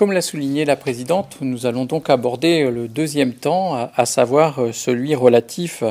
Comme 0.00 0.12
l'a 0.12 0.22
souligné 0.22 0.64
la 0.64 0.76
présidente, 0.76 1.36
nous 1.42 1.66
allons 1.66 1.84
donc 1.84 2.08
aborder 2.08 2.70
le 2.70 2.88
deuxième 2.88 3.34
temps, 3.34 3.74
à 3.94 4.06
savoir 4.06 4.58
celui 4.72 5.14
relatif 5.14 5.84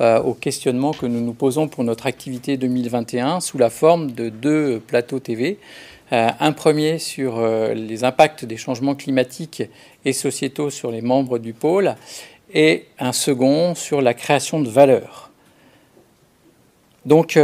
au 0.00 0.34
questionnement 0.34 0.90
que 0.90 1.06
nous 1.06 1.20
nous 1.20 1.32
posons 1.32 1.68
pour 1.68 1.84
notre 1.84 2.06
activité 2.06 2.56
2021 2.56 3.38
sous 3.38 3.58
la 3.58 3.70
forme 3.70 4.10
de 4.10 4.30
deux 4.30 4.80
plateaux 4.80 5.20
TV. 5.20 5.60
Un 6.10 6.50
premier 6.50 6.98
sur 6.98 7.40
les 7.72 8.02
impacts 8.02 8.44
des 8.44 8.56
changements 8.56 8.96
climatiques 8.96 9.62
et 10.04 10.12
sociétaux 10.12 10.70
sur 10.70 10.90
les 10.90 11.00
membres 11.00 11.38
du 11.38 11.52
pôle 11.52 11.94
et 12.52 12.86
un 12.98 13.12
second 13.12 13.76
sur 13.76 14.02
la 14.02 14.12
création 14.12 14.60
de 14.60 14.68
valeur. 14.68 15.30
Donc, 17.06 17.38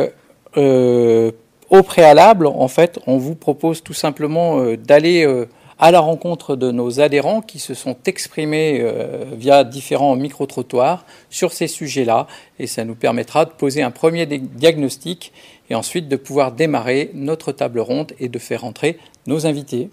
euh, 0.56 1.30
au 1.70 1.82
préalable, 1.84 2.48
en 2.48 2.66
fait, 2.66 2.98
on 3.06 3.18
vous 3.18 3.36
propose 3.36 3.84
tout 3.84 3.94
simplement 3.94 4.58
euh, 4.58 4.76
d'aller 4.76 5.24
euh, 5.24 5.46
à 5.78 5.90
la 5.90 6.00
rencontre 6.00 6.56
de 6.56 6.70
nos 6.70 7.00
adhérents 7.00 7.40
qui 7.40 7.58
se 7.58 7.74
sont 7.74 7.96
exprimés 8.06 8.84
via 9.32 9.64
différents 9.64 10.16
micro-trottoirs 10.16 11.04
sur 11.30 11.52
ces 11.52 11.68
sujets-là, 11.68 12.26
et 12.58 12.66
ça 12.66 12.84
nous 12.84 12.94
permettra 12.94 13.44
de 13.44 13.50
poser 13.50 13.82
un 13.82 13.90
premier 13.90 14.26
diagnostic 14.26 15.32
et 15.70 15.74
ensuite 15.74 16.08
de 16.08 16.16
pouvoir 16.16 16.52
démarrer 16.52 17.10
notre 17.14 17.52
table 17.52 17.80
ronde 17.80 18.12
et 18.18 18.28
de 18.28 18.38
faire 18.38 18.64
entrer 18.64 18.98
nos 19.26 19.46
invités. 19.46 19.90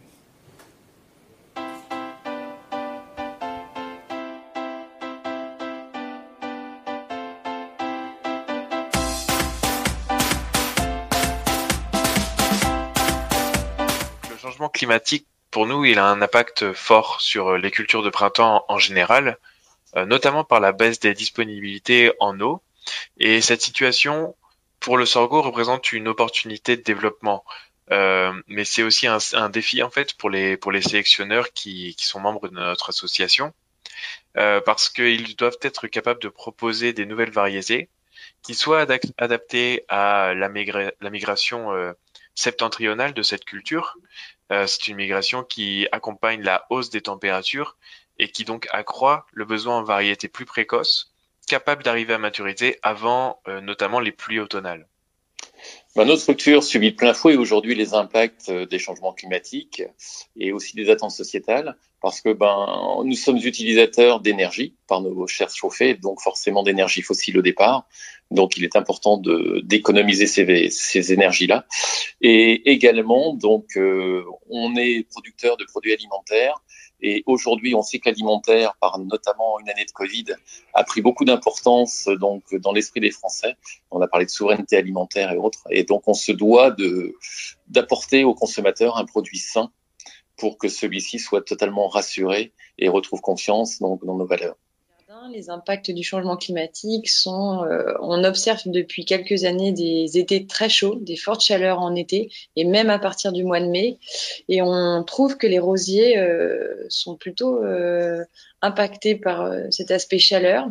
climatique, 14.76 15.26
pour 15.56 15.68
nous, 15.68 15.86
il 15.86 16.00
a 16.00 16.06
un 16.08 16.22
impact 16.22 16.74
fort 16.74 17.22
sur 17.22 17.54
euh, 17.54 17.58
les 17.58 17.72
cultures 17.72 18.04
de 18.04 18.10
printemps 18.10 18.66
en 18.68 18.78
général, 18.78 19.38
euh, 19.96 20.06
notamment 20.06 20.44
par 20.44 20.60
la 20.60 20.74
baisse 20.74 21.00
des 21.00 21.14
disponibilités 21.14 22.12
en 22.20 22.38
eau. 22.42 22.62
Et 23.16 23.40
cette 23.40 23.62
situation, 23.62 24.36
pour 24.82 24.98
le 24.98 25.06
sorgho, 25.06 25.42
représente 25.42 25.94
une 25.94 26.10
opportunité 26.10 26.76
de 26.76 26.82
développement. 26.82 27.46
Euh, 27.92 28.34
mais 28.48 28.66
c'est 28.66 28.84
aussi 28.84 29.08
un, 29.08 29.50
défi 29.50 29.82
en 29.82 29.90
fait 29.90 30.16
pour 30.16 30.30
les 30.30 30.58
pour 30.58 30.74
les 30.74 30.82
sélectionneurs 30.82 31.54
qui, 31.54 31.96
qui 31.96 32.06
sont 32.06 32.20
membres 32.20 32.50
de 32.50 32.56
notre 32.56 32.90
association, 32.90 33.54
parce 34.34 34.90
qu'ils 34.90 35.38
doivent 35.38 35.60
être 35.62 35.88
capables 35.88 36.22
de 36.22 36.28
proposer 36.28 36.92
des 36.92 37.06
nouvelles 37.06 37.32
variétés 37.32 37.88
qui 38.44 38.56
soient 38.56 38.86
adaptées 39.18 39.86
à 39.88 40.34
la, 40.36 40.50
la 40.50 41.10
migration 41.10 41.94
septentrionale 42.36 43.14
de 43.14 43.24
cette 43.24 43.46
culture, 43.46 43.96
euh, 44.52 44.68
c'est 44.68 44.88
une 44.88 44.98
migration 44.98 45.44
qui 45.44 45.88
accompagne 45.92 46.42
la 46.42 46.66
hausse 46.70 46.90
des 46.90 47.02
températures 47.02 47.78
et 48.20 48.30
qui 48.30 48.46
donc 48.46 48.68
accroît 48.72 49.26
le 49.34 49.46
besoin 49.46 49.78
en 49.78 49.84
variétés 49.84 50.28
plus 50.28 50.46
précoces, 50.46 51.14
capables 51.48 51.84
d'arriver 51.84 52.14
à 52.14 52.18
maturité 52.18 52.80
avant 52.82 53.42
euh, 53.48 53.62
notamment 53.62 54.00
les 54.00 54.12
pluies 54.12 54.40
automnales. 54.40 54.88
Ben, 55.96 56.04
notre 56.04 56.22
structure 56.22 56.62
subit 56.62 56.92
plein 56.92 57.14
fouet 57.14 57.38
aujourd'hui 57.38 57.74
les 57.74 57.94
impacts 57.94 58.50
euh, 58.50 58.66
des 58.66 58.80
changements 58.80 59.14
climatiques 59.14 59.82
et 60.36 60.52
aussi 60.52 60.76
des 60.76 60.90
attentes 60.90 61.12
sociétales 61.12 61.78
parce 62.02 62.20
que 62.20 62.34
ben 62.34 63.02
nous 63.06 63.16
sommes 63.16 63.38
utilisateurs 63.38 64.20
d'énergie 64.20 64.76
par 64.88 65.00
nos 65.00 65.26
chers 65.26 65.50
chauffés, 65.50 65.96
donc 65.96 66.20
forcément 66.20 66.64
d'énergie 66.64 67.02
fossile 67.02 67.38
au 67.40 67.42
départ. 67.42 67.88
Donc 68.30 68.58
il 68.58 68.66
est 68.66 68.76
important 68.76 69.22
d'économiser 69.64 70.28
ces, 70.28 70.70
ces 70.70 71.14
énergies-là. 71.14 71.66
Et 72.20 72.72
également, 72.72 73.34
donc 73.34 73.78
euh, 73.78 74.26
on 74.50 74.76
est 74.76 75.08
producteur 75.10 75.56
de 75.56 75.64
produits 75.64 75.94
alimentaires 75.94 76.62
et 77.02 77.24
aujourd'hui, 77.26 77.76
on 77.76 77.82
sait 77.82 78.00
que 78.00 78.10
l'alimentaire, 78.10 78.76
par 78.80 79.00
notamment 79.00 79.60
une 79.60 79.70
année 79.70 79.86
de 79.86 79.92
Covid, 79.92 80.26
a 80.74 80.84
pris 80.84 81.02
beaucoup 81.02 81.26
d'importance 81.26 82.08
donc 82.20 82.56
dans 82.56 82.72
l'esprit 82.72 83.00
des 83.00 83.12
Français. 83.12 83.56
On 83.92 84.02
a 84.02 84.08
parlé 84.08 84.26
de 84.26 84.32
souveraineté 84.32 84.78
alimentaire 84.78 85.32
et 85.32 85.38
autres, 85.38 85.64
et 85.70 85.84
donc 85.84 86.08
on 86.08 86.14
se 86.14 86.32
doit 86.32 86.72
de 86.72 87.16
d'apporter 87.68 88.24
au 88.24 88.34
consommateur 88.34 88.98
un 88.98 89.06
produit 89.06 89.40
sain 89.40 89.72
pour 90.38 90.58
que 90.58 90.68
celui-ci 90.68 91.20
soit 91.20 91.42
totalement 91.42 91.88
rassuré 91.88 92.54
et 92.78 92.90
retrouve 92.90 93.22
confiance 93.22 93.80
donc 93.80 94.06
dans 94.06 94.16
nos 94.16 94.26
valeurs. 94.26 94.58
Les 95.32 95.50
impacts 95.50 95.92
du 95.92 96.04
changement 96.04 96.38
climatique 96.38 97.10
sont, 97.10 97.64
euh, 97.64 97.94
on 98.02 98.24
observe 98.24 98.62
depuis 98.66 99.06
quelques 99.06 99.44
années 99.44 99.72
des 99.72 100.18
étés 100.18 100.46
très 100.46 100.70
chauds, 100.70 100.96
des 100.96 101.16
fortes 101.16 101.42
chaleurs 101.42 101.80
en 101.80 101.96
été 101.96 102.32
et 102.56 102.66
même 102.66 102.90
à 102.90 103.00
partir 103.00 103.32
du 103.32 103.44
mois 103.44 103.60
de 103.60 103.68
mai. 103.68 103.98
Et 104.50 104.62
on 104.62 105.04
trouve 105.04 105.38
que 105.38 105.48
les 105.48 105.60
rosiers 105.60 106.18
euh, 106.18 106.86
sont 106.90 107.16
plutôt 107.16 107.64
euh, 107.64 108.24
impactés 108.62 109.16
par 109.16 109.52
cet 109.72 109.92
aspect 109.92 110.20
chaleur, 110.20 110.68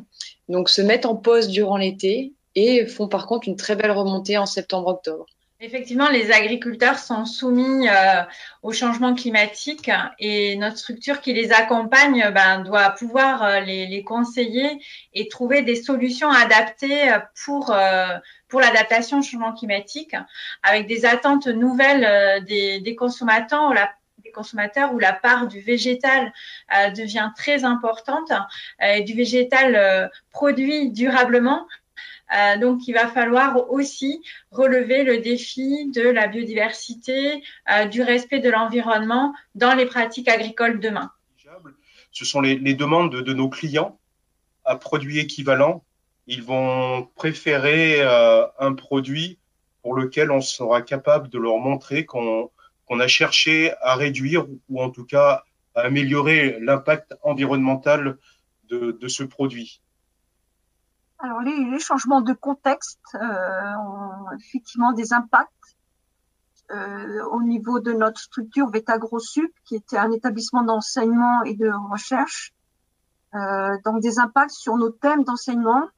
donc 0.48 0.68
se 0.68 0.82
mettent 0.82 1.06
en 1.06 1.16
pause 1.16 1.48
durant 1.48 1.76
l'été 1.76 2.32
et 2.54 2.86
font 2.86 3.08
par 3.08 3.26
contre 3.26 3.48
une 3.48 3.56
très 3.56 3.76
belle 3.76 3.92
remontée 3.92 4.38
en 4.38 4.46
septembre-octobre. 4.46 5.26
Effectivement, 5.64 6.10
les 6.10 6.30
agriculteurs 6.30 6.98
sont 6.98 7.24
soumis 7.24 7.88
euh, 7.88 8.22
au 8.62 8.72
changement 8.72 9.14
climatique 9.14 9.90
et 10.18 10.56
notre 10.56 10.76
structure 10.76 11.22
qui 11.22 11.32
les 11.32 11.52
accompagne 11.52 12.30
ben, 12.34 12.58
doit 12.60 12.90
pouvoir 12.90 13.42
euh, 13.42 13.60
les, 13.60 14.04
conseiller 14.04 14.78
et 15.14 15.26
trouver 15.28 15.62
des 15.62 15.76
solutions 15.76 16.30
adaptées 16.30 17.10
pour, 17.46 17.70
euh, 17.70 18.08
pour 18.48 18.60
l'adaptation 18.60 19.20
au 19.20 19.22
changement 19.22 19.54
climatique 19.54 20.14
avec 20.62 20.86
des 20.86 21.06
attentes 21.06 21.46
nouvelles 21.46 22.04
euh, 22.04 22.40
des, 22.40 22.94
consommateurs. 22.94 23.72
La, 23.72 23.90
des 24.22 24.32
consommateurs 24.32 24.92
où 24.92 24.98
la 24.98 25.14
part 25.14 25.46
du 25.46 25.60
végétal 25.60 26.32
devient 26.96 27.30
très 27.36 27.64
importante, 27.64 28.32
et 28.82 29.02
du 29.02 29.12
végétal 29.12 30.10
produit 30.30 30.90
durablement 30.90 31.66
euh, 32.34 32.58
donc, 32.58 32.88
il 32.88 32.94
va 32.94 33.08
falloir 33.08 33.70
aussi 33.70 34.22
relever 34.50 35.04
le 35.04 35.18
défi 35.18 35.90
de 35.90 36.02
la 36.02 36.26
biodiversité, 36.26 37.42
euh, 37.70 37.86
du 37.86 38.02
respect 38.02 38.40
de 38.40 38.50
l'environnement 38.50 39.34
dans 39.54 39.74
les 39.74 39.86
pratiques 39.86 40.28
agricoles 40.28 40.80
demain. 40.80 41.10
Ce 42.10 42.24
sont 42.24 42.40
les, 42.40 42.56
demandes 42.74 43.14
de, 43.14 43.32
nos 43.32 43.48
clients 43.48 43.98
à 44.64 44.76
produits 44.76 45.18
équivalents. 45.18 45.84
Ils 46.26 46.42
vont 46.42 47.08
préférer 47.16 48.00
euh, 48.00 48.46
un 48.58 48.72
produit 48.72 49.38
pour 49.82 49.94
lequel 49.94 50.30
on 50.30 50.40
sera 50.40 50.80
capable 50.82 51.28
de 51.28 51.38
leur 51.38 51.58
montrer 51.58 52.06
qu'on 52.06 52.50
a 52.88 53.06
cherché 53.06 53.72
à 53.82 53.96
réduire 53.96 54.46
ou 54.68 54.82
en 54.82 54.90
tout 54.90 55.04
cas 55.04 55.44
à 55.74 55.82
améliorer 55.82 56.58
l'impact 56.60 57.14
environnemental 57.22 58.16
de 58.70 59.08
ce 59.08 59.22
produit. 59.22 59.82
Alors 61.18 61.40
les, 61.40 61.78
changements 61.78 62.20
de 62.20 62.32
contexte 62.32 63.00
euh, 63.14 63.74
ont 63.76 64.32
effectivement 64.38 64.92
des 64.92 65.12
impacts 65.12 65.50
euh, 66.70 67.24
au 67.26 67.42
niveau 67.42 67.78
de 67.78 67.92
notre 67.92 68.20
structure 68.20 68.70
VetaGroSup, 68.70 69.52
qui 69.64 69.76
était 69.76 69.98
un 69.98 70.10
établissement 70.10 70.62
d'enseignement 70.62 71.42
et 71.44 71.54
de 71.54 71.70
recherche. 71.90 72.52
Euh, 73.34 73.76
donc 73.84 74.00
des 74.00 74.18
impacts 74.18 74.52
sur 74.52 74.76
nos 74.76 74.90
thèmes 74.90 75.24
d'enseignement 75.24 75.88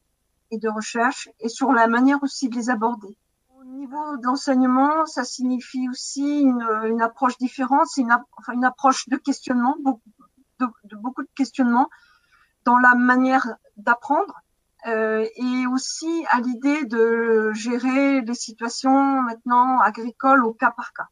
et 0.50 0.58
de 0.58 0.69
recherche 0.69 1.29
et 1.40 1.49
sur 1.49 1.73
la 1.73 1.87
manière 1.87 2.23
aussi 2.23 2.49
de 2.49 2.55
les 2.55 2.70
aborder. 2.70 3.17
Au 3.58 3.64
niveau 3.64 4.17
de 4.17 4.25
l'enseignement, 4.25 5.06
ça 5.06 5.25
signifie 5.25 5.88
aussi 5.88 6.40
une, 6.40 7.02
approche 7.02 7.37
différente, 7.38 7.87
c'est 7.87 8.00
une, 8.00 8.17
enfin, 8.38 8.52
une 8.52 8.64
approche 8.64 9.08
de 9.08 9.17
questionnement, 9.17 9.76
beaucoup 9.82 10.00
de, 10.61 10.67
de 10.85 10.96
beaucoup 10.96 11.23
de 11.23 11.29
questionnements 11.35 11.88
dans 12.64 12.79
la 12.79 12.94
manière 12.94 13.46
d'apprendre 13.76 14.40
euh, 14.87 15.27
et 15.37 15.67
aussi 15.75 16.25
à 16.31 16.41
l'idée 16.41 16.85
de 16.85 17.53
gérer 17.55 18.21
les 18.21 18.35
situations 18.35 19.21
maintenant 19.23 19.81
agricoles 19.81 20.44
au 20.44 20.53
cas 20.53 20.71
par 20.71 20.93
cas. 20.93 21.09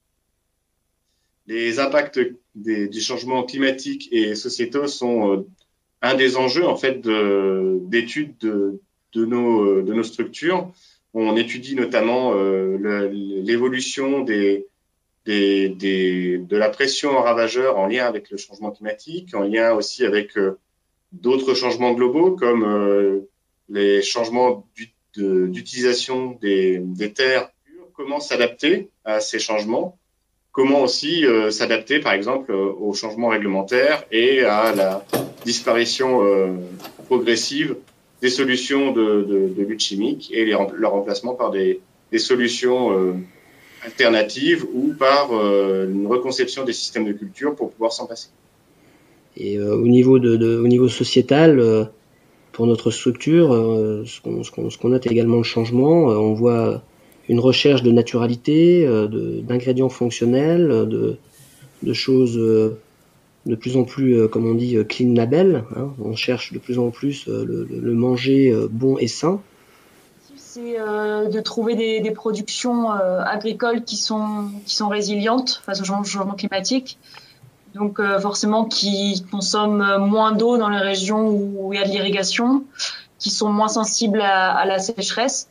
Les 1.48 1.80
impacts 1.80 2.20
des, 2.54 2.86
du 2.86 3.00
changement 3.00 3.42
climatique 3.42 4.08
et 4.12 4.36
sociétaux 4.36 4.86
sont 4.86 5.32
euh, 5.32 5.48
un 6.02 6.14
des 6.14 6.36
enjeux 6.36 6.66
en 6.66 6.76
fait 6.76 7.00
d'études 7.00 8.38
de, 8.38 8.80
nos, 9.14 9.82
de 9.82 9.92
nos 9.92 10.02
structures. 10.04 10.70
On 11.12 11.36
étudie 11.36 11.74
notamment 11.74 12.32
euh, 12.34 12.76
l'évolution 13.42 14.20
des, 14.20 14.68
de 15.26 16.56
la 16.56 16.68
pression 16.68 17.20
ravageur 17.20 17.76
en 17.76 17.86
lien 17.86 18.06
avec 18.06 18.30
le 18.30 18.36
changement 18.36 18.70
climatique, 18.70 19.34
en 19.34 19.42
lien 19.42 19.72
aussi 19.72 20.04
avec 20.04 20.38
d'autres 21.12 21.54
changements 21.54 21.92
globaux 21.92 22.36
comme 22.36 23.24
les 23.68 24.02
changements 24.02 24.66
d'utilisation 25.16 26.38
des, 26.40 26.78
des, 26.78 27.12
terres, 27.12 27.50
comment 27.94 28.20
s'adapter 28.20 28.90
à 29.04 29.20
ces 29.20 29.38
changements, 29.38 29.98
comment 30.52 30.82
aussi 30.82 31.24
euh, 31.24 31.50
s'adapter 31.50 32.00
par 32.00 32.12
exemple 32.12 32.52
aux 32.52 32.94
changements 32.94 33.28
réglementaires 33.28 34.04
et 34.10 34.42
à 34.42 34.74
la 34.74 35.04
disparition 35.44 36.24
euh, 36.24 36.52
progressive 37.06 37.76
des 38.22 38.30
solutions 38.30 38.92
de, 38.92 39.22
de, 39.56 39.62
lutte 39.62 39.80
chimique 39.80 40.30
et 40.32 40.44
leur 40.46 40.92
remplacement 40.92 41.34
par 41.34 41.50
des, 41.50 41.80
solutions 42.16 42.96
euh, 42.96 43.12
alternative 43.84 44.64
ou 44.72 44.94
par 44.94 45.32
une 45.32 46.06
reconception 46.06 46.64
des 46.64 46.72
systèmes 46.72 47.04
de 47.04 47.12
culture 47.12 47.56
pour 47.56 47.72
pouvoir 47.72 47.92
s'en 47.92 48.06
passer. 48.06 48.28
Et 49.36 49.58
au 49.58 49.88
niveau 49.88 50.88
sociétal, 50.88 51.90
pour 52.54 52.66
notre 52.66 52.90
structure, 52.90 53.50
ce 54.06 54.20
qu'on 54.80 54.88
note 54.88 55.06
également 55.06 55.36
le 55.36 55.42
changement, 55.42 56.04
on 56.06 56.32
voit 56.32 56.82
une 57.28 57.40
recherche 57.40 57.82
de 57.82 57.90
naturalité, 57.90 58.88
d'ingrédients 59.42 59.90
fonctionnels, 59.90 60.68
de, 60.88 61.92
choses 61.92 62.38
de 63.46 63.54
plus 63.54 63.76
en 63.76 63.84
plus, 63.84 64.14
euh, 64.14 64.28
comme 64.28 64.46
on 64.46 64.54
dit, 64.54 64.76
euh, 64.76 64.84
clean 64.84 65.14
label. 65.14 65.64
Hein. 65.76 65.90
On 66.02 66.16
cherche 66.16 66.52
de 66.52 66.58
plus 66.58 66.78
en 66.78 66.90
plus 66.90 67.28
euh, 67.28 67.44
le, 67.44 67.94
manger 67.94 68.54
bon 68.70 68.98
et 68.98 69.08
sain. 69.08 69.40
C'est 70.36 70.76
de 70.78 71.40
trouver 71.40 71.74
des, 71.74 72.10
productions 72.12 72.90
agricoles 72.90 73.82
qui 73.82 73.96
sont 73.96 74.88
résilientes 74.88 75.62
face 75.64 75.80
au 75.80 75.84
changement 75.84 76.34
climatique. 76.34 76.98
Donc 77.74 78.00
forcément 78.20 78.64
qui 78.64 79.24
consomment 79.30 79.96
moins 79.98 80.32
d'eau 80.32 80.58
dans 80.58 80.68
les 80.68 80.78
régions 80.78 81.28
où 81.28 81.72
il 81.72 81.80
y 81.80 81.82
a 81.82 81.84
de 81.84 81.90
l'irrigation, 81.90 82.64
qui 83.18 83.30
sont 83.30 83.50
moins 83.50 83.68
sensibles 83.68 84.20
à 84.20 84.64
la 84.64 84.78
sécheresse. 84.78 85.48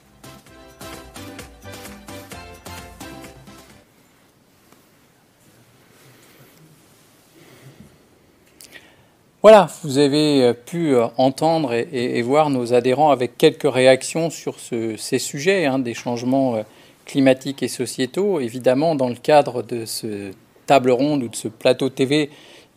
Voilà, 9.44 9.68
vous 9.84 9.98
avez 9.98 10.42
euh, 10.42 10.54
pu 10.54 10.96
euh, 10.96 11.08
entendre 11.18 11.74
et, 11.74 12.22
voir 12.22 12.50
nos 12.50 12.74
adhérents 12.74 13.12
avec 13.12 13.38
quelques 13.38 13.70
réactions 13.70 14.30
sur 14.30 14.56
ces 14.58 15.20
sujets 15.20 15.66
hein, 15.66 15.80
des 15.80 15.94
changements 15.94 16.56
euh, 16.56 16.62
climatiques 17.06 17.62
et 17.62 17.68
sociétaux. 17.68 18.40
Évidemment, 18.40 18.96
dans 18.96 19.10
le 19.10 19.16
cadre 19.16 19.62
de 19.62 19.84
ce 19.84 20.32
table 20.66 20.92
ronde 20.92 21.24
ou 21.24 21.28
de 21.28 21.36
ce 21.36 21.48
plateau 21.48 21.90
TV, 21.90 22.30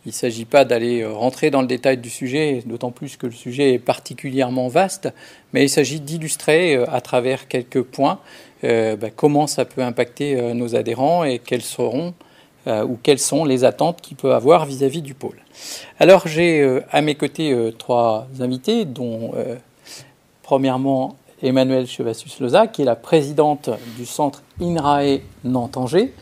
il 0.05 0.09
ne 0.09 0.13
s'agit 0.13 0.45
pas 0.45 0.63
d'aller 0.63 1.05
rentrer 1.05 1.51
dans 1.51 1.61
le 1.61 1.67
détail 1.67 1.97
du 1.97 2.09
sujet, 2.09 2.63
d'autant 2.65 2.91
plus 2.91 3.17
que 3.17 3.25
le 3.25 3.33
sujet 3.33 3.73
est 3.73 3.79
particulièrement 3.79 4.69
vaste, 4.69 5.09
mais 5.51 5.65
il 5.65 5.69
s'agit 5.69 5.99
d'illustrer 5.99 6.75
à 6.75 7.01
travers 7.01 7.49
quelques 7.49 7.81
points 7.81 8.19
bah, 8.63 9.09
comment 9.13 9.47
ça 9.47 9.65
peut 9.65 9.81
impacter 9.81 10.53
nos 10.53 10.77
adhérents 10.77 11.25
et 11.25 11.39
quels 11.39 11.61
seront 11.61 12.13
ou 12.65 12.97
quelles 13.03 13.19
sont 13.19 13.43
les 13.43 13.65
attentes 13.65 13.99
qu'il 14.01 14.15
peut 14.15 14.33
avoir 14.33 14.65
vis-à-vis 14.65 15.01
du 15.01 15.13
pôle. 15.13 15.37
Alors 15.99 16.27
j'ai 16.27 16.61
euh, 16.61 16.81
à 16.91 17.01
mes 17.01 17.15
côtés 17.15 17.51
euh, 17.51 17.71
trois 17.71 18.27
invités, 18.39 18.85
dont 18.85 19.31
euh, 19.35 19.55
premièrement 20.43 21.15
Emmanuelle 21.41 21.87
Chevassus-Loza, 21.87 22.67
qui 22.67 22.81
est 22.81 22.85
la 22.85 22.95
présidente 22.95 23.69
du 23.97 24.05
centre 24.05 24.43
INRAE 24.61 25.19
Nantes-Angers. 25.43 26.13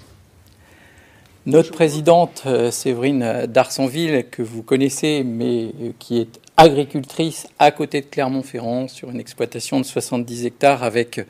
Notre 1.46 1.72
présidente 1.72 2.44
Séverine 2.72 3.46
Darsonville, 3.48 4.26
que 4.32 4.42
vous 4.42 4.64
connaissez, 4.64 5.24
mais 5.24 5.72
qui 6.00 6.20
est 6.20 6.40
agricultrice 6.58 7.48
à 7.60 7.72
côté 7.72 8.02
de 8.02 8.08
Clermont-Ferrand 8.08 8.88
sur 8.88 9.12
une 9.12 9.20
exploitation 9.20 9.80
de 9.80 9.86
70 9.86 10.46
hectares 10.46 10.84
avec 10.84 11.22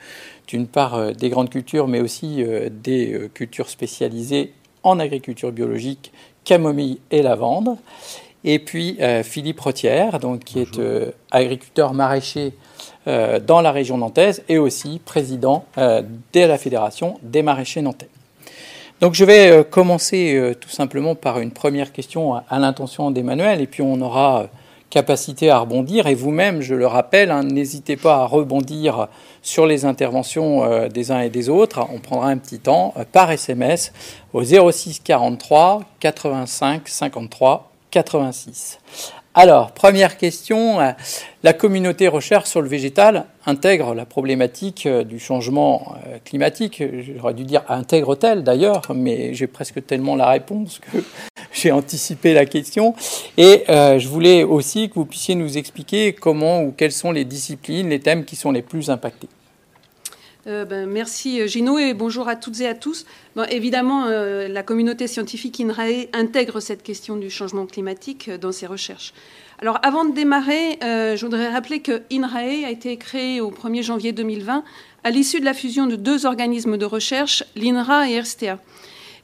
d'une 0.47 0.67
part 0.67 1.13
des 1.13 1.29
grandes 1.29 1.49
cultures, 1.49 1.87
mais 1.87 1.99
aussi 1.99 2.45
des 2.71 3.29
cultures 3.33 3.69
spécialisées 3.69 4.53
en 4.83 4.99
agriculture 4.99 5.51
biologique 5.51 6.13
camomille 6.45 6.99
et 7.11 7.21
lavande. 7.21 7.77
Et 8.45 8.59
puis 8.59 8.95
euh, 9.01 9.23
Philippe 9.23 9.59
Rotière, 9.59 10.19
donc, 10.19 10.41
qui 10.45 10.59
est 10.59 10.77
euh, 10.77 11.11
agriculteur 11.31 11.93
maraîcher 11.93 12.53
euh, 13.07 13.39
dans 13.39 13.59
la 13.59 13.71
région 13.71 13.97
nantaise 13.97 14.43
et 14.47 14.59
aussi 14.59 15.01
président 15.03 15.65
de 15.75 16.39
la 16.39 16.57
Fédération 16.57 17.17
des 17.23 17.41
maraîchers 17.41 17.81
nantais. 17.81 18.07
Donc 19.05 19.13
je 19.13 19.23
vais 19.23 19.63
commencer 19.69 20.55
tout 20.59 20.71
simplement 20.71 21.13
par 21.13 21.37
une 21.37 21.51
première 21.51 21.91
question 21.93 22.33
à, 22.33 22.57
l'intention 22.57 23.11
d'Emmanuel 23.11 23.61
et 23.61 23.67
puis 23.67 23.83
on 23.83 24.01
aura 24.01 24.47
capacité 24.89 25.51
à 25.51 25.59
rebondir. 25.59 26.07
Et 26.07 26.15
vous-même, 26.15 26.61
je 26.61 26.73
le 26.73 26.87
rappelle, 26.87 27.29
hein, 27.29 27.43
n'hésitez 27.43 27.97
pas 27.97 28.15
à 28.15 28.25
rebondir 28.25 29.07
sur 29.43 29.67
les 29.67 29.85
interventions 29.85 30.63
euh, 30.63 30.87
des 30.87 31.11
uns 31.11 31.19
et 31.19 31.29
des 31.29 31.49
autres. 31.49 31.85
On 31.93 31.99
prendra 31.99 32.29
un 32.29 32.37
petit 32.39 32.57
temps 32.57 32.95
euh, 32.97 33.03
par 33.11 33.29
SMS 33.29 33.93
au 34.33 34.43
06 34.43 35.01
43 35.01 35.83
85 35.99 36.87
53 36.87 37.71
86. 37.91 38.79
Alors, 39.37 39.73
première 39.73 40.15
question, 40.15 40.79
euh, 40.79 40.91
la 41.43 41.51
communauté 41.51 42.07
recherche 42.07 42.47
sur 42.47 42.61
le 42.61 42.69
végétal 42.69 43.25
intègre 43.45 43.93
la 43.93 44.05
problématique 44.05 44.87
du 44.87 45.19
changement 45.19 45.97
climatique. 46.23 46.81
J'aurais 47.17 47.33
dû 47.33 47.43
dire 47.43 47.61
intègre-t-elle 47.67 48.45
d'ailleurs, 48.45 48.83
mais 48.95 49.33
j'ai 49.33 49.47
presque 49.47 49.85
tellement 49.85 50.15
la 50.15 50.29
réponse 50.29 50.79
que 50.79 50.99
j'ai 51.51 51.73
anticipé 51.73 52.33
la 52.33 52.45
question. 52.45 52.95
Et 53.37 53.65
euh, 53.67 53.99
je 53.99 54.07
voulais 54.07 54.43
aussi 54.43 54.87
que 54.87 54.95
vous 54.95 55.05
puissiez 55.05 55.35
nous 55.35 55.57
expliquer 55.57 56.13
comment 56.13 56.63
ou 56.63 56.71
quelles 56.71 56.93
sont 56.93 57.11
les 57.11 57.25
disciplines, 57.25 57.89
les 57.89 57.99
thèmes 57.99 58.23
qui 58.23 58.37
sont 58.37 58.53
les 58.53 58.61
plus 58.61 58.89
impactés. 58.89 59.27
Euh, 60.47 60.63
ben, 60.63 60.87
merci 60.87 61.41
euh, 61.41 61.47
Gino 61.47 61.79
et 61.79 61.95
bonjour 61.95 62.27
à 62.27 62.35
toutes 62.35 62.61
et 62.61 62.67
à 62.67 62.75
tous. 62.75 63.05
évidemment, 63.49 64.05
la 64.05 64.63
communauté 64.63 65.07
scientifique 65.07 65.59
INRAE 65.59 66.07
intègre 66.13 66.59
cette 66.59 66.83
question 66.83 67.15
du 67.15 67.29
changement 67.29 67.65
climatique 67.65 68.29
dans 68.29 68.51
ses 68.51 68.67
recherches. 68.67 69.13
Alors 69.59 69.79
avant 69.83 70.05
de 70.05 70.13
démarrer, 70.13 70.77
je 70.81 71.21
voudrais 71.21 71.49
rappeler 71.49 71.81
que 71.81 72.03
INRAE 72.11 72.65
a 72.65 72.69
été 72.69 72.95
créé 72.97 73.41
au 73.41 73.51
1er 73.51 73.83
janvier 73.83 74.11
2020 74.11 74.63
à 75.03 75.09
l'issue 75.09 75.39
de 75.39 75.45
la 75.45 75.53
fusion 75.53 75.85
de 75.85 75.95
deux 75.95 76.25
organismes 76.25 76.77
de 76.77 76.85
recherche, 76.85 77.43
l'INRA 77.55 78.09
et 78.09 78.19
RSTA. 78.19 78.59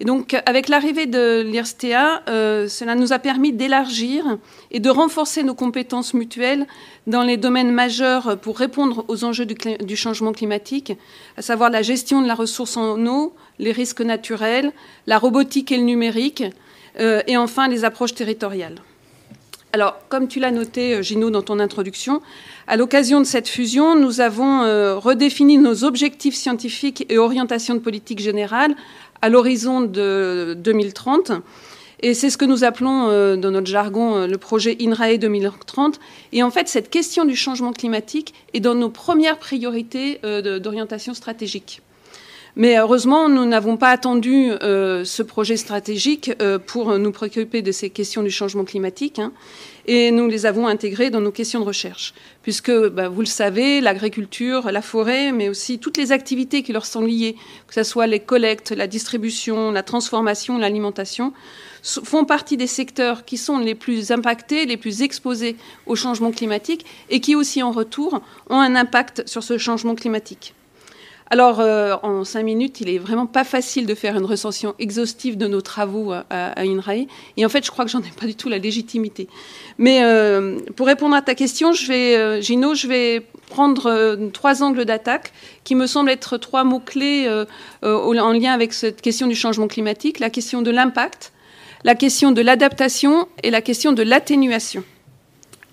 Et 0.01 0.03
donc, 0.03 0.35
avec 0.47 0.67
l'arrivée 0.67 1.05
de 1.05 1.43
l'IRSTA, 1.45 2.23
euh, 2.27 2.67
cela 2.67 2.95
nous 2.95 3.13
a 3.13 3.19
permis 3.19 3.53
d'élargir 3.53 4.39
et 4.71 4.79
de 4.79 4.89
renforcer 4.89 5.43
nos 5.43 5.53
compétences 5.53 6.15
mutuelles 6.15 6.65
dans 7.05 7.21
les 7.21 7.37
domaines 7.37 7.69
majeurs 7.69 8.39
pour 8.39 8.57
répondre 8.57 9.05
aux 9.09 9.23
enjeux 9.25 9.45
du, 9.45 9.95
changement 9.95 10.31
climatique, 10.31 10.93
à 11.37 11.43
savoir 11.43 11.69
la 11.69 11.83
gestion 11.83 12.23
de 12.23 12.27
la 12.27 12.33
ressource 12.33 12.77
en 12.77 13.05
eau, 13.05 13.35
les 13.59 13.71
risques 13.71 14.01
naturels, 14.01 14.71
la 15.05 15.19
robotique 15.19 15.71
et 15.71 15.77
le 15.77 15.83
numérique, 15.83 16.45
euh, 16.99 17.21
et 17.27 17.37
enfin 17.37 17.67
les 17.67 17.85
approches 17.85 18.15
territoriales. 18.15 18.79
Alors, 19.73 19.99
comme 20.09 20.27
tu 20.27 20.39
l'as 20.39 20.51
noté, 20.51 20.95
euh, 20.95 21.03
Gino, 21.03 21.29
dans 21.29 21.43
ton 21.43 21.59
introduction, 21.59 22.23
à 22.65 22.75
l'occasion 22.75 23.19
de 23.19 23.25
cette 23.25 23.47
fusion, 23.47 23.95
nous 23.95 24.19
avons 24.19 24.61
redéfini 24.99 25.57
nos 25.57 25.83
objectifs 25.83 26.35
scientifiques 26.35 27.05
et 27.09 27.17
orientations 27.17 27.75
de 27.75 27.79
politique 27.79 28.19
générale 28.19 28.75
à 29.21 29.29
l'horizon 29.29 29.81
de 29.81 30.55
2030. 30.57 31.31
Et 32.03 32.13
c'est 32.13 32.29
ce 32.29 32.37
que 32.37 32.45
nous 32.45 32.63
appelons 32.63 33.09
euh, 33.09 33.35
dans 33.35 33.51
notre 33.51 33.67
jargon 33.67 34.15
euh, 34.15 34.27
le 34.27 34.37
projet 34.37 34.75
INRAE 34.81 35.17
2030. 35.17 35.99
Et 36.31 36.41
en 36.41 36.49
fait, 36.49 36.67
cette 36.67 36.89
question 36.89 37.25
du 37.25 37.35
changement 37.35 37.73
climatique 37.73 38.33
est 38.53 38.59
dans 38.59 38.73
nos 38.73 38.89
premières 38.89 39.37
priorités 39.37 40.19
euh, 40.23 40.59
d'orientation 40.59 41.13
stratégique. 41.13 41.81
Mais 42.55 42.77
heureusement, 42.77 43.29
nous 43.29 43.45
n'avons 43.45 43.77
pas 43.77 43.91
attendu 43.91 44.49
ce 44.59 45.21
projet 45.21 45.55
stratégique 45.55 46.33
pour 46.65 46.99
nous 46.99 47.11
préoccuper 47.13 47.61
de 47.61 47.71
ces 47.71 47.89
questions 47.89 48.23
du 48.23 48.29
changement 48.29 48.65
climatique. 48.65 49.19
Hein 49.19 49.31
et 49.85 50.11
nous 50.11 50.27
les 50.27 50.45
avons 50.45 50.67
intégrés 50.67 51.09
dans 51.09 51.21
nos 51.21 51.31
questions 51.31 51.59
de 51.59 51.65
recherche, 51.65 52.13
puisque, 52.43 52.71
bah, 52.71 53.09
vous 53.09 53.21
le 53.21 53.25
savez, 53.25 53.81
l'agriculture, 53.81 54.71
la 54.71 54.81
forêt, 54.81 55.31
mais 55.31 55.49
aussi 55.49 55.79
toutes 55.79 55.97
les 55.97 56.11
activités 56.11 56.63
qui 56.63 56.73
leur 56.73 56.85
sont 56.85 57.01
liées, 57.01 57.35
que 57.67 57.73
ce 57.73 57.83
soit 57.83 58.07
les 58.07 58.19
collectes, 58.19 58.71
la 58.71 58.87
distribution, 58.87 59.71
la 59.71 59.83
transformation, 59.83 60.57
l'alimentation, 60.57 61.33
font 61.83 62.25
partie 62.25 62.57
des 62.57 62.67
secteurs 62.67 63.25
qui 63.25 63.37
sont 63.37 63.57
les 63.57 63.75
plus 63.75 64.11
impactés, 64.11 64.65
les 64.65 64.77
plus 64.77 65.01
exposés 65.01 65.55
au 65.85 65.95
changement 65.95 66.31
climatique, 66.31 66.85
et 67.09 67.19
qui 67.19 67.35
aussi, 67.35 67.63
en 67.63 67.71
retour, 67.71 68.21
ont 68.49 68.59
un 68.59 68.75
impact 68.75 69.27
sur 69.27 69.43
ce 69.43 69.57
changement 69.57 69.95
climatique. 69.95 70.53
Alors, 71.33 71.61
euh, 71.61 71.95
en 72.03 72.25
cinq 72.25 72.43
minutes, 72.43 72.81
il 72.81 72.89
est 72.89 72.97
vraiment 72.97 73.25
pas 73.25 73.45
facile 73.45 73.85
de 73.85 73.95
faire 73.95 74.17
une 74.17 74.25
recension 74.25 74.75
exhaustive 74.79 75.37
de 75.37 75.47
nos 75.47 75.61
travaux 75.61 76.11
à, 76.11 76.25
à 76.29 76.63
INRAE. 76.63 77.07
Et 77.37 77.45
en 77.45 77.49
fait, 77.49 77.65
je 77.65 77.71
crois 77.71 77.85
que 77.85 77.91
j'en 77.91 78.01
ai 78.01 78.11
pas 78.19 78.25
du 78.25 78.35
tout 78.35 78.49
la 78.49 78.57
légitimité. 78.57 79.29
Mais 79.77 80.03
euh, 80.03 80.59
pour 80.75 80.87
répondre 80.87 81.15
à 81.15 81.21
ta 81.21 81.33
question, 81.33 81.71
je 81.71 81.87
vais, 81.87 82.17
euh, 82.17 82.41
Gino, 82.41 82.75
je 82.75 82.85
vais 82.85 83.25
prendre 83.49 84.17
trois 84.33 84.61
angles 84.61 84.83
d'attaque 84.83 85.31
qui 85.63 85.73
me 85.73 85.87
semblent 85.87 86.09
être 86.09 86.35
trois 86.35 86.65
mots-clés 86.65 87.29
en 87.81 88.31
lien 88.33 88.51
avec 88.51 88.73
cette 88.73 89.01
question 89.01 89.27
du 89.27 89.35
changement 89.35 89.67
climatique. 89.67 90.19
La 90.19 90.29
question 90.29 90.61
de 90.61 90.69
l'impact, 90.69 91.31
la 91.85 91.95
question 91.95 92.33
de 92.33 92.41
l'adaptation 92.41 93.29
et 93.41 93.51
la 93.51 93.61
question 93.61 93.93
de 93.93 94.03
l'atténuation. 94.03 94.83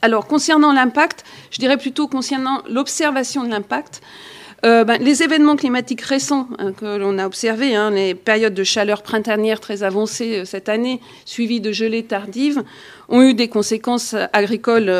Alors, 0.03 0.29
concernant 0.29 0.73
l'impact, 0.73 1.25
je 1.51 1.59
dirais 1.59 1.79
plutôt 1.79 2.07
concernant 2.07 2.63
l'observation 2.69 3.43
de 3.43 3.49
l'impact. 3.49 4.03
Euh, 4.65 4.83
ben, 4.83 5.01
les 5.01 5.23
événements 5.23 5.55
climatiques 5.55 6.01
récents 6.01 6.49
hein, 6.59 6.73
que 6.73 6.99
l'on 6.99 7.19
a 7.19 7.27
observés, 7.27 7.77
hein, 7.77 7.91
les 7.93 8.15
périodes 8.15 8.55
de 8.55 8.65
chaleur 8.65 9.03
printanière 9.03 9.61
très 9.61 9.85
avancées 9.85 10.39
euh, 10.39 10.45
cette 10.45 10.69
année, 10.69 11.01
suivies 11.25 11.61
de 11.61 11.71
gelées 11.71 12.03
tardives, 12.03 12.65
ont 13.09 13.23
eu 13.23 13.35
des 13.35 13.49
conséquences 13.49 14.17
agricoles 14.33 14.93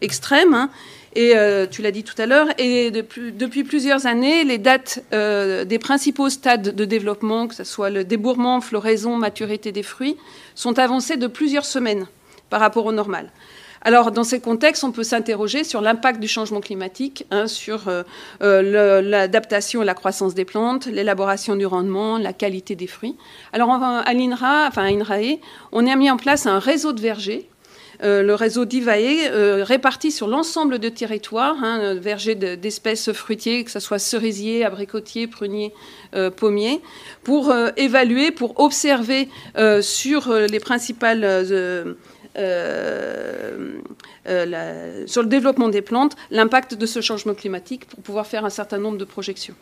extrêmes. 0.00 0.54
Hein. 0.54 0.70
Et 1.16 1.34
tu 1.72 1.82
l'as 1.82 1.90
dit 1.90 2.04
tout 2.04 2.14
à 2.22 2.26
l'heure, 2.26 2.46
et 2.56 2.92
depuis, 2.92 3.32
depuis, 3.32 3.64
plusieurs 3.64 4.06
années, 4.06 4.44
les 4.44 4.58
dates 4.58 5.02
des 5.10 5.78
principaux 5.80 6.28
stades 6.28 6.72
de 6.72 6.84
développement, 6.84 7.48
que 7.48 7.56
ce 7.56 7.64
soit 7.64 7.90
le 7.90 8.04
débourrement, 8.04 8.60
floraison, 8.60 9.16
maturité 9.16 9.72
des 9.72 9.82
fruits, 9.82 10.16
sont 10.54 10.78
avancées 10.78 11.16
de 11.16 11.26
plusieurs 11.26 11.64
semaines 11.64 12.06
par 12.48 12.60
rapport 12.60 12.86
au 12.86 12.92
normal. 12.92 13.32
Alors, 13.82 14.12
dans 14.12 14.24
ces 14.24 14.40
contextes, 14.40 14.84
on 14.84 14.92
peut 14.92 15.02
s'interroger 15.02 15.64
sur 15.64 15.80
l'impact 15.80 16.20
du 16.20 16.28
changement 16.28 16.60
climatique, 16.60 17.24
hein, 17.30 17.46
sur 17.46 17.88
euh, 17.88 18.02
euh, 18.42 19.00
l'adaptation 19.00 19.82
et 19.82 19.86
la 19.86 19.94
croissance 19.94 20.34
des 20.34 20.44
plantes, 20.44 20.86
l'élaboration 20.86 21.56
du 21.56 21.64
rendement, 21.64 22.18
la 22.18 22.34
qualité 22.34 22.76
des 22.76 22.86
fruits. 22.86 23.16
Alors, 23.54 23.70
à 23.70 24.12
l'INRA, 24.12 24.68
INRAE, 24.76 25.38
on 25.72 25.86
a 25.86 25.96
mis 25.96 26.10
en 26.10 26.18
place 26.18 26.46
un 26.46 26.58
réseau 26.58 26.92
de 26.92 27.00
vergers 27.00 27.48
euh, 28.02 28.22
le 28.22 28.34
réseau 28.34 28.64
d'IVAE 28.64 29.28
réparti 29.62 30.10
sur 30.10 30.26
l'ensemble 30.26 30.78
de 30.78 30.88
territoires, 30.88 31.56
hein, 31.62 31.94
vergers 31.96 32.34
d'espèces 32.34 33.12
fruitiers, 33.12 33.62
que 33.62 33.70
ce 33.70 33.78
soit 33.78 33.98
cerisiers, 33.98 34.64
abricotiers, 34.64 35.26
pruniers, 35.26 35.74
pommiers, 36.36 36.80
pour 37.24 37.52
évaluer, 37.76 38.30
pour 38.30 38.58
observer 38.58 39.28
sur 39.82 40.32
les 40.32 40.60
principales 40.60 41.44
euh, 42.36 43.78
euh, 44.28 45.04
sur 45.06 45.22
le 45.22 45.28
développement 45.28 45.68
des 45.68 45.82
plantes, 45.82 46.14
l'impact 46.30 46.74
de 46.74 46.86
ce 46.86 47.00
changement 47.00 47.34
climatique 47.34 47.86
pour 47.86 48.00
pouvoir 48.00 48.26
faire 48.26 48.44
un 48.44 48.50
certain 48.50 48.78
nombre 48.78 48.98
de 48.98 49.04
projections. 49.04 49.54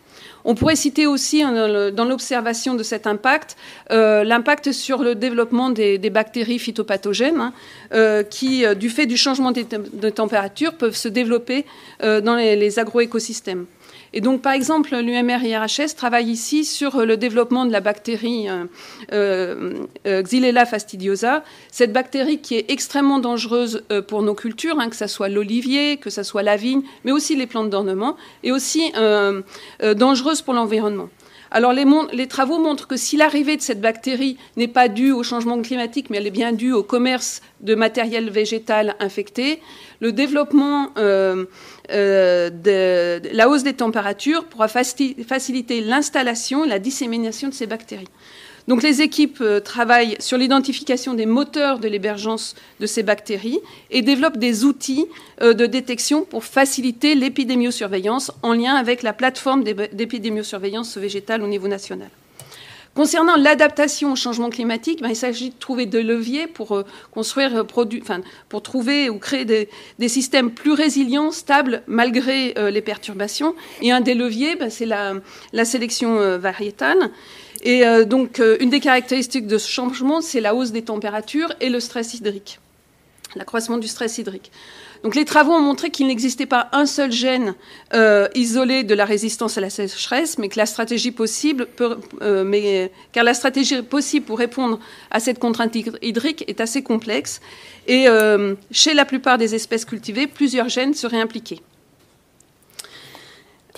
On 0.44 0.54
pourrait 0.54 0.76
citer 0.76 1.06
aussi 1.06 1.42
hein, 1.42 1.90
dans 1.92 2.04
l'observation 2.04 2.74
de 2.74 2.82
cet 2.82 3.06
impact 3.06 3.56
euh, 3.90 4.24
l'impact 4.24 4.72
sur 4.72 5.02
le 5.02 5.14
développement 5.14 5.70
des, 5.70 5.98
bactéries 6.10 6.58
phytopathogènes 6.58 7.52
hein, 7.92 8.24
qui, 8.28 8.64
du 8.76 8.90
fait 8.90 9.06
du 9.06 9.16
changement 9.16 9.52
de, 9.52 10.10
température, 10.10 10.74
peuvent 10.74 10.96
se 10.96 11.08
développer 11.08 11.64
dans 12.00 12.36
les, 12.36 12.56
les 12.56 12.78
agroécosystèmes. 12.78 13.66
Et 14.12 14.20
donc, 14.20 14.42
par 14.42 14.52
exemple, 14.52 14.96
l'UMR-IRHS 14.96 15.94
travaille 15.96 16.30
ici 16.30 16.64
sur 16.64 17.04
le 17.04 17.16
développement 17.16 17.66
de 17.66 17.72
la 17.72 17.80
bactérie 17.80 18.48
euh, 18.48 18.64
euh, 20.06 20.22
Xylella 20.22 20.66
fastidiosa, 20.66 21.44
cette 21.70 21.92
bactérie 21.92 22.40
qui 22.40 22.56
est 22.56 22.70
extrêmement 22.70 23.18
dangereuse 23.18 23.84
euh, 23.92 24.02
pour 24.02 24.22
nos 24.22 24.34
cultures, 24.34 24.80
hein, 24.80 24.88
que 24.88 24.96
ce 24.96 25.06
soit 25.06 25.28
l'olivier, 25.28 25.98
que 25.98 26.10
ce 26.10 26.22
soit 26.22 26.42
la 26.42 26.56
vigne, 26.56 26.82
mais 27.04 27.12
aussi 27.12 27.36
les 27.36 27.46
plantes 27.46 27.70
d'ornement, 27.70 28.16
et 28.42 28.52
aussi 28.52 28.92
dangereuse 29.80 30.42
pour 30.42 30.54
l'environnement. 30.54 31.08
Alors 31.50 31.72
les, 31.72 32.26
travaux 32.26 32.58
montrent 32.58 32.86
que 32.86 32.96
si 32.96 33.16
l'arrivée 33.16 33.56
de 33.56 33.62
cette 33.62 33.80
bactérie 33.80 34.36
n'est 34.56 34.68
pas 34.68 34.88
due 34.88 35.12
au 35.12 35.22
changement 35.22 35.60
climatique, 35.62 36.10
mais 36.10 36.18
elle 36.18 36.26
est 36.26 36.30
bien 36.30 36.52
due 36.52 36.72
au 36.72 36.82
commerce 36.82 37.40
de 37.60 37.74
matériel 37.74 38.28
végétal 38.30 38.96
infecté, 39.00 39.60
le 40.00 40.12
développement 40.12 40.90
euh, 40.98 41.46
euh, 41.90 43.20
la 43.32 43.48
hausse 43.48 43.62
des 43.62 43.74
températures 43.74 44.44
pourra 44.44 44.68
faciliter 44.68 45.80
l'installation 45.80 46.64
et 46.64 46.68
la 46.68 46.78
dissémination 46.78 47.48
de 47.48 47.54
ces 47.54 47.66
bactéries. 47.66 48.08
Donc 48.68 48.82
les 48.82 49.00
équipes 49.00 49.40
euh, 49.40 49.60
travaillent 49.60 50.16
sur 50.20 50.36
l'identification 50.36 51.14
des 51.14 51.24
moteurs 51.24 51.78
de 51.78 51.88
l'hébergence 51.88 52.54
de 52.80 52.86
ces 52.86 53.02
bactéries 53.02 53.60
et 53.90 54.02
développent 54.02 54.36
des 54.36 54.66
outils 54.66 55.06
euh, 55.40 55.54
de 55.54 55.64
détection 55.64 56.24
pour 56.24 56.44
faciliter 56.44 57.14
l'épidémiosurveillance 57.14 58.30
en 58.42 58.52
lien 58.52 58.74
avec 58.74 59.02
la 59.02 59.14
plateforme 59.14 59.64
d'épidémiosurveillance 59.64 60.98
végétale 60.98 61.42
au 61.42 61.46
niveau 61.46 61.66
national. 61.66 62.10
Concernant 62.98 63.36
l'adaptation 63.36 64.10
au 64.10 64.16
changement 64.16 64.50
climatique, 64.50 65.02
ben, 65.02 65.10
il 65.10 65.14
s'agit 65.14 65.50
de 65.50 65.54
trouver 65.54 65.86
des 65.86 66.02
leviers 66.02 66.48
pour 66.48 66.72
euh, 66.72 66.82
construire, 67.12 67.64
pour 67.64 68.62
trouver 68.62 69.08
ou 69.08 69.20
créer 69.20 69.44
des, 69.44 70.08
systèmes 70.08 70.50
plus 70.50 70.72
résilients, 70.72 71.30
stables 71.30 71.84
malgré 71.86 72.54
les 72.72 72.82
perturbations. 72.82 73.54
Et 73.82 73.92
un 73.92 74.00
des 74.00 74.14
leviers, 74.14 74.56
ben, 74.56 74.68
c'est 74.68 74.84
la, 74.84 75.64
sélection 75.64 76.38
variétale. 76.38 77.12
Et 77.62 77.86
euh, 77.86 78.04
donc, 78.04 78.40
euh, 78.40 78.56
une 78.58 78.70
des 78.70 78.80
caractéristiques 78.80 79.46
de 79.46 79.58
ce 79.58 79.68
changement, 79.68 80.20
c'est 80.20 80.40
la 80.40 80.56
hausse 80.56 80.72
des 80.72 80.82
températures 80.82 81.54
et 81.60 81.70
le 81.70 81.78
stress 81.80 82.14
hydrique, 82.14 82.58
l'accroissement 83.36 83.78
du 83.78 83.88
stress 83.88 84.18
hydrique. 84.18 84.50
Donc, 85.02 85.14
les 85.14 85.24
travaux 85.24 85.52
ont 85.52 85.60
montré 85.60 85.90
qu'il 85.90 86.06
n'existait 86.06 86.46
pas 86.46 86.68
un 86.72 86.86
seul 86.86 87.12
gène 87.12 87.54
euh, 87.94 88.28
isolé 88.34 88.84
de 88.84 88.94
la 88.94 89.04
résistance 89.04 89.58
à 89.58 89.60
la 89.60 89.70
sécheresse, 89.70 90.38
mais 90.38 90.48
que 90.48 90.58
la 90.58 90.66
stratégie 90.66 91.10
possible, 91.12 91.68
mais, 92.20 92.90
car 93.12 93.24
la 93.24 93.34
stratégie 93.34 93.82
possible 93.82 94.26
pour 94.26 94.38
répondre 94.38 94.78
à 95.10 95.20
cette 95.20 95.38
contrainte 95.38 95.76
hydrique 96.02 96.44
est 96.48 96.60
assez 96.60 96.82
complexe. 96.82 97.40
Et 97.86 98.06
chez 98.70 98.94
la 98.94 99.04
plupart 99.04 99.38
des 99.38 99.54
espèces 99.54 99.84
cultivées, 99.84 100.26
plusieurs 100.26 100.68
gènes 100.68 100.94
seraient 100.94 101.20
impliqués. 101.20 101.60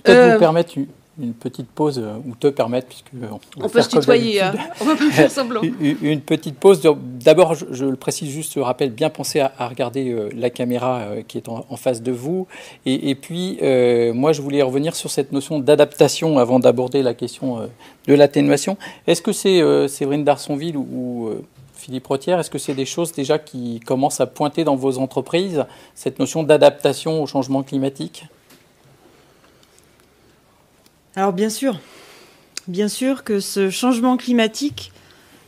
Peut-être 0.03 0.35
vous 0.35 0.39
permettre 0.39 0.73
une 1.19 1.35
petite 1.35 1.69
pause 1.69 1.99
euh, 1.99 2.17
ou 2.27 2.35
te 2.35 2.47
permettre, 2.47 2.89
puisque 2.89 3.11
on, 3.57 3.69
peut 3.69 3.83
se 3.83 3.89
tutoyer, 3.89 4.41
hein. 4.41 4.55
on 4.81 4.85
va 4.85 4.97
pas 4.97 5.11
faire 5.11 5.31
semblant. 5.31 5.61
Une 6.03 6.21
petite 6.21 6.57
pause. 6.57 6.81
D'abord, 7.25 7.55
je, 7.55 7.85
le 7.85 7.97
précise 7.97 8.31
juste, 8.31 8.55
je 8.55 8.61
rappelle, 8.61 8.91
bien 8.91 9.11
penser 9.11 9.41
à, 9.41 9.69
regarder 9.69 10.11
euh, 10.11 10.31
la 10.35 10.51
caméra 10.51 11.01
euh, 11.01 11.23
qui 11.27 11.39
est 11.39 11.49
en, 11.49 11.77
face 11.77 12.03
de 12.03 12.13
vous. 12.13 12.47
Et, 12.87 13.15
puis, 13.15 13.59
moi, 14.15 14.33
je 14.33 14.43
voulais 14.43 14.63
revenir 14.63 14.95
sur 14.95 15.11
cette 15.11 15.33
notion 15.33 15.59
d'adaptation 15.59 16.39
avant 16.39 16.59
d'aborder 16.59 17.03
la 17.03 17.15
question 17.15 17.69
de 18.07 18.15
l'atténuation. 18.15 18.77
Est-ce 19.07 19.23
que 19.23 19.33
c'est 19.33 19.89
Séverine 19.89 20.25
Darsonville 20.25 20.77
ou, 20.77 21.31
Philippe 21.73 22.07
Rotière, 22.07 22.39
est-ce 22.39 22.51
que 22.51 22.59
c'est 22.59 22.75
des 22.75 22.85
choses 22.85 23.13
déjà 23.13 23.39
qui 23.39 23.81
commencent 23.81 24.21
à 24.21 24.27
pointer 24.27 24.65
dans 24.65 24.77
vos 24.77 24.99
entreprises, 24.99 25.65
cette 25.95 26.19
notion 26.19 26.43
d'adaptation 26.43 27.23
au 27.23 27.27
changement 27.27 27.63
climatique? 27.63 28.27
Alors 31.17 31.33
bien 31.33 31.51
sûr, 31.51 31.81
bien 32.69 32.89
sûr 32.89 33.25
que 33.25 33.41
ce 33.41 33.69
changement 33.69 34.17
climatique, 34.17 34.93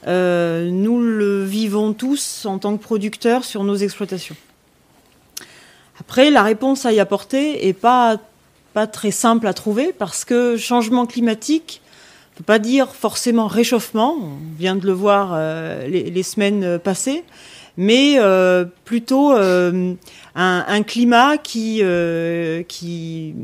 euh, 0.09 0.71
nous 0.71 1.01
le 1.01 1.45
vivons 1.45 1.93
tous 1.93 2.47
en 2.47 2.59
tant 2.59 2.77
que 2.77 2.83
producteurs 2.83 3.45
sur 3.45 3.63
nos 3.63 3.77
exploitations. 3.77 4.35
Après, 6.01 6.31
la 6.31 6.43
réponse 6.43 6.85
à 6.85 6.93
y 6.93 6.99
apporter 6.99 7.69
est 7.69 7.75
pas 7.75 8.19
pas 8.75 8.87
très 8.87 9.11
simple 9.11 9.47
à 9.47 9.53
trouver 9.53 9.93
parce 9.93 10.25
que 10.25 10.57
changement 10.57 11.05
climatique 11.05 11.83
ne 12.33 12.39
peut 12.39 12.45
pas 12.45 12.59
dire 12.59 12.95
forcément 12.95 13.47
réchauffement. 13.47 14.17
On 14.19 14.59
vient 14.59 14.75
de 14.75 14.87
le 14.87 14.93
voir 14.93 15.33
euh, 15.35 15.87
les, 15.87 16.23
semaines 16.23 16.79
passées, 16.79 17.23
mais 17.77 18.15
euh, 18.19 18.65
plutôt 18.87 19.33
un, 19.33 19.97
un, 20.35 20.83
climat 20.83 21.37
qui 21.37 21.83
qui 22.67 23.35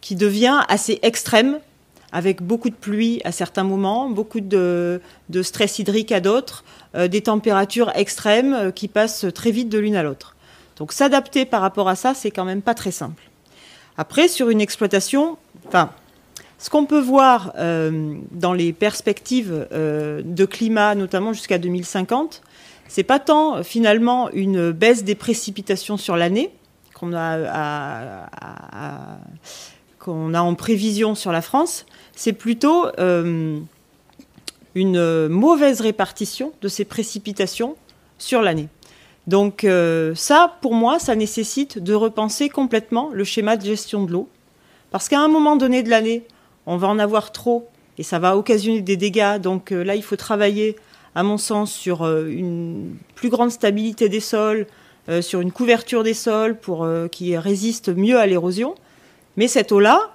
qui 0.00 0.16
devient 0.16 0.60
assez 0.68 0.98
extrême, 1.02 1.58
avec 2.12 2.42
beaucoup 2.42 2.70
de 2.70 2.74
pluie 2.74 3.20
à 3.24 3.32
certains 3.32 3.64
moments, 3.64 4.08
beaucoup 4.08 4.40
de, 4.40 5.00
stress 5.42 5.78
hydrique 5.78 6.12
à 6.12 6.20
d'autres, 6.20 6.64
euh, 6.94 7.08
des 7.08 7.22
températures 7.22 7.92
extrêmes 7.94 8.54
euh, 8.54 8.70
qui 8.70 8.88
passent 8.88 9.26
très 9.34 9.50
vite 9.50 9.68
de 9.68 9.78
l'une 9.78 9.96
à 9.96 10.02
l'autre. 10.02 10.34
Donc 10.76 10.92
s'adapter 10.92 11.44
par 11.44 11.60
rapport 11.60 11.88
à 11.88 11.96
ça, 11.96 12.14
c'est 12.14 12.30
quand 12.30 12.44
même 12.44 12.62
pas 12.62 12.74
très 12.74 12.92
simple. 12.92 13.22
Après, 13.96 14.28
sur 14.28 14.48
une 14.48 14.60
exploitation, 14.60 15.36
enfin, 15.66 15.90
ce 16.58 16.70
qu'on 16.70 16.86
peut 16.86 17.00
voir 17.00 17.52
dans 17.56 18.52
les 18.52 18.72
perspectives 18.72 19.66
de 19.72 20.44
climat, 20.44 20.94
notamment 20.94 21.32
jusqu'à 21.32 21.58
2050, 21.58 22.42
c'est 22.86 23.02
pas 23.02 23.18
tant 23.18 23.64
finalement 23.64 24.30
une 24.30 24.70
baisse 24.70 25.02
des 25.02 25.16
précipitations 25.16 25.96
sur 25.96 26.16
l'année, 26.16 26.50
qu'on 26.98 27.14
a, 27.14 28.28
qu'on 29.98 30.34
a 30.34 30.40
en 30.40 30.54
prévision 30.54 31.14
sur 31.14 31.32
la 31.32 31.42
France, 31.42 31.86
c'est 32.14 32.32
plutôt 32.32 32.86
euh, 32.98 33.58
une 34.74 35.28
mauvaise 35.28 35.80
répartition 35.80 36.52
de 36.60 36.68
ces 36.68 36.84
précipitations 36.84 37.76
sur 38.18 38.42
l'année. 38.42 38.68
Donc 39.26 39.64
euh, 39.64 40.14
ça, 40.14 40.56
pour 40.62 40.74
moi, 40.74 40.98
ça 40.98 41.14
nécessite 41.14 41.78
de 41.78 41.94
repenser 41.94 42.48
complètement 42.48 43.10
le 43.12 43.24
schéma 43.24 43.56
de 43.56 43.64
gestion 43.64 44.04
de 44.04 44.12
l'eau. 44.12 44.28
Parce 44.90 45.08
qu'à 45.08 45.20
un 45.20 45.28
moment 45.28 45.56
donné 45.56 45.82
de 45.82 45.90
l'année, 45.90 46.24
on 46.66 46.78
va 46.78 46.88
en 46.88 46.98
avoir 46.98 47.30
trop 47.30 47.68
et 47.98 48.02
ça 48.02 48.18
va 48.18 48.36
occasionner 48.36 48.80
des 48.80 48.96
dégâts. 48.96 49.38
Donc 49.38 49.70
euh, 49.70 49.82
là, 49.84 49.94
il 49.94 50.02
faut 50.02 50.16
travailler, 50.16 50.76
à 51.14 51.22
mon 51.22 51.36
sens, 51.36 51.72
sur 51.72 52.06
une 52.06 52.96
plus 53.14 53.28
grande 53.28 53.50
stabilité 53.50 54.08
des 54.08 54.20
sols, 54.20 54.66
euh, 55.08 55.22
sur 55.22 55.40
une 55.40 55.52
couverture 55.52 56.02
des 56.02 56.12
sols 56.12 56.54
pour 56.56 56.84
euh, 56.84 57.08
qui 57.08 57.36
résiste 57.36 57.88
mieux 57.88 58.18
à 58.18 58.26
l'érosion. 58.26 58.74
Mais 59.36 59.48
cette 59.48 59.72
eau-là, 59.72 60.10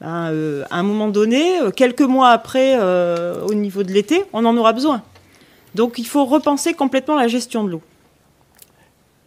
ben, 0.00 0.30
euh, 0.32 0.64
à 0.70 0.78
un 0.78 0.82
moment 0.82 1.08
donné, 1.08 1.58
quelques 1.74 2.02
mois 2.02 2.30
après, 2.30 2.78
au 2.78 3.54
niveau 3.54 3.82
de 3.82 3.92
l'été, 3.92 4.24
on 4.32 4.44
en 4.44 4.56
aura 4.56 4.72
besoin. 4.72 5.02
Donc 5.74 5.98
il 5.98 6.06
faut 6.06 6.24
repenser 6.24 6.74
complètement 6.74 7.16
la 7.16 7.28
gestion 7.28 7.64
de 7.64 7.70
l'eau. 7.70 7.82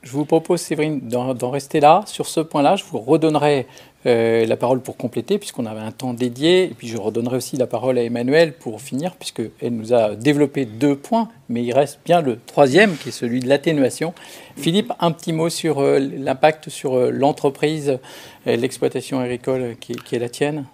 Je 0.03 0.11
vous 0.11 0.25
propose, 0.25 0.59
Séverine, 0.59 0.99
d'en 0.99 1.49
rester 1.49 1.79
là. 1.79 2.03
Sur 2.05 2.27
ce 2.27 2.41
point-là, 2.41 2.75
je 2.75 2.83
vous 2.83 2.99
redonnerai 2.99 3.67
euh, 4.05 4.45
la 4.45 4.57
parole 4.57 4.81
pour 4.81 4.97
compléter, 4.97 5.37
puisqu'on 5.37 5.65
avait 5.65 5.79
un 5.79 5.91
temps 5.91 6.13
dédié. 6.13 6.65
Et 6.65 6.73
puis 6.77 6.87
je 6.87 6.97
redonnerai 6.97 7.37
aussi 7.37 7.55
la 7.55 7.67
parole 7.67 7.97
à 7.97 8.03
Emmanuel 8.03 8.53
pour 8.53 8.81
finir, 8.81 9.15
puisqu'elle 9.15 9.71
nous 9.71 9.93
a 9.93 10.15
développé 10.15 10.65
deux 10.65 10.95
points, 10.95 11.29
mais 11.47 11.63
il 11.63 11.71
reste 11.73 11.99
bien 12.03 12.21
le 12.21 12.37
troisième, 12.45 12.97
qui 12.97 13.09
est 13.09 13.13
celui 13.13 13.39
de 13.39 13.47
l'atténuation. 13.47 14.13
Philippe, 14.57 14.91
un 14.99 15.11
petit 15.11 15.31
mot 15.31 15.49
sur 15.49 15.79
euh, 15.79 15.99
l'impact 15.99 16.69
sur 16.69 16.95
euh, 16.95 17.11
l'entreprise, 17.11 17.97
l'exploitation 18.45 19.19
agricole 19.19 19.75
qui, 19.79 19.93
est 20.11 20.19
la 20.19 20.29
tienne 20.29 20.65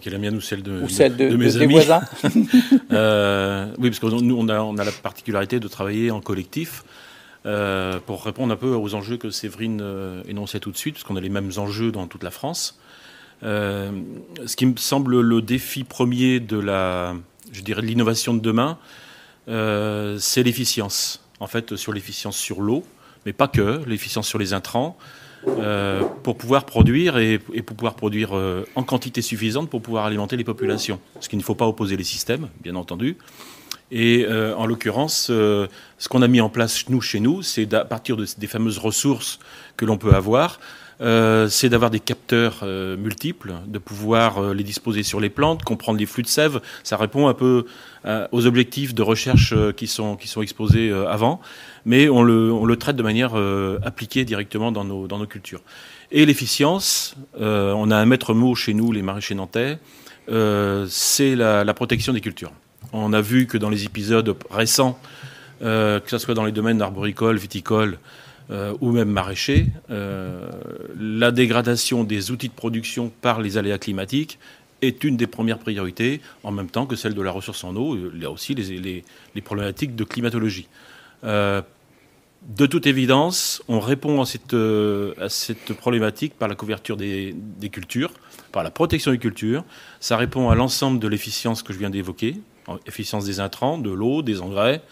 qui 0.00 0.08
est 0.08 0.12
la 0.12 0.18
mienne 0.18 0.36
ou 0.36 0.40
celle 0.40 0.62
de, 0.62 0.86
celle 0.86 1.16
de, 1.16 1.34
mes 1.36 1.56
amis. 1.56 1.72
voisins 1.72 2.02
Oui, 2.22 3.90
parce 3.90 3.98
que 3.98 4.20
nous, 4.22 4.36
on 4.38 4.48
a, 4.48 4.60
on 4.60 4.78
a, 4.78 4.84
la 4.84 4.92
particularité 4.92 5.58
de 5.58 5.66
travailler 5.66 6.12
en 6.12 6.20
collectif. 6.20 6.84
Euh, 7.44 7.98
pour 7.98 8.24
répondre 8.24 8.52
un 8.52 8.56
peu 8.56 8.68
aux 8.68 8.94
enjeux 8.94 9.16
que 9.16 9.30
Séverine 9.30 9.80
euh, 9.82 10.22
énonçait 10.28 10.60
tout 10.60 10.70
de 10.70 10.76
suite, 10.76 10.94
parce 10.94 11.04
qu'on 11.04 11.16
a 11.16 11.20
les 11.20 11.28
mêmes 11.28 11.50
enjeux 11.56 11.90
dans 11.90 12.06
toute 12.06 12.22
la 12.22 12.30
France. 12.30 12.78
Euh, 13.42 13.90
ce 14.46 14.54
qui 14.54 14.66
me 14.66 14.76
semble 14.76 15.20
le 15.20 15.42
défi 15.42 15.82
premier 15.82 16.38
de 16.38 16.58
la, 16.58 17.16
je 17.50 17.62
dirais, 17.62 17.82
l'innovation 17.82 18.34
de 18.34 18.40
demain, 18.40 18.78
c'est 19.46 20.42
l'efficience. 20.44 21.24
En 21.40 21.48
fait, 21.48 21.74
sur 21.74 21.92
l'efficience 21.92 22.36
sur 22.36 22.60
l'eau, 22.60 22.84
mais 23.26 23.32
pas 23.32 23.48
que, 23.48 23.82
l'efficience 23.86 24.28
sur 24.28 24.38
les 24.38 24.52
intrants, 24.52 24.96
pour 26.22 26.38
pouvoir 26.38 26.64
produire 26.64 27.18
et, 27.18 27.40
et 27.52 27.62
pour 27.62 27.76
pouvoir 27.76 27.94
produire 27.94 28.30
en 28.76 28.84
quantité 28.84 29.20
suffisante 29.22 29.68
pour 29.68 29.82
pouvoir 29.82 30.04
alimenter 30.04 30.36
les 30.36 30.44
populations. 30.44 31.00
Ce 31.18 31.28
qu'il 31.28 31.40
ne 31.40 31.42
faut 31.42 31.56
pas 31.56 31.66
opposer 31.66 31.96
les 31.96 32.04
systèmes, 32.04 32.48
bien 32.62 32.76
entendu. 32.76 33.16
Et 33.94 34.24
euh, 34.26 34.56
en 34.56 34.64
l'occurrence, 34.64 35.28
euh, 35.30 35.66
ce 35.98 36.08
qu'on 36.08 36.22
a 36.22 36.28
mis 36.28 36.40
en 36.40 36.48
place 36.48 36.88
nous 36.88 37.02
chez 37.02 37.20
nous, 37.20 37.42
c'est 37.42 37.74
à 37.74 37.84
partir 37.84 38.16
de, 38.16 38.26
des 38.38 38.46
fameuses 38.46 38.78
ressources 38.78 39.38
que 39.76 39.84
l'on 39.84 39.98
peut 39.98 40.14
avoir, 40.14 40.60
euh, 41.02 41.46
c'est 41.48 41.68
d'avoir 41.68 41.90
des 41.90 42.00
capteurs 42.00 42.64
multiples, 42.64 43.52
de 43.66 43.78
pouvoir 43.78 44.54
les 44.54 44.64
disposer 44.64 45.02
sur 45.02 45.20
les 45.20 45.28
plantes, 45.28 45.62
comprendre 45.62 45.98
les 45.98 46.06
flux 46.06 46.22
de 46.22 46.28
sève. 46.28 46.62
Ça 46.84 46.96
répond 46.96 47.28
un 47.28 47.34
peu 47.34 47.66
aux 48.30 48.46
objectifs 48.46 48.94
de 48.94 49.02
recherche 49.02 49.54
qui 49.76 49.86
sont 49.86 50.16
qui 50.16 50.28
sont 50.28 50.42
exposés 50.42 50.92
avant, 51.08 51.40
mais 51.84 52.08
on 52.08 52.22
le, 52.22 52.52
on 52.52 52.64
le 52.64 52.76
traite 52.76 52.96
de 52.96 53.02
manière 53.02 53.34
appliquée 53.82 54.24
directement 54.24 54.70
dans 54.70 54.84
nos 54.84 55.08
dans 55.08 55.18
nos 55.18 55.26
cultures. 55.26 55.62
Et 56.12 56.24
l'efficience, 56.24 57.16
on 57.38 57.90
a 57.90 57.96
un 57.96 58.06
maître 58.06 58.32
mot 58.32 58.54
chez 58.54 58.72
nous, 58.72 58.92
les 58.92 59.02
maraîchers 59.02 59.34
nantais, 59.34 59.78
c'est 60.28 61.34
la, 61.34 61.64
la 61.64 61.74
protection 61.74 62.12
des 62.12 62.20
cultures. 62.20 62.52
On 62.92 63.12
a 63.12 63.20
vu 63.20 63.46
que 63.46 63.56
dans 63.56 63.70
les 63.70 63.84
épisodes 63.84 64.36
récents, 64.50 64.98
euh, 65.62 66.00
que 66.00 66.10
ce 66.10 66.18
soit 66.18 66.34
dans 66.34 66.44
les 66.44 66.52
domaines 66.52 66.82
arboricoles, 66.82 67.38
viticoles 67.38 67.98
euh, 68.50 68.74
ou 68.80 68.90
même 68.90 69.08
maraîchers, 69.08 69.68
euh, 69.90 70.50
la 70.98 71.30
dégradation 71.30 72.02
des 72.04 72.32
outils 72.32 72.48
de 72.48 72.54
production 72.54 73.12
par 73.20 73.40
les 73.40 73.58
aléas 73.58 73.78
climatiques 73.78 74.38
est 74.82 75.04
une 75.04 75.16
des 75.16 75.28
premières 75.28 75.58
priorités, 75.58 76.20
en 76.42 76.50
même 76.50 76.68
temps 76.68 76.86
que 76.86 76.96
celle 76.96 77.14
de 77.14 77.22
la 77.22 77.30
ressource 77.30 77.62
en 77.62 77.76
eau. 77.76 77.96
A 78.24 78.28
aussi 78.28 78.54
les, 78.54 79.04
problématiques 79.42 79.94
de 79.94 80.02
climatologie. 80.02 80.66
de 81.22 82.66
toute 82.66 82.88
évidence, 82.88 83.62
on 83.68 83.78
répond 83.78 84.20
à 84.20 84.26
cette, 84.26 85.72
problématique 85.78 86.34
par 86.36 86.48
la 86.48 86.56
couverture 86.56 86.96
des, 86.96 87.36
cultures, 87.70 88.10
par 88.50 88.64
la 88.64 88.72
protection 88.72 89.12
des 89.12 89.18
cultures. 89.18 89.64
Ça 90.00 90.16
répond 90.16 90.50
à 90.50 90.56
l'ensemble 90.56 90.98
de 90.98 91.06
l'efficience 91.06 91.62
que 91.62 91.72
je 91.72 91.78
viens 91.78 91.90
d'évoquer, 91.90 92.34
efficience 92.86 93.24
des 93.24 93.40
intrants, 93.40 93.78
de 93.78 93.90
l'eau, 93.90 94.22
des 94.22 94.40
engrais, 94.40 94.82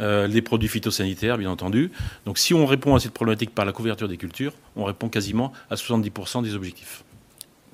euh, 0.00 0.26
les 0.26 0.40
produits 0.40 0.68
phytosanitaires, 0.68 1.36
bien 1.36 1.50
entendu. 1.50 1.90
Donc 2.24 2.38
si 2.38 2.54
on 2.54 2.64
répond 2.64 2.94
à 2.94 3.00
cette 3.00 3.12
problématique 3.12 3.54
par 3.54 3.64
la 3.64 3.72
couverture 3.72 4.08
des 4.08 4.16
cultures, 4.16 4.52
on 4.76 4.84
répond 4.84 5.08
quasiment 5.08 5.52
à 5.70 5.74
70% 5.74 6.42
des 6.42 6.54
objectifs. 6.54 7.04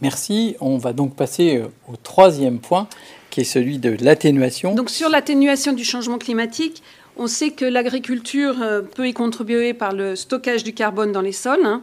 Merci. 0.03 0.57
On 0.61 0.77
va 0.77 0.93
donc 0.93 1.15
passer 1.15 1.59
euh, 1.59 1.69
au 1.89 1.97
troisième 1.97 2.59
point, 2.59 2.89
qui 3.31 3.43
est 3.43 3.45
celui 3.45 3.79
de 3.79 3.97
l'atténuation. 4.01 4.75
Donc 4.75 4.91
sur 4.91 5.09
l'atténuation 5.09 5.73
du 5.73 5.85
changement 5.85 6.19
climatique, 6.19 6.83
on 7.17 7.29
sait 7.29 7.51
que 7.51 7.65
l'agriculture 7.65 8.57
euh, 8.61 8.83
peut 8.83 9.09
y 9.09 9.15
contribuer 9.15 9.73
par 9.73 9.93
le 9.93 10.17
stockage 10.17 10.65
du 10.65 10.75
carbone 10.75 11.13
dans 11.13 11.23
les 11.23 11.33
sols. 11.33 11.65
Hein. 11.65 11.83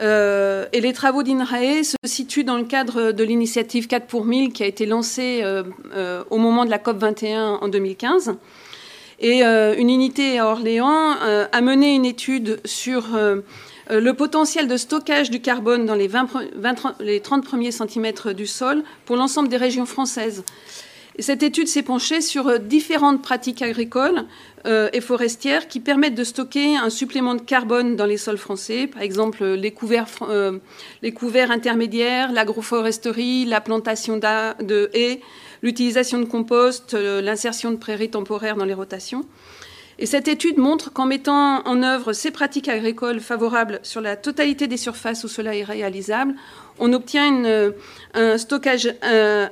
Euh, 0.00 0.66
et 0.72 0.80
les 0.80 0.92
travaux 0.92 1.22
d'INRAE 1.22 1.82
se 1.82 1.96
situent 2.04 2.44
dans 2.44 2.58
le 2.58 2.64
cadre 2.64 3.12
de 3.12 3.24
l'initiative 3.24 3.86
4 3.86 4.06
pour 4.06 4.26
1000 4.26 4.52
qui 4.52 4.62
a 4.62 4.66
été 4.66 4.84
lancée 4.84 5.40
euh, 5.42 5.62
euh, 5.94 6.22
au 6.30 6.36
moment 6.36 6.64
de 6.64 6.70
la 6.70 6.78
COP 6.78 6.98
21 6.98 7.58
en 7.62 7.68
2015. 7.68 8.36
Et 9.18 9.42
une 9.42 9.88
unité 9.88 10.38
à 10.38 10.46
Orléans 10.46 11.12
a 11.50 11.60
mené 11.62 11.94
une 11.94 12.04
étude 12.04 12.60
sur 12.66 13.18
le 13.88 14.12
potentiel 14.12 14.68
de 14.68 14.76
stockage 14.76 15.30
du 15.30 15.40
carbone 15.40 15.86
dans 15.86 15.94
les, 15.94 16.06
20, 16.06 16.28
les 17.00 17.20
30 17.20 17.42
premiers 17.42 17.70
centimètres 17.70 18.34
du 18.34 18.46
sol 18.46 18.82
pour 19.06 19.16
l'ensemble 19.16 19.48
des 19.48 19.56
régions 19.56 19.86
françaises. 19.86 20.44
Et 21.16 21.22
cette 21.22 21.42
étude 21.42 21.66
s'est 21.66 21.82
penchée 21.82 22.20
sur 22.20 22.60
différentes 22.60 23.22
pratiques 23.22 23.62
agricoles 23.62 24.26
euh, 24.66 24.88
et 24.92 25.00
forestières 25.00 25.68
qui 25.68 25.78
permettent 25.78 26.16
de 26.16 26.24
stocker 26.24 26.76
un 26.76 26.90
supplément 26.90 27.36
de 27.36 27.40
carbone 27.40 27.94
dans 27.94 28.04
les 28.04 28.16
sols 28.16 28.36
français, 28.36 28.88
par 28.88 29.02
exemple 29.02 29.44
les 29.44 29.70
couverts, 29.70 30.08
euh, 30.22 30.58
les 31.02 31.12
couverts 31.12 31.52
intermédiaires, 31.52 32.32
l'agroforesterie, 32.32 33.44
la 33.44 33.60
plantation 33.60 34.16
de 34.16 34.90
haies, 34.92 35.20
l'utilisation 35.62 36.18
de 36.18 36.24
compost, 36.24 36.94
euh, 36.94 37.20
l'insertion 37.20 37.70
de 37.70 37.76
prairies 37.76 38.10
temporaires 38.10 38.56
dans 38.56 38.64
les 38.64 38.74
rotations. 38.74 39.24
Et 40.00 40.06
cette 40.06 40.26
étude 40.26 40.58
montre 40.58 40.92
qu'en 40.92 41.06
mettant 41.06 41.62
en 41.64 41.82
œuvre 41.84 42.12
ces 42.12 42.32
pratiques 42.32 42.68
agricoles 42.68 43.20
favorables 43.20 43.78
sur 43.82 44.00
la 44.00 44.16
totalité 44.16 44.66
des 44.66 44.76
surfaces 44.76 45.22
où 45.22 45.28
cela 45.28 45.54
est 45.54 45.64
réalisable, 45.64 46.34
on 46.78 46.92
obtient 46.92 47.72
un 48.12 48.36
stockage 48.36 48.92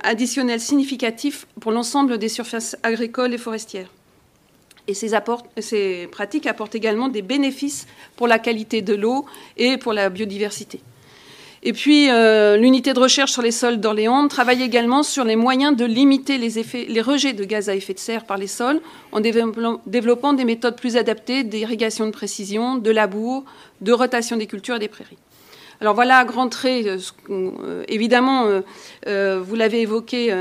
additionnel 0.02 0.60
significatif 0.60 1.46
pour 1.60 1.72
l'ensemble 1.72 2.18
des 2.18 2.28
surfaces 2.28 2.76
agricoles 2.82 3.32
et 3.32 3.38
forestières. 3.38 3.88
Et 4.86 4.94
ces, 4.94 6.08
pratiques 6.10 6.46
apportent 6.46 6.74
également 6.74 7.08
des 7.08 7.22
bénéfices 7.22 7.86
pour 8.16 8.26
la 8.26 8.38
qualité 8.38 8.82
de 8.82 8.94
l'eau 8.94 9.24
et 9.56 9.78
pour 9.78 9.92
la 9.92 10.10
biodiversité. 10.10 10.80
Et 11.66 11.72
puis, 11.72 12.10
euh, 12.10 12.58
l'unité 12.58 12.92
de 12.92 13.00
recherche 13.00 13.32
sur 13.32 13.40
les 13.40 13.50
sols 13.50 13.80
d'Orléans 13.80 14.28
travaille 14.28 14.62
également 14.62 15.02
sur 15.02 15.24
les 15.24 15.34
moyens 15.34 15.74
de 15.74 15.86
limiter 15.86 16.36
les, 16.36 16.58
effets, 16.58 16.84
les 16.86 17.00
rejets 17.00 17.32
de 17.32 17.42
gaz 17.44 17.70
à 17.70 17.74
effet 17.74 17.94
de 17.94 17.98
serre 17.98 18.26
par 18.26 18.36
les 18.36 18.46
sols 18.46 18.82
en 19.12 19.20
développant 19.20 20.34
des 20.34 20.44
méthodes 20.44 20.76
plus 20.76 20.98
adaptées 20.98 21.42
d'irrigation 21.42 22.04
de 22.04 22.10
précision, 22.10 22.76
de 22.76 22.90
labour, 22.90 23.44
de 23.80 23.92
rotation 23.92 24.36
des 24.36 24.46
cultures 24.46 24.76
et 24.76 24.78
des 24.78 24.88
prairies. 24.88 25.16
Alors 25.80 25.94
voilà, 25.94 26.18
à 26.18 26.24
grands 26.26 26.50
traits, 26.50 26.86
euh, 26.86 26.98
euh, 27.30 27.82
évidemment, 27.88 28.46
vous 29.06 29.54
l'avez 29.54 29.80
évoqué, 29.80 30.36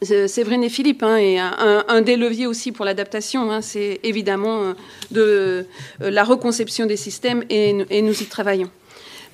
Séverine 0.00 0.62
et 0.64 0.68
Philippe, 0.68 1.02
hein, 1.02 1.16
et 1.16 1.38
un, 1.38 2.00
des 2.02 2.16
leviers 2.16 2.46
aussi 2.46 2.72
pour 2.72 2.84
l'adaptation, 2.84 3.50
hein, 3.50 3.60
c'est 3.60 4.00
évidemment 4.04 4.62
euh, 4.62 4.72
de 5.10 5.66
euh, 6.00 6.10
la 6.10 6.22
reconception 6.22 6.86
des 6.86 6.96
systèmes 6.96 7.44
et, 7.50 7.72
nous 7.72 8.22
y 8.22 8.26
travaillons. 8.26 8.70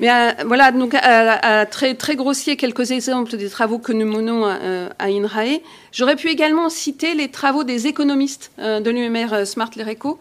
Mais 0.00 0.10
euh, 0.10 0.30
voilà, 0.46 0.72
donc 0.72 0.94
à, 0.94 1.66
très, 1.66 2.16
grossier, 2.16 2.56
quelques 2.56 2.92
exemples 2.92 3.36
des 3.36 3.50
travaux 3.50 3.78
que 3.78 3.92
nous 3.92 4.06
menons 4.06 4.46
à, 4.46 5.06
INRAE. 5.06 5.60
J'aurais 5.92 6.16
pu 6.16 6.28
également 6.28 6.70
citer 6.70 7.14
les 7.14 7.28
travaux 7.28 7.64
des 7.64 7.86
économistes 7.86 8.52
de 8.58 8.90
l'UMR 8.90 9.44
Smart 9.44 9.70
Lereco, 9.76 10.18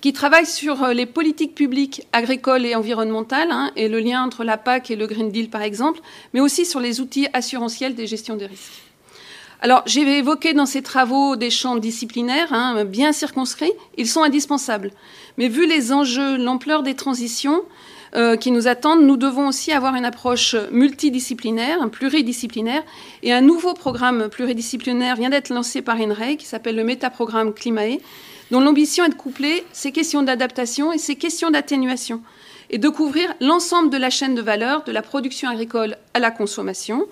qui 0.00 0.12
travaillent 0.12 0.46
sur 0.46 0.88
les 0.88 1.06
politiques 1.06 1.54
publiques 1.54 2.06
agricoles 2.12 2.66
et 2.66 2.74
environnementales, 2.74 3.50
hein, 3.50 3.70
et 3.76 3.88
le 3.88 4.00
lien 4.00 4.24
entre 4.24 4.44
la 4.44 4.56
PAC 4.56 4.90
et 4.90 4.96
le 4.96 5.06
Green 5.06 5.30
Deal 5.30 5.48
par 5.48 5.62
exemple, 5.62 6.00
mais 6.34 6.40
aussi 6.40 6.66
sur 6.66 6.80
les 6.80 7.00
outils 7.00 7.28
assurantiels 7.32 7.94
des 7.94 8.06
gestions 8.06 8.36
des 8.36 8.46
risques. 8.46 8.89
Alors, 9.62 9.82
j'ai 9.84 10.00
évoqué 10.18 10.54
dans 10.54 10.64
ces 10.64 10.80
travaux 10.80 11.36
des 11.36 11.50
champs 11.50 11.76
disciplinaires 11.76 12.52
hein, 12.52 12.84
bien 12.84 13.12
circonscrits. 13.12 13.72
Ils 13.98 14.08
sont 14.08 14.22
indispensables. 14.22 14.90
Mais 15.36 15.48
vu 15.48 15.66
les 15.66 15.92
enjeux, 15.92 16.38
l'ampleur 16.38 16.82
des 16.82 16.94
transitions 16.94 17.62
euh, 18.16 18.36
qui 18.36 18.52
nous 18.52 18.68
attendent, 18.68 19.02
nous 19.02 19.18
devons 19.18 19.48
aussi 19.48 19.70
avoir 19.72 19.94
une 19.96 20.06
approche 20.06 20.56
multidisciplinaire, 20.72 21.90
pluridisciplinaire. 21.90 22.82
Et 23.22 23.34
un 23.34 23.42
nouveau 23.42 23.74
programme 23.74 24.30
pluridisciplinaire 24.30 25.16
vient 25.16 25.30
d'être 25.30 25.50
lancé 25.50 25.82
par 25.82 26.00
INRAE 26.00 26.36
qui 26.36 26.46
s'appelle 26.46 26.76
le 26.76 26.84
Métaprogramme 26.84 27.52
Climae, 27.52 27.98
dont 28.50 28.60
l'ambition 28.60 29.04
est 29.04 29.10
de 29.10 29.14
coupler 29.14 29.64
ces 29.72 29.92
questions 29.92 30.22
d'adaptation 30.22 30.90
et 30.90 30.98
ces 30.98 31.16
questions 31.16 31.50
d'atténuation 31.50 32.22
et 32.70 32.78
de 32.78 32.88
couvrir 32.88 33.34
l'ensemble 33.40 33.90
de 33.90 33.96
la 33.98 34.10
chaîne 34.10 34.34
de 34.34 34.42
valeur, 34.42 34.84
de 34.84 34.92
la 34.92 35.02
production 35.02 35.50
agricole 35.50 35.96
à 36.14 36.18
la 36.18 36.30
consommation, 36.30 37.06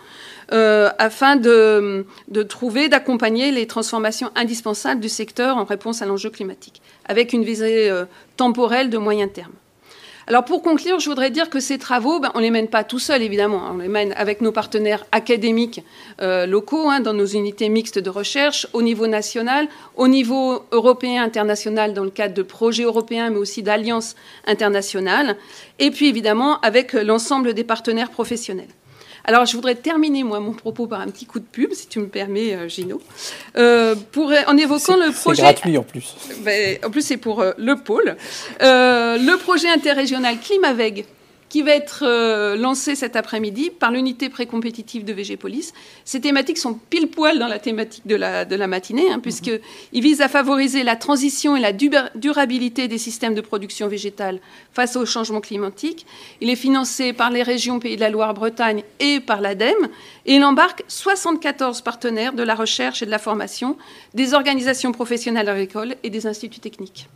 euh, 0.53 0.91
afin 0.99 1.37
de, 1.37 2.07
trouver, 2.49 2.89
d'accompagner 2.89 3.51
les 3.51 3.67
transformations 3.67 4.31
indispensables 4.35 5.01
du 5.01 5.09
secteur 5.09 5.57
en 5.57 5.65
réponse 5.65 6.03
à 6.03 6.07
l'enjeu 6.07 6.31
climatique, 6.31 6.81
avec 7.07 7.33
une 7.33 7.45
visée 7.45 7.91
euh, 7.91 8.05
temporelle 8.37 8.91
de 8.91 8.99
moyen 8.99 9.29
terme. 9.29 9.53
Alors 10.29 10.45
pour 10.45 10.63
conclure, 10.63 11.01
je 11.01 11.09
voudrais 11.09 11.31
dire 11.31 11.49
que 11.49 11.59
ces 11.59 11.79
travaux, 11.79 12.21
ben, 12.21 12.31
on 12.35 12.39
ne 12.39 12.45
les 12.45 12.51
mène 12.51 12.69
pas 12.69 12.85
tout 12.85 12.99
seuls, 12.99 13.23
évidemment. 13.23 13.63
On 13.73 13.79
les 13.79 13.89
mène 13.89 14.13
avec 14.13 14.43
nos 14.43 14.53
partenaires 14.53 15.07
académiques 15.11 15.83
euh, 16.21 16.45
locaux, 16.45 16.91
hein, 16.91 17.01
dans 17.01 17.15
nos 17.15 17.25
unités 17.25 17.71
mixtes 17.71 17.99
de 17.99 18.11
recherche, 18.11 18.67
au 18.75 18.83
niveau 18.83 19.07
national, 19.07 19.69
au 19.97 20.07
niveau 20.07 20.65
européen, 20.71 21.23
international, 21.23 21.95
dans 21.95 22.05
le 22.05 22.11
cadre 22.11 22.35
de 22.35 22.43
projets 22.43 22.83
européens, 22.83 23.31
mais 23.31 23.39
aussi 23.39 23.63
d'alliances 23.63 24.17
internationales, 24.47 25.37
et 25.79 25.91
puis 25.91 26.09
évidemment 26.09 26.61
avec 26.61 26.93
l'ensemble 26.93 27.55
des 27.55 27.65
partenaires 27.65 28.11
professionnels. 28.11 28.69
Alors, 29.25 29.47
je 29.47 29.55
voudrais 29.55 29.75
terminer, 29.75 30.23
moi, 30.23 30.41
mon 30.41 30.53
propos 30.53 30.87
par 30.87 31.01
un 31.01 31.09
petit 31.09 31.27
coup 31.27 31.39
de 31.39 31.45
pub, 31.45 31.73
si 31.73 31.87
tu 31.87 31.99
me 31.99 32.09
permets, 32.09 32.55
euh, 32.55 32.69
Gino, 32.69 33.01
euh, 33.57 33.95
pour, 34.13 34.33
en 34.47 34.57
évoquant 34.57 34.97
le 34.97 35.13
projet... 35.13 35.37
C'est 35.37 35.43
gratuit, 35.43 35.79
en 35.79 35.83
plus. 35.83 36.17
Ben, 36.41 36.79
en 36.85 36.91
plus, 36.91 37.03
c'est 37.03 37.17
pour 37.17 37.41
euh, 37.41 37.53
le 37.59 37.77
pôle. 37.77 38.17
le 38.61 39.37
projet 39.37 39.69
interrégional 39.69 40.39
Climaveg, 40.41 41.05
qui 41.49 41.63
va 41.63 41.73
être 41.73 42.05
euh, 42.07 42.57
lancé 42.57 42.95
cet 42.95 43.17
après-midi 43.17 43.71
par 43.71 43.91
l'unité 43.91 44.29
précompétitive 44.29 45.05
de 45.05 45.13
VG 45.13 45.37
Police. 45.37 45.73
Ces 46.05 46.21
thématiques 46.21 46.59
sont 46.59 46.75
pile 46.75 47.09
poil 47.09 47.39
dans 47.39 47.49
la 47.49 47.59
thématique 47.59 48.07
de 48.07 48.17
la, 48.17 48.45
de 48.45 48.57
la 48.57 48.67
matinée, 48.67 49.11
hein, 49.11 49.21
puisqu'ils 49.21 49.61
visent 49.93 50.21
à 50.21 50.29
favoriser 50.29 50.83
la 50.83 50.97
transition 50.97 51.57
et 51.57 51.61
la 51.61 51.73
durabilité 51.73 52.89
des 52.89 52.99
systèmes 52.99 53.35
de 53.35 53.41
production 53.41 53.89
végétale 53.89 54.41
face 54.73 54.97
au 54.97 55.07
changement 55.07 55.41
climatique. 55.41 56.07
Il 56.41 56.51
est 56.51 56.57
financé 56.57 57.13
par 57.13 57.31
les 57.31 57.43
régions 57.43 57.79
Pays 57.79 57.97
de 57.97 58.01
la 58.01 58.11
Loire, 58.11 58.35
Bretagne 58.35 58.83
et 59.01 59.21
par 59.21 59.41
l'ADEME, 59.41 59.89
et 60.27 60.35
il 60.35 60.45
embarque 60.45 60.85
74 60.89 61.81
partenaires 61.81 62.33
de 62.33 62.43
la 62.43 62.55
recherche 62.55 63.03
et 63.03 63.07
de 63.07 63.11
la 63.11 63.19
formation, 63.19 63.77
des 64.15 64.35
organisations 64.35 64.93
professionnelles 64.93 65.49
agricoles 65.49 65.97
et 66.03 66.11
des 66.11 66.27
instituts 66.27 66.61
techniques. 66.61 67.09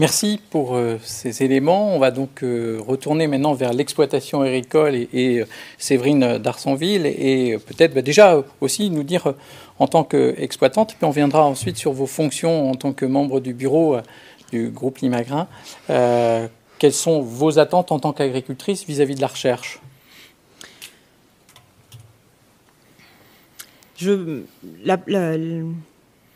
Merci 0.00 0.40
pour 0.50 0.74
euh, 0.74 0.98
ces 1.04 1.44
éléments. 1.44 1.94
On 1.94 2.00
va 2.00 2.10
donc 2.10 2.42
euh, 2.42 2.80
retourner 2.84 3.28
maintenant 3.28 3.54
vers 3.54 3.72
l'exploitation 3.72 4.40
agricole 4.40 4.96
et, 4.96 5.38
euh, 5.38 5.46
Séverine 5.78 6.38
d'Arsonville 6.38 7.06
et 7.06 7.56
peut-être 7.64 7.94
bah, 7.94 8.02
déjà 8.02 8.42
aussi 8.60 8.90
nous 8.90 9.04
dire 9.04 9.34
en 9.78 9.86
tant 9.86 10.02
qu'exploitante, 10.02 10.96
puis 10.96 11.04
on 11.04 11.10
viendra 11.10 11.44
ensuite 11.44 11.76
sur 11.76 11.92
vos 11.92 12.06
fonctions 12.06 12.72
en 12.72 12.74
tant 12.74 12.92
que 12.92 13.04
membre 13.04 13.38
du 13.38 13.54
bureau 13.54 13.96
du 14.50 14.70
groupe 14.70 14.98
Limagrin. 14.98 15.46
quelles 15.86 16.92
sont 16.92 17.20
vos 17.20 17.60
attentes 17.60 17.92
en 17.92 18.00
tant 18.00 18.12
qu'agricultrice 18.12 18.84
vis-à-vis 18.86 19.14
de 19.14 19.20
la 19.20 19.28
recherche? 19.28 19.80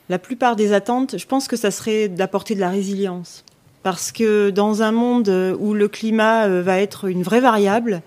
La 0.09 0.19
plupart 0.19 0.57
des 0.57 0.73
attentes, 0.73 1.19
je 1.19 1.27
pense 1.27 1.49
que 1.49 1.57
ça 1.57 1.71
serait 1.71 2.09
d'apporter 2.09 2.55
de 2.55 2.61
la 2.61 2.71
résilience 2.71 3.45
parce 3.83 4.13
que 4.13 4.51
dans 4.51 4.83
un 4.83 4.93
monde 4.93 5.57
où 5.59 5.75
le 5.75 5.89
climat 5.89 6.47
euh, 6.47 6.63
va 6.63 6.81
être 6.81 7.09
une 7.09 7.23
vraie 7.23 7.41
variable, 7.41 8.03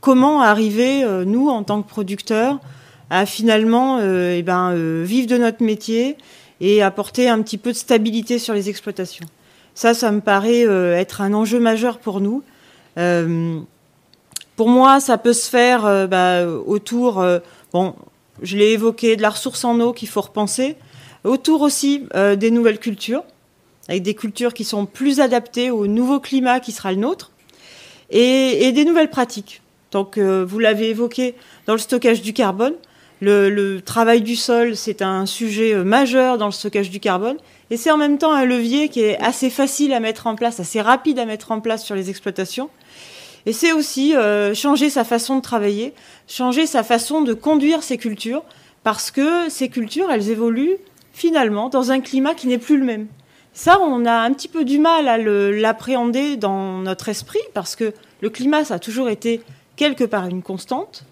comment 0.00 0.40
arriver, 0.42 1.04
euh, 1.04 1.24
nous, 1.24 1.48
en 1.48 1.62
tant 1.62 1.82
que 1.82 1.88
producteurs, 1.88 2.58
à 3.10 3.26
finalement 3.26 3.98
euh, 4.00 4.34
eh 4.36 4.42
ben, 4.42 4.74
vivre 5.04 5.28
de 5.28 5.38
notre 5.38 5.62
métier 5.62 6.16
et 6.60 6.82
apporter 6.82 7.28
un 7.28 7.40
petit 7.42 7.58
peu 7.58 7.72
de 7.72 7.76
stabilité 7.76 8.38
sur 8.38 8.54
les 8.54 8.68
exploitations? 8.68 9.26
Ça, 9.74 9.94
ça 9.94 10.10
me 10.10 10.20
paraît 10.20 10.62
être 10.62 11.20
un 11.20 11.34
enjeu 11.34 11.60
majeur 11.60 11.98
pour 11.98 12.22
nous. 12.22 12.42
pour 14.56 14.68
moi, 14.68 15.00
ça 15.00 15.18
peut 15.18 15.34
se 15.34 15.50
faire 15.50 16.08
bah, 16.08 16.46
autour, 16.46 17.22
bon, 17.74 17.94
je 18.40 18.56
l'ai 18.56 18.70
évoqué, 18.70 19.16
de 19.16 19.22
la 19.22 19.28
ressource 19.28 19.64
en 19.64 19.78
eau 19.80 19.92
qu'il 19.92 20.08
faut 20.08 20.22
repenser, 20.22 20.76
autour 21.24 21.60
aussi 21.60 22.04
des 22.14 22.50
nouvelles 22.50 22.78
cultures 22.78 23.22
avec 23.88 24.02
des 24.02 24.14
cultures 24.14 24.54
qui 24.54 24.64
sont 24.64 24.86
plus 24.86 25.20
adaptées 25.20 25.70
au 25.70 25.86
nouveau 25.86 26.20
climat 26.20 26.60
qui 26.60 26.72
sera 26.72 26.92
le 26.92 26.98
nôtre, 26.98 27.30
et, 28.10 28.72
des 28.72 28.84
nouvelles 28.84 29.10
pratiques. 29.10 29.62
Donc, 29.92 30.18
euh, 30.18 30.44
vous 30.46 30.58
l'avez 30.58 30.90
évoqué 30.90 31.34
dans 31.66 31.72
le 31.72 31.78
stockage 31.78 32.22
du 32.22 32.32
carbone. 32.32 32.74
Le, 33.20 33.80
travail 33.80 34.20
du 34.20 34.36
sol, 34.36 34.76
c'est 34.76 35.00
un 35.00 35.26
sujet 35.26 35.74
euh, 35.74 35.84
majeur 35.84 36.38
dans 36.38 36.46
le 36.46 36.52
stockage 36.52 36.90
du 36.90 37.00
carbone, 37.00 37.36
et 37.70 37.76
c'est 37.76 37.90
en 37.90 37.96
même 37.96 38.18
temps 38.18 38.32
un 38.32 38.44
levier 38.44 38.88
qui 38.88 39.00
est 39.00 39.18
assez 39.18 39.48
facile 39.48 39.92
à 39.92 40.00
mettre 40.00 40.26
en 40.26 40.34
place, 40.34 40.60
assez 40.60 40.80
rapide 40.80 41.18
à 41.18 41.24
mettre 41.24 41.50
en 41.50 41.60
place 41.60 41.84
sur 41.84 41.94
les 41.94 42.10
exploitations. 42.10 42.68
Et 43.46 43.52
c'est 43.52 43.72
aussi 43.72 44.14
euh, 44.14 44.54
changer 44.54 44.90
sa 44.90 45.04
façon 45.04 45.36
de 45.36 45.40
travailler, 45.40 45.94
changer 46.28 46.66
sa 46.66 46.82
façon 46.82 47.22
de 47.22 47.32
conduire 47.32 47.82
ces 47.82 47.96
cultures, 47.96 48.42
parce 48.82 49.10
que 49.10 49.48
ces 49.48 49.68
cultures, 49.68 50.10
elles 50.10 50.30
évoluent 50.30 50.76
finalement 51.12 51.68
dans 51.68 51.90
un 51.90 52.00
climat 52.00 52.34
qui 52.34 52.48
n'est 52.48 52.58
plus 52.58 52.76
le 52.76 52.84
même. 52.84 53.06
Ça, 53.56 53.80
on 53.80 54.04
a 54.04 54.12
un 54.12 54.34
petit 54.34 54.48
peu 54.48 54.66
du 54.66 54.78
mal 54.78 55.08
à 55.08 55.16
l'appréhender 55.16 56.36
dans 56.36 56.76
notre 56.80 57.08
esprit 57.08 57.40
parce 57.54 57.74
que 57.74 57.94
le 58.20 58.28
climat, 58.28 58.64
ça 58.66 58.74
a 58.74 58.78
toujours 58.78 59.08
été 59.08 59.40
quelque 59.76 60.04
part 60.04 60.26
une 60.26 60.42
constante, 60.42 61.04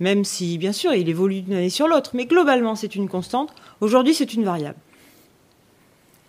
même 0.00 0.24
si, 0.24 0.56
bien 0.56 0.72
sûr, 0.72 0.94
il 0.94 1.10
évolue 1.10 1.42
d'une 1.42 1.52
année 1.52 1.68
sur 1.68 1.88
l'autre. 1.88 2.12
Mais 2.14 2.24
globalement, 2.24 2.76
c'est 2.76 2.94
une 2.94 3.10
constante. 3.10 3.50
Aujourd'hui, 3.82 4.14
c'est 4.14 4.32
une 4.32 4.42
variable. 4.42 4.78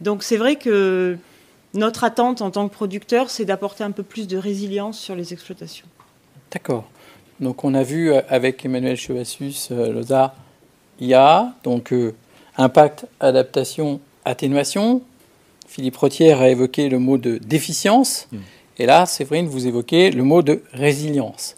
Donc, 0.01 0.23
c'est 0.23 0.35
vrai 0.35 0.57
que 0.57 1.17
notre 1.73 2.03
attente 2.03 2.41
en 2.41 2.51
tant 2.51 2.67
que 2.67 2.73
producteur, 2.73 3.29
c'est 3.29 3.45
d'apporter 3.45 3.85
un 3.85 3.91
peu 3.91 4.03
plus 4.03 4.27
de 4.27 4.37
résilience 4.37 4.99
sur 4.99 5.15
les 5.15 5.31
exploitations. 5.31 5.87
D'accord. 6.51 6.89
Donc, 7.39 7.63
on 7.63 7.73
a 7.73 7.83
vu 7.83 8.11
euh, 8.11 8.19
avec 8.27 8.65
Emmanuel 8.65 8.97
Chevassus, 8.97 9.69
euh, 9.71 10.03
y 10.99 11.13
a 11.13 11.53
donc 11.63 11.93
euh, 11.93 12.13
impact, 12.57 13.05
adaptation, 13.21 14.01
atténuation. 14.25 15.01
Philippe 15.73 15.97
Rotière 15.97 16.39
a 16.39 16.49
évoqué 16.49 16.87
le 16.87 16.99
mot 16.99 17.17
de 17.17 17.39
déficience. 17.39 18.27
Hmm. 18.31 18.37
Et 18.77 18.85
là, 18.85 19.07
Séverine, 19.07 19.47
vous 19.47 19.65
évoquez 19.65 20.11
le 20.11 20.21
mot 20.21 20.43
de 20.43 20.61
résilience. 20.71 21.55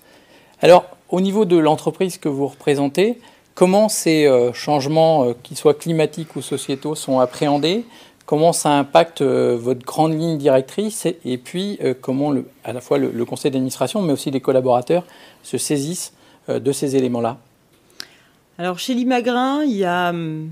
Alors, 0.61 0.85
au 1.09 1.19
niveau 1.19 1.43
de 1.43 1.57
l'entreprise 1.57 2.17
que 2.17 2.29
vous 2.29 2.47
représentez, 2.47 3.19
comment 3.55 3.89
ces 3.89 4.25
euh, 4.25 4.53
changements, 4.53 5.25
euh, 5.25 5.33
qu'ils 5.43 5.57
soient 5.57 5.73
climatiques 5.73 6.37
ou 6.37 6.41
sociétaux, 6.41 6.95
sont 6.95 7.19
appréhendés? 7.19 7.83
Comment 8.25 8.53
ça 8.53 8.69
impacte 8.69 9.19
euh, 9.19 9.57
votre 9.59 9.85
grande 9.85 10.17
ligne 10.17 10.37
directrice? 10.37 11.05
Et 11.25 11.37
puis, 11.37 11.77
comment 11.99 12.31
le, 12.31 12.47
à 12.63 12.71
la 12.71 12.79
fois 12.79 12.97
le, 12.97 13.11
le 13.11 13.25
conseil 13.25 13.51
d'administration, 13.51 14.01
mais 14.01 14.13
aussi 14.13 14.31
les 14.31 14.39
collaborateurs, 14.39 15.03
se 15.43 15.57
saisissent 15.57 16.13
de 16.47 16.71
ces 16.71 16.95
éléments-là? 16.95 17.37
Alors, 18.57 18.79
chez 18.79 18.93
Limagrin, 18.93 19.65
il 19.65 19.75
y 19.75 19.83
a 19.83 20.11
hum, 20.11 20.51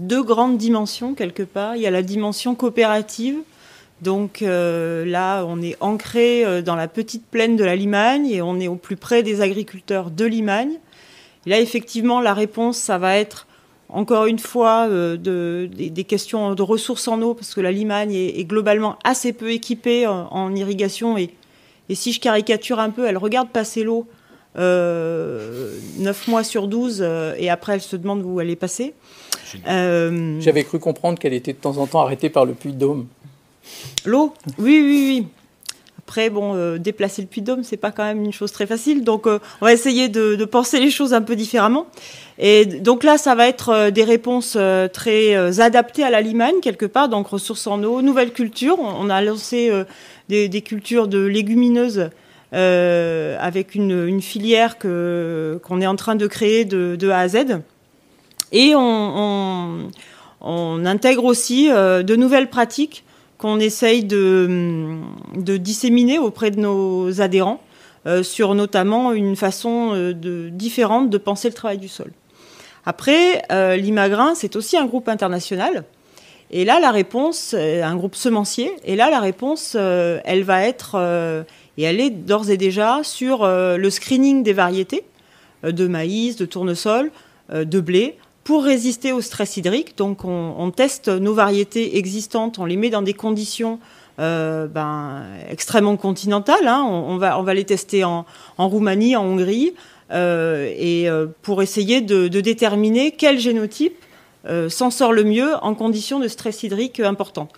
deux 0.00 0.22
grandes 0.22 0.58
dimensions 0.58 1.14
quelque 1.14 1.42
part. 1.42 1.76
Il 1.76 1.82
y 1.82 1.86
a 1.86 1.90
la 1.90 2.02
dimension 2.02 2.54
coopérative. 2.54 3.38
Donc 4.02 4.42
euh, 4.42 5.04
là, 5.04 5.44
on 5.44 5.60
est 5.60 5.76
ancré 5.80 6.44
euh, 6.44 6.62
dans 6.62 6.74
la 6.74 6.88
petite 6.88 7.26
plaine 7.26 7.56
de 7.56 7.64
la 7.64 7.76
Limagne 7.76 8.26
et 8.30 8.40
on 8.40 8.58
est 8.58 8.68
au 8.68 8.76
plus 8.76 8.96
près 8.96 9.22
des 9.22 9.42
agriculteurs 9.42 10.10
de 10.10 10.24
Limagne. 10.24 10.78
là, 11.46 11.60
effectivement, 11.60 12.20
la 12.20 12.32
réponse, 12.32 12.78
ça 12.78 12.96
va 12.96 13.16
être 13.16 13.46
encore 13.90 14.26
une 14.26 14.38
fois 14.38 14.86
euh, 14.88 15.16
des, 15.66 16.04
questions 16.04 16.54
de 16.54 16.62
ressources 16.62 17.08
en 17.08 17.20
eau, 17.20 17.34
parce 17.34 17.54
que 17.54 17.60
la 17.60 17.72
Limagne 17.72 18.14
est, 18.14 18.44
globalement 18.44 18.96
assez 19.04 19.32
peu 19.32 19.50
équipée 19.52 20.06
en, 20.06 20.54
irrigation. 20.54 21.18
Et, 21.18 21.30
et, 21.88 21.94
si 21.94 22.12
je 22.12 22.20
caricature 22.20 22.78
un 22.78 22.90
peu, 22.90 23.06
elle 23.06 23.18
regarde 23.18 23.48
passer 23.50 23.82
l'eau 23.82 24.06
9 24.56 26.28
mois 26.28 26.44
sur 26.44 26.68
12 26.68 27.02
et 27.38 27.50
après 27.50 27.74
elle 27.74 27.80
se 27.80 27.96
demande 27.96 28.22
où 28.24 28.40
elle 28.40 28.50
est 28.50 28.56
passée. 28.56 28.94
Euh, 29.66 30.40
J'avais 30.40 30.64
cru 30.64 30.78
comprendre 30.78 31.18
qu'elle 31.18 31.34
était 31.34 31.52
de 31.52 31.58
temps 31.58 31.78
en 31.78 31.86
temps 31.86 32.00
arrêtée 32.00 32.30
par 32.30 32.44
le 32.44 32.52
puits 32.52 32.72
de 32.72 32.78
Dôme. 32.78 33.06
L'eau? 34.04 34.34
Oui, 34.58 34.80
oui, 34.82 35.06
oui. 35.08 35.26
Après, 35.98 36.30
bon, 36.30 36.54
euh, 36.54 36.78
déplacer 36.78 37.22
le 37.22 37.28
puits 37.28 37.40
de 37.40 37.46
Dôme, 37.46 37.62
c'est 37.62 37.76
pas 37.76 37.92
quand 37.92 38.04
même 38.04 38.24
une 38.24 38.32
chose 38.32 38.50
très 38.50 38.66
facile. 38.66 39.04
Donc, 39.04 39.26
euh, 39.26 39.38
on 39.60 39.66
va 39.66 39.72
essayer 39.72 40.08
de, 40.08 40.44
penser 40.44 40.80
les 40.80 40.90
choses 40.90 41.14
un 41.14 41.22
peu 41.22 41.36
différemment. 41.36 41.86
Et 42.38 42.64
donc 42.64 43.04
là, 43.04 43.18
ça 43.18 43.34
va 43.34 43.46
être 43.46 43.90
des 43.90 44.02
réponses 44.02 44.56
très 44.92 45.60
adaptées 45.60 46.02
à 46.02 46.10
la 46.10 46.22
Limagne, 46.22 46.56
quelque 46.62 46.86
part. 46.86 47.08
Donc, 47.08 47.28
ressources 47.28 47.66
en 47.66 47.82
eau, 47.84 48.02
nouvelles 48.02 48.32
cultures. 48.32 48.78
On, 48.80 49.10
a 49.10 49.20
lancé 49.20 49.70
des, 50.30 50.62
cultures 50.62 51.06
de 51.06 51.18
légumineuses 51.18 52.08
avec 52.52 53.74
une, 53.74 54.20
filière 54.20 54.78
qu'on 54.78 55.80
est 55.80 55.86
en 55.86 55.96
train 55.96 56.16
de 56.16 56.26
créer 56.26 56.64
de, 56.64 57.10
A 57.10 57.18
à 57.18 57.28
Z. 57.28 57.60
Et 58.52 58.72
on, 58.74 59.90
intègre 60.42 61.24
aussi 61.24 61.70
euh, 61.70 62.02
de 62.02 62.16
nouvelles 62.16 62.48
pratiques 62.48 63.04
qu'on 63.38 63.60
essaye 63.60 64.04
de, 64.04 64.98
disséminer 65.36 66.18
auprès 66.18 66.50
de 66.50 66.60
nos 66.60 67.20
adhérents 67.20 67.60
euh, 68.06 68.22
sur 68.22 68.54
notamment 68.54 69.12
une 69.12 69.36
façon 69.36 69.90
euh, 69.94 70.50
différente 70.50 71.10
de 71.10 71.18
penser 71.18 71.48
le 71.48 71.54
travail 71.54 71.78
du 71.78 71.88
sol. 71.88 72.10
Après, 72.86 73.42
l'Imagrin, 73.76 74.34
c'est 74.34 74.56
aussi 74.56 74.78
un 74.78 74.86
groupe 74.86 75.08
international. 75.08 75.84
Et 76.50 76.64
là, 76.64 76.80
la 76.80 76.90
réponse, 76.90 77.54
un 77.54 77.94
groupe 77.94 78.16
semencier, 78.16 78.72
et 78.84 78.96
là, 78.96 79.10
la 79.10 79.20
réponse, 79.20 79.76
elle 79.76 80.42
va 80.44 80.62
être, 80.62 81.44
et 81.78 81.84
elle 81.84 82.00
est 82.00 82.10
d'ores 82.10 82.50
et 82.50 82.56
déjà 82.56 83.00
sur 83.02 83.46
le 83.46 83.90
screening 83.90 84.42
des 84.42 84.52
variétés 84.52 85.04
de 85.62 85.86
maïs, 85.86 86.36
de 86.36 86.46
tournesol, 86.46 87.10
de 87.52 87.80
blé, 87.80 88.16
pour 88.44 88.64
résister 88.64 89.12
au 89.12 89.20
stress 89.20 89.56
hydrique. 89.56 89.96
Donc 89.96 90.24
on, 90.24 90.70
teste 90.74 91.08
nos 91.08 91.34
variétés 91.34 91.98
existantes, 91.98 92.58
on 92.58 92.64
les 92.64 92.76
met 92.76 92.90
dans 92.90 93.02
des 93.02 93.14
conditions 93.14 93.78
ben, 94.18 95.22
extrêmement 95.48 95.96
continentales. 95.96 96.66
Hein. 96.66 96.82
On, 96.84 97.16
va, 97.18 97.54
les 97.54 97.64
tester 97.64 98.04
en, 98.04 98.26
Roumanie, 98.58 99.16
en 99.16 99.24
Hongrie, 99.24 99.72
et 100.12 101.08
pour 101.42 101.62
essayer 101.62 102.00
de, 102.00 102.28
déterminer 102.28 103.12
quel 103.12 103.38
génotype 103.38 103.96
s'en 104.68 104.90
sort 104.90 105.12
le 105.12 105.24
mieux 105.24 105.54
en 105.62 105.74
conditions 105.74 106.18
de 106.18 106.28
stress 106.28 106.62
hydrique 106.62 107.00
important 107.00 107.48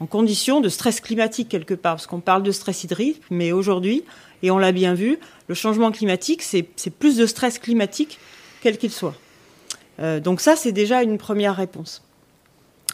en 0.00 0.06
conditions 0.06 0.60
de 0.60 0.68
stress 0.68 1.00
climatique 1.00 1.48
quelque 1.48 1.74
part, 1.74 1.96
parce 1.96 2.06
qu'on 2.06 2.20
parle 2.20 2.42
de 2.42 2.50
stress 2.50 2.84
hydrique, 2.84 3.20
mais 3.30 3.52
aujourd'hui, 3.52 4.02
et 4.42 4.50
on 4.50 4.58
l'a 4.58 4.72
bien 4.72 4.94
vu, 4.94 5.18
le 5.48 5.54
changement 5.54 5.92
climatique, 5.92 6.42
c'est 6.42 6.62
plus 6.98 7.16
de 7.16 7.26
stress 7.26 7.58
climatique, 7.58 8.18
quel 8.62 8.78
qu'il 8.78 8.90
soit. 8.90 9.14
Euh, 10.00 10.20
donc 10.20 10.40
ça, 10.40 10.56
c'est 10.56 10.72
déjà 10.72 11.02
une 11.02 11.18
première 11.18 11.56
réponse. 11.56 12.02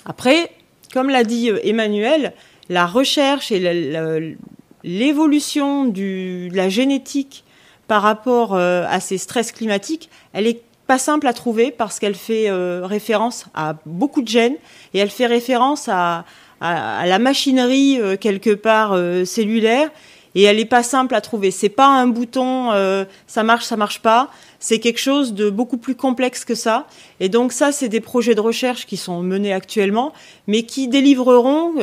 Après, 0.05 0.51
comme 0.93 1.09
l'a 1.09 1.25
dit 1.25 1.51
euh, 1.51 1.61
Emmanuel, 1.63 2.33
la 2.69 2.87
recherche 2.87 3.53
et 3.53 4.37
l'évolution 4.83 5.85
de 5.85 6.49
la 6.53 6.69
génétique 6.69 7.45
par 7.87 8.03
rapport 8.03 8.55
euh, 8.55 8.85
à 8.89 8.99
ces 8.99 9.19
stress 9.19 9.53
climatiques, 9.53 10.11
elle 10.33 10.49
est 10.49 10.63
pas 10.89 10.99
simple 10.99 11.27
à 11.27 11.33
trouver 11.33 11.71
parce 11.73 11.99
qu'elle 11.99 12.15
fait 12.15 12.49
référence 12.49 13.47
à 13.55 13.75
beaucoup 13.87 14.23
de 14.23 14.29
gènes 14.29 14.55
et 14.95 15.01
elle 15.01 15.11
fait 15.11 15.27
référence 15.27 15.89
à, 15.89 16.25
à, 16.61 17.07
la 17.07 17.19
machinerie 17.19 18.01
euh, 18.01 18.17
quelque 18.17 18.55
part 18.55 18.93
euh, 18.93 19.25
cellulaire 19.25 19.91
et 20.35 20.43
elle 20.43 20.59
n'est 20.59 20.67
pas 20.67 20.83
simple 20.83 21.15
à 21.15 21.23
trouver. 21.23 21.51
C'est 21.51 21.71
pas 21.71 21.87
un 21.87 22.07
bouton, 22.07 22.71
euh, 22.73 23.07
ça 23.27 23.43
marche, 23.43 23.65
ça 23.65 23.77
marche 23.77 24.01
pas. 24.01 24.31
C'est 24.59 24.81
quelque 24.81 25.01
chose 25.01 25.33
de 25.33 25.49
beaucoup 25.49 25.79
plus 25.79 25.95
complexe 25.95 26.45
que 26.45 26.55
ça. 26.55 26.87
Et 27.21 27.31
donc 27.31 27.53
ça, 27.53 27.73
c'est 27.73 27.89
des 27.89 28.01
projets 28.01 28.35
de 28.35 28.41
recherche 28.41 28.85
qui 28.85 28.99
sont 28.99 29.23
menés 29.23 29.55
actuellement, 29.55 30.13
mais 30.47 30.65
qui 30.65 30.89
délivreront 30.89 31.75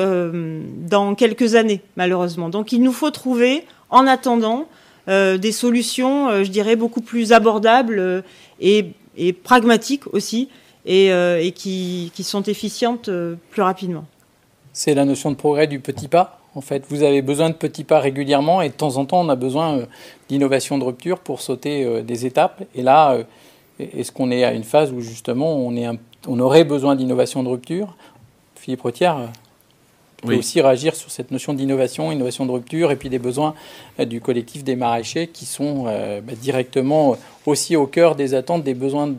dans 0.88 1.16
quelques 1.16 1.56
années, 1.56 1.82
malheureusement. 1.96 2.50
Donc 2.50 2.72
il 2.72 2.84
nous 2.84 2.94
faut 2.94 3.10
trouver, 3.10 3.66
en 3.90 4.06
attendant, 4.06 4.68
des 5.08 5.52
solutions, 5.52 6.44
je 6.44 6.50
dirais, 6.50 6.76
beaucoup 6.76 7.02
plus 7.02 7.32
abordables 7.32 8.24
et, 8.60 8.94
pragmatiques 9.44 10.14
aussi, 10.14 10.50
et, 10.86 11.54
qui, 11.56 12.12
sont 12.24 12.44
efficientes 12.44 13.10
plus 13.50 13.62
rapidement 13.64 14.06
c'est 14.74 14.96
la 14.96 15.06
notion 15.06 15.32
de 15.32 15.36
progrès 15.36 15.68
du 15.68 15.80
petit 15.80 16.08
pas. 16.08 16.40
En 16.56 16.62
fait, 16.62 16.84
vous 16.90 17.04
avez 17.04 17.22
besoin 17.22 17.50
de 17.50 17.56
petits 17.56 17.84
pas 17.84 18.00
régulièrement 18.00 18.62
et 18.62 18.70
de 18.70 18.74
temps 18.74 18.98
en 18.98 19.06
temps, 19.06 19.22
on 19.22 19.30
a 19.30 19.36
besoin 19.36 19.78
euh, 19.78 19.86
d'innovation 20.30 20.78
de 20.78 20.84
rupture 20.84 21.20
pour 21.20 21.42
sauter 21.42 21.84
euh, 21.84 22.02
des 22.02 22.26
étapes. 22.26 22.64
Et 22.76 22.84
là, 22.84 23.14
euh, 23.14 23.24
est-ce 23.80 24.12
qu'on 24.12 24.30
est 24.30 24.44
à 24.44 24.54
une 24.54 24.64
phase 24.64 24.92
où 24.92 25.02
justement 25.02 25.56
on, 25.56 25.76
est 25.76 25.88
on 26.28 26.40
aurait 26.40 26.64
besoin 26.64 26.96
d'innovation 26.96 27.44
de 27.44 27.50
rupture? 27.50 27.96
Philippe 28.56 28.82
Retière 28.82 29.18
peut 30.22 30.36
aussi 30.36 30.62
réagir 30.62 30.96
sur 30.96 31.12
cette 31.12 31.32
notion 31.32 31.54
d'innovation, 31.54 32.12
innovation 32.12 32.46
de 32.46 32.52
rupture, 32.52 32.92
et 32.92 32.96
puis 32.96 33.10
des 33.10 33.20
besoins 33.20 33.56
du 34.00 34.22
collectif 34.22 34.64
des 34.64 34.78
maraîchers 34.78 35.28
qui 35.28 35.46
sont 35.46 35.84
bah, 35.84 36.34
directement 36.40 37.18
aussi 37.46 37.76
au 37.76 37.88
cœur 37.88 38.16
des 38.16 38.34
attentes, 38.34 38.64
des 38.64 38.74
besoins 38.74 39.16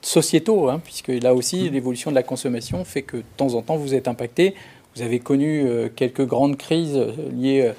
sociétaux, 0.00 0.70
hein, 0.70 0.80
puisque 0.82 1.08
là 1.08 1.34
aussi, 1.34 1.64
mmh. 1.64 1.72
l'évolution 1.74 2.10
de 2.10 2.14
la 2.14 2.22
consommation 2.22 2.84
fait 2.86 3.02
que 3.02 3.18
de 3.18 3.24
temps 3.36 3.52
en 3.52 3.60
temps, 3.60 3.76
vous 3.76 3.92
êtes 3.92 4.08
impacté 4.08 4.54
vous 4.96 5.02
avez 5.02 5.20
connu 5.20 5.66
euh, 5.66 5.88
quelques 5.94 6.24
grandes 6.24 6.56
crises 6.56 6.96
euh, 6.96 7.12
liées 7.30 7.66
euh, 7.66 7.72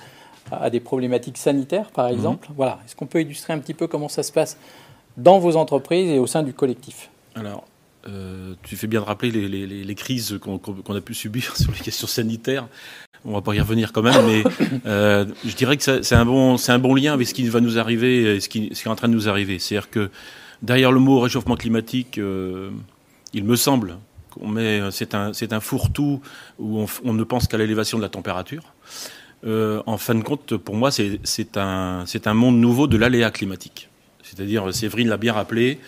à 0.51 0.69
des 0.69 0.79
problématiques 0.79 1.37
sanitaires, 1.37 1.89
par 1.91 2.07
mhm. 2.07 2.13
exemple. 2.13 2.49
Voilà. 2.55 2.79
Est-ce 2.85 2.95
qu'on 2.95 3.07
peut 3.07 3.21
illustrer 3.21 3.53
un 3.53 3.59
petit 3.59 3.73
peu 3.73 3.87
comment 3.87 4.07
ça 4.07 4.23
se 4.23 4.31
passe 4.31 4.57
dans 5.17 5.39
vos 5.39 5.55
entreprises 5.55 6.09
et 6.09 6.19
au 6.19 6.27
sein 6.27 6.43
du 6.43 6.53
collectif? 6.53 7.09
Alors, 7.35 7.65
tu 8.63 8.77
fais 8.77 8.87
bien 8.87 9.01
de 9.01 9.05
rappeler 9.05 9.31
les, 9.31 9.95
crises 9.95 10.39
qu'on 10.39 10.95
a 10.95 11.01
pu 11.01 11.13
subir 11.13 11.57
sur 11.57 11.71
les 11.73 11.79
questions 11.79 12.07
sanitaires. 12.07 12.67
On 13.25 13.33
va 13.33 13.41
pas 13.41 13.53
y 13.53 13.59
revenir 13.59 13.91
quand 13.91 14.03
même, 14.03 14.25
mais 14.25 14.43
je 14.85 15.55
dirais 15.55 15.75
que 15.75 15.83
c'est 15.83 16.15
un, 16.15 16.25
bon, 16.25 16.55
un 16.55 16.79
bon 16.79 16.95
lien 16.95 17.13
avec 17.13 17.27
ce 17.27 17.33
qui 17.33 17.43
va 17.49 17.59
nous 17.59 17.77
arriver 17.77 18.35
et 18.35 18.39
ce 18.39 18.47
qui, 18.47 18.69
ce 18.73 18.81
qui 18.81 18.87
est 18.87 18.91
en 18.91 18.95
train 18.95 19.09
de 19.09 19.13
nous 19.13 19.27
arriver. 19.27 19.59
C'est-à-dire 19.59 19.89
que 19.89 20.09
derrière 20.61 20.93
le 20.93 21.01
mot 21.01 21.19
réchauffement 21.19 21.57
climatique, 21.57 22.17
il 23.33 23.43
me 23.43 23.55
semble 23.57 23.97
euh, 24.43 24.91
c'est 24.91 25.13
un, 25.15 25.31
un 25.51 25.59
fourre-tout 25.59 26.21
où 26.59 26.85
on, 27.03 27.13
ne 27.13 27.23
pense 27.23 27.47
qu'à 27.47 27.57
l'élévation 27.57 27.97
de 27.97 28.03
la 28.03 28.09
température. 28.09 28.63
Euh, 29.45 29.81
en 29.85 29.97
fin 29.97 30.15
de 30.15 30.23
compte, 30.23 30.57
pour 30.57 30.75
moi, 30.75 30.91
c'est 30.91 31.57
un, 31.57 32.05
un 32.25 32.33
monde 32.33 32.57
nouveau 32.57 32.87
de 32.87 32.97
l'aléa 32.97 33.31
climatique. 33.31 33.89
C'est-à-dire, 34.23 34.73
Séverine 34.73 35.07
l'a 35.07 35.17
bien 35.17 35.33
rappelé, 35.33 35.79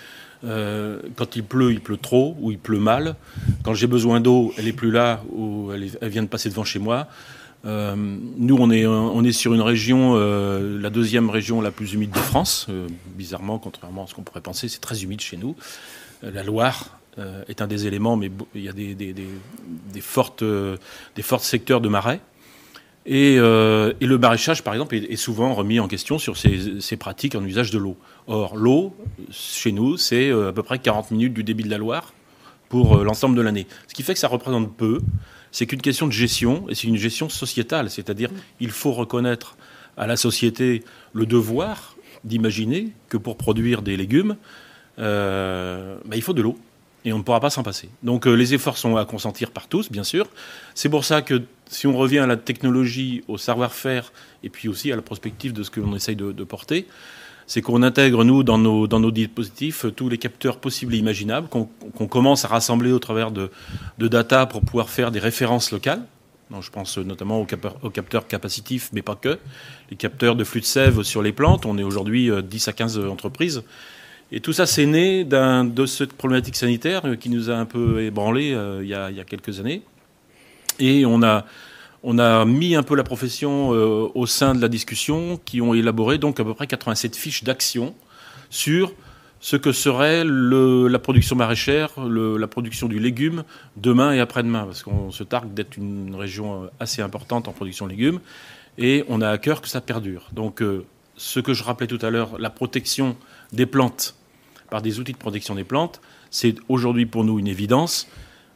euh, 0.45 0.99
quand 1.15 1.35
il 1.35 1.43
pleut, 1.43 1.71
il 1.71 1.81
pleut 1.81 1.97
trop 1.97 2.37
ou 2.39 2.51
il 2.51 2.59
pleut 2.59 2.79
mal. 2.79 3.15
Quand 3.63 3.73
j'ai 3.73 3.87
besoin 3.87 4.21
d'eau, 4.21 4.53
elle 4.57 4.67
est 4.67 4.73
plus 4.73 4.91
là 4.91 5.21
ou 5.31 5.71
elle, 5.73 6.09
vient 6.09 6.23
de 6.23 6.27
passer 6.27 6.49
devant 6.49 6.63
chez 6.63 6.79
moi. 6.79 7.07
nous, 7.65 8.57
on 8.57 8.71
est, 8.71 8.85
on 8.85 9.23
est 9.23 9.33
sur 9.33 9.53
une 9.53 9.61
région, 9.61 10.15
la 10.15 10.89
deuxième 10.89 11.29
région 11.29 11.59
la 11.59 11.71
plus 11.71 11.93
humide 11.93 12.11
de 12.11 12.19
France. 12.19 12.67
bizarrement, 13.17 13.59
contrairement 13.59 14.05
à 14.05 14.07
ce 14.07 14.13
qu'on 14.13 14.23
pourrait 14.23 14.41
penser, 14.41 14.69
c'est 14.69 14.79
très 14.79 15.03
humide 15.03 15.19
chez 15.19 15.35
nous. 15.35 15.55
la 16.23 16.43
Loire, 16.43 16.98
euh, 17.17 17.43
est 17.47 17.61
un 17.61 17.67
des 17.67 17.87
éléments, 17.87 18.15
mais 18.15 18.29
il 18.53 18.63
y 18.63 18.69
a 18.69 18.73
des, 18.73 20.01
fortes, 20.01 20.43
forts 21.21 21.43
secteurs 21.43 21.81
de 21.81 21.89
marais. 21.89 22.21
Et, 23.05 23.37
euh, 23.39 23.93
et, 23.99 24.05
le 24.05 24.17
maraîchage, 24.19 24.63
par 24.63 24.73
exemple, 24.73 24.95
est, 24.95 25.15
souvent 25.15 25.55
remis 25.55 25.79
en 25.79 25.87
question 25.87 26.19
sur 26.19 26.37
ses, 26.37 26.97
pratiques 26.97 27.35
en 27.35 27.43
usage 27.43 27.71
de 27.71 27.79
l'eau. 27.79 27.97
Or, 28.27 28.55
l'eau, 28.55 28.95
chez 29.31 29.71
nous, 29.71 29.97
c'est 29.97 30.29
euh, 30.29 30.49
à 30.49 30.53
peu 30.53 30.61
près 30.61 30.77
40 30.77 31.11
minutes 31.11 31.33
du 31.33 31.43
débit 31.43 31.63
de 31.63 31.69
la 31.69 31.79
Loire 31.79 32.13
pour 32.69 32.97
l'ensemble 32.97 33.35
de 33.35 33.41
l'année. 33.41 33.65
Ce 33.87 33.95
qui 33.95 34.03
fait 34.03 34.13
que 34.13 34.19
ça 34.19 34.27
représente 34.27 34.75
peu. 34.75 34.99
C'est 35.51 35.65
qu'une 35.65 35.81
question 35.81 36.05
de 36.05 36.11
gestion, 36.11 36.69
et 36.69 36.75
c'est 36.75 36.87
une 36.87 36.97
gestion 36.97 37.27
sociétale. 37.27 37.89
C'est-à-dire, 37.89 38.29
il 38.59 38.69
faut 38.69 38.91
reconnaître 38.91 39.57
à 39.97 40.05
la 40.05 40.15
société 40.15 40.83
le 41.13 41.25
devoir 41.25 41.95
d'imaginer 42.23 42.89
que 43.07 43.17
pour 43.17 43.35
produire 43.35 43.81
des 43.81 43.97
légumes, 43.97 44.35
bah, 44.97 45.95
il 46.13 46.21
faut 46.21 46.33
de 46.33 46.43
l'eau 46.43 46.59
et 47.05 47.13
on 47.13 47.19
ne 47.19 47.23
pourra 47.23 47.39
pas 47.39 47.49
s'en 47.49 47.63
passer. 47.63 47.89
Donc 48.03 48.27
euh, 48.27 48.33
les 48.33 48.53
efforts 48.53 48.77
sont 48.77 48.97
à 48.97 49.05
consentir 49.05 49.51
par 49.51 49.67
tous, 49.67 49.91
bien 49.91 50.03
sûr. 50.03 50.27
C'est 50.75 50.89
pour 50.89 51.05
ça 51.05 51.21
que 51.21 51.43
si 51.69 51.87
on 51.87 51.97
revient 51.97 52.19
à 52.19 52.27
la 52.27 52.37
technologie, 52.37 53.23
au 53.27 53.37
savoir-faire, 53.37 54.11
et 54.43 54.49
puis 54.49 54.67
aussi 54.67 54.91
à 54.91 54.95
la 54.95 55.01
prospective 55.01 55.53
de 55.53 55.63
ce 55.63 55.69
que 55.69 55.79
l'on 55.79 55.95
essaye 55.95 56.15
de, 56.15 56.43
porter, 56.43 56.87
c'est 57.47 57.61
qu'on 57.61 57.83
intègre, 57.83 58.23
nous, 58.23 58.43
dans 58.43 58.57
nos, 58.57 59.11
dispositifs, 59.11 59.85
tous 59.95 60.09
les 60.09 60.17
capteurs 60.17 60.57
possibles 60.57 60.93
et 60.95 60.97
imaginables, 60.97 61.47
qu'on 61.47 62.07
commence 62.07 62.45
à 62.45 62.47
rassembler 62.47 62.91
au 62.91 62.99
travers 62.99 63.31
de, 63.31 63.49
data 63.99 64.45
pour 64.45 64.61
pouvoir 64.61 64.89
faire 64.89 65.11
des 65.11 65.19
références 65.19 65.71
locales. 65.71 66.01
Donc, 66.49 66.63
je 66.63 66.71
pense 66.71 66.97
notamment 66.97 67.39
aux, 67.39 67.47
aux, 67.83 67.89
capteurs 67.91 68.27
capacitifs, 68.27 68.89
mais 68.91 69.03
pas 69.03 69.15
que. 69.15 69.37
Les 69.91 69.97
capteurs 69.97 70.35
de 70.35 70.43
flux 70.43 70.61
de 70.61 70.65
sève 70.65 71.03
sur 71.03 71.21
les 71.21 71.31
plantes, 71.31 71.67
on 71.67 71.77
est 71.77 71.83
aujourd'hui 71.83 72.31
10 72.43 72.67
euh, 72.67 72.71
à 72.71 72.73
15 72.73 72.99
entreprises 73.05 73.63
et 74.31 74.41
tout 74.41 74.53
ça, 74.53 74.67
c'est 74.67 74.85
né 74.85 75.23
de 75.23 75.85
cette 75.87 76.13
problématique 76.13 76.55
sanitaire 76.55 77.03
qui 77.19 77.29
nous 77.29 77.49
a 77.49 77.55
un 77.55 77.65
peu 77.65 78.03
ébranlé 78.03 78.53
euh, 78.53 78.81
il, 78.83 78.87
y 78.89 78.93
a, 78.93 79.23
quelques 79.23 79.59
années. 79.59 79.81
Et 80.77 81.03
on 81.05 81.23
a, 81.23 81.45
on 82.03 82.19
a 82.19 82.45
mis 82.45 82.75
un 82.75 82.83
peu 82.83 82.95
la 82.95 83.03
profession 83.03 83.73
euh, 83.73 84.07
au 84.13 84.27
sein 84.27 84.53
de 84.53 84.61
la 84.61 84.67
discussion, 84.67 85.39
qui 85.45 85.61
ont 85.61 85.73
élaboré 85.73 86.19
donc 86.19 86.39
à 86.39 86.43
peu 86.43 86.53
près 86.53 86.67
87 86.67 87.15
fiches 87.15 87.43
d'action 87.43 87.95
sur 88.51 88.93
ce 89.39 89.55
que 89.55 89.71
serait 89.71 90.23
la 90.25 90.99
production 90.99 91.35
maraîchère, 91.35 91.99
la 91.99 92.47
production 92.47 92.87
du 92.87 92.99
légume 92.99 93.43
demain 93.77 94.13
et 94.13 94.19
après-demain, 94.19 94.65
parce 94.65 94.83
qu'on 94.83 95.09
se 95.11 95.23
targue 95.23 95.55
d'être 95.55 95.75
une 95.77 96.13
région 96.13 96.65
euh, 96.65 96.67
assez 96.79 97.01
importante 97.01 97.47
en 97.47 97.51
production 97.51 97.87
de 97.87 97.91
légumes, 97.91 98.19
et 98.77 99.03
on 99.07 99.21
a 99.21 99.29
à 99.29 99.37
cœur 99.39 99.61
que 99.61 99.69
ça 99.69 99.81
perdure. 99.81 100.27
Donc, 100.33 100.63
ce 101.17 101.39
que 101.39 101.53
je 101.53 101.63
rappelais 101.63 101.87
tout 101.87 101.99
à 102.01 102.11
l'heure, 102.11 102.37
la 102.39 102.49
protection 102.49 103.17
des 103.51 103.65
plantes 103.65 104.15
par 104.69 104.81
des 104.81 104.99
outils 104.99 105.13
de 105.13 105.17
protection 105.17 105.55
des 105.55 105.63
plantes, 105.63 106.01
c'est 106.29 106.55
aujourd'hui 106.67 107.05
pour 107.05 107.23
nous 107.23 107.39
une 107.39 107.47
évidence. 107.47 108.07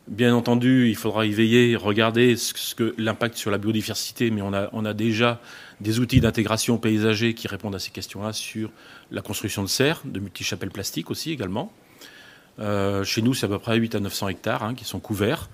Bien 0.08 0.36
entendu, 0.36 0.90
il 0.90 0.96
faudra 0.96 1.26
y 1.26 1.32
veiller, 1.32 1.78
regarder 1.78 2.36
ce 2.36 2.76
que 2.76 2.94
l'impact 2.98 3.38
sur 3.38 3.52
la 3.52 3.58
biodiversité, 3.58 4.32
mais 4.32 4.42
on 4.42 4.54
a, 4.54 4.94
déjà 4.94 5.40
des 5.80 6.00
outils 6.00 6.20
d'intégration 6.20 6.78
paysager 6.78 7.34
qui 7.34 7.48
répondent 7.48 7.76
à 7.76 7.80
ces 7.80 7.92
questions-là 7.92 8.34
sur 8.34 8.70
la 9.12 9.22
construction 9.22 9.64
de 9.64 9.70
serres, 9.70 10.02
de 10.04 10.20
multi-chapelles 10.20 10.72
plastiques 10.72 11.10
aussi 11.10 11.32
également. 11.32 11.72
Euh, 12.60 13.06
chez 13.06 13.22
nous, 13.22 13.34
c'est 13.34 13.46
à 13.46 13.50
peu 13.50 13.60
près 13.60 13.78
8 13.78 13.96
à 13.96 14.00
900 14.02 14.28
hectares 14.28 14.64
hein, 14.64 14.76
qui 14.76 14.84
sont 14.84 15.00
couverts. 15.00 15.50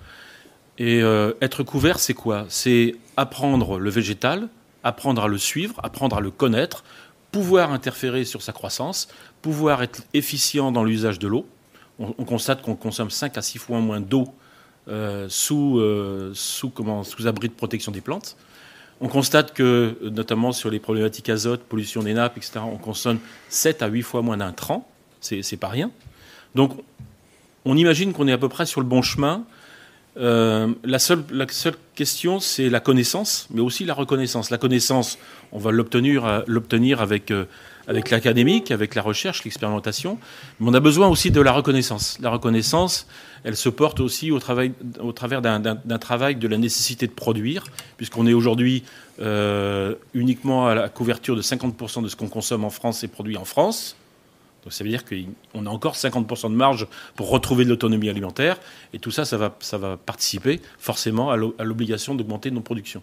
Et 0.78 1.00
euh, 1.00 1.32
être 1.40 1.62
couvert, 1.62 2.00
c'est 2.00 2.14
quoi? 2.14 2.46
C'est 2.48 2.96
apprendre 3.16 3.78
le 3.78 3.90
végétal, 3.90 4.48
apprendre 4.82 5.22
à 5.22 5.28
le 5.28 5.38
suivre, 5.38 5.78
apprendre 5.82 6.16
à 6.16 6.20
le 6.20 6.30
connaître, 6.30 6.84
pouvoir 7.30 7.72
interférer 7.72 8.24
sur 8.24 8.42
sa 8.42 8.52
croissance, 8.52 9.08
pouvoir 9.42 9.82
être 9.82 10.02
efficient 10.14 10.72
dans 10.72 10.84
l'usage 10.84 11.18
de 11.18 11.28
l'eau. 11.28 11.46
On, 11.98 12.24
constate 12.24 12.62
qu'on 12.62 12.76
consomme 12.76 13.10
5 13.10 13.36
à 13.36 13.42
6 13.42 13.58
fois 13.58 13.80
moins 13.80 14.00
d'eau 14.00 14.32
euh, 14.88 15.26
sous, 15.28 15.78
euh, 15.78 16.32
sous, 16.34 16.72
abri 17.26 17.48
de 17.48 17.54
protection 17.54 17.92
des 17.92 18.00
plantes. 18.00 18.36
On 19.02 19.08
constate 19.08 19.52
que, 19.52 19.98
notamment 20.02 20.52
sur 20.52 20.70
les 20.70 20.78
problématiques 20.78 21.28
azote, 21.28 21.60
pollution 21.60 22.02
des 22.02 22.14
nappes, 22.14 22.38
etc., 22.38 22.60
on 22.64 22.78
consomme 22.78 23.18
7 23.50 23.82
à 23.82 23.88
8 23.88 24.02
fois 24.02 24.22
moins 24.22 24.38
d'intrants. 24.38 24.88
C'est 25.20 25.58
pas 25.58 25.68
rien. 25.68 25.90
Donc, 26.54 26.72
on 27.66 27.76
imagine 27.76 28.14
qu'on 28.14 28.26
est 28.28 28.32
à 28.32 28.38
peu 28.38 28.48
près 28.48 28.64
sur 28.64 28.80
le 28.80 28.86
bon 28.86 29.02
chemin 29.02 29.44
la, 30.20 30.98
seule, 30.98 31.24
la 31.32 31.48
seule 31.48 31.76
question, 31.94 32.40
c'est 32.40 32.68
la 32.68 32.80
connaissance, 32.80 33.48
mais 33.50 33.60
aussi 33.60 33.84
la 33.84 33.94
reconnaissance. 33.94 34.50
La 34.50 34.58
connaissance, 34.58 35.18
on 35.52 35.58
va 35.58 35.70
l'obtenir, 35.70 36.44
l'obtenir 36.46 37.00
avec 37.00 37.32
avec 37.90 38.10
l'académique, 38.10 38.70
avec 38.70 38.94
la 38.94 39.02
recherche, 39.02 39.44
l'expérimentation, 39.44 40.18
mais 40.60 40.70
on 40.70 40.74
a 40.74 40.80
besoin 40.80 41.08
aussi 41.08 41.32
de 41.32 41.40
la 41.40 41.50
reconnaissance. 41.50 42.18
La 42.20 42.30
reconnaissance, 42.30 43.08
elle 43.42 43.56
se 43.56 43.68
porte 43.68 43.98
aussi 43.98 44.30
au, 44.30 44.38
travers 44.38 45.42
d'un 45.42 45.98
travail 45.98 46.36
de 46.36 46.46
la 46.46 46.56
nécessité 46.56 47.08
de 47.08 47.12
produire, 47.12 47.64
puisqu'on 47.96 48.28
est 48.28 48.32
aujourd'hui 48.32 48.84
euh, 49.20 49.96
uniquement 50.14 50.68
à 50.68 50.76
la 50.76 50.88
couverture 50.88 51.34
de 51.34 51.42
50% 51.42 52.02
de 52.04 52.08
ce 52.08 52.14
qu'on 52.14 52.28
consomme 52.28 52.64
en 52.64 52.70
France 52.70 53.02
est 53.02 53.08
produit 53.08 53.36
en 53.36 53.44
France. 53.44 53.96
Donc 54.64 54.72
ça 54.72 54.84
veut 54.84 54.90
dire 54.90 55.04
qu'on 55.04 55.66
a 55.66 55.70
encore 55.70 55.94
50% 55.94 56.50
de 56.50 56.54
marge 56.54 56.86
pour 57.16 57.30
retrouver 57.30 57.64
de 57.64 57.70
l'autonomie 57.70 58.08
alimentaire, 58.08 58.58
et 58.92 58.98
tout 58.98 59.10
ça, 59.10 59.24
ça 59.24 59.36
va, 59.36 59.56
ça 59.60 59.78
va 59.78 59.96
participer 59.96 60.60
forcément 60.78 61.30
à 61.30 61.64
l'obligation 61.64 62.14
d'augmenter 62.14 62.50
nos 62.50 62.60
productions. 62.60 63.02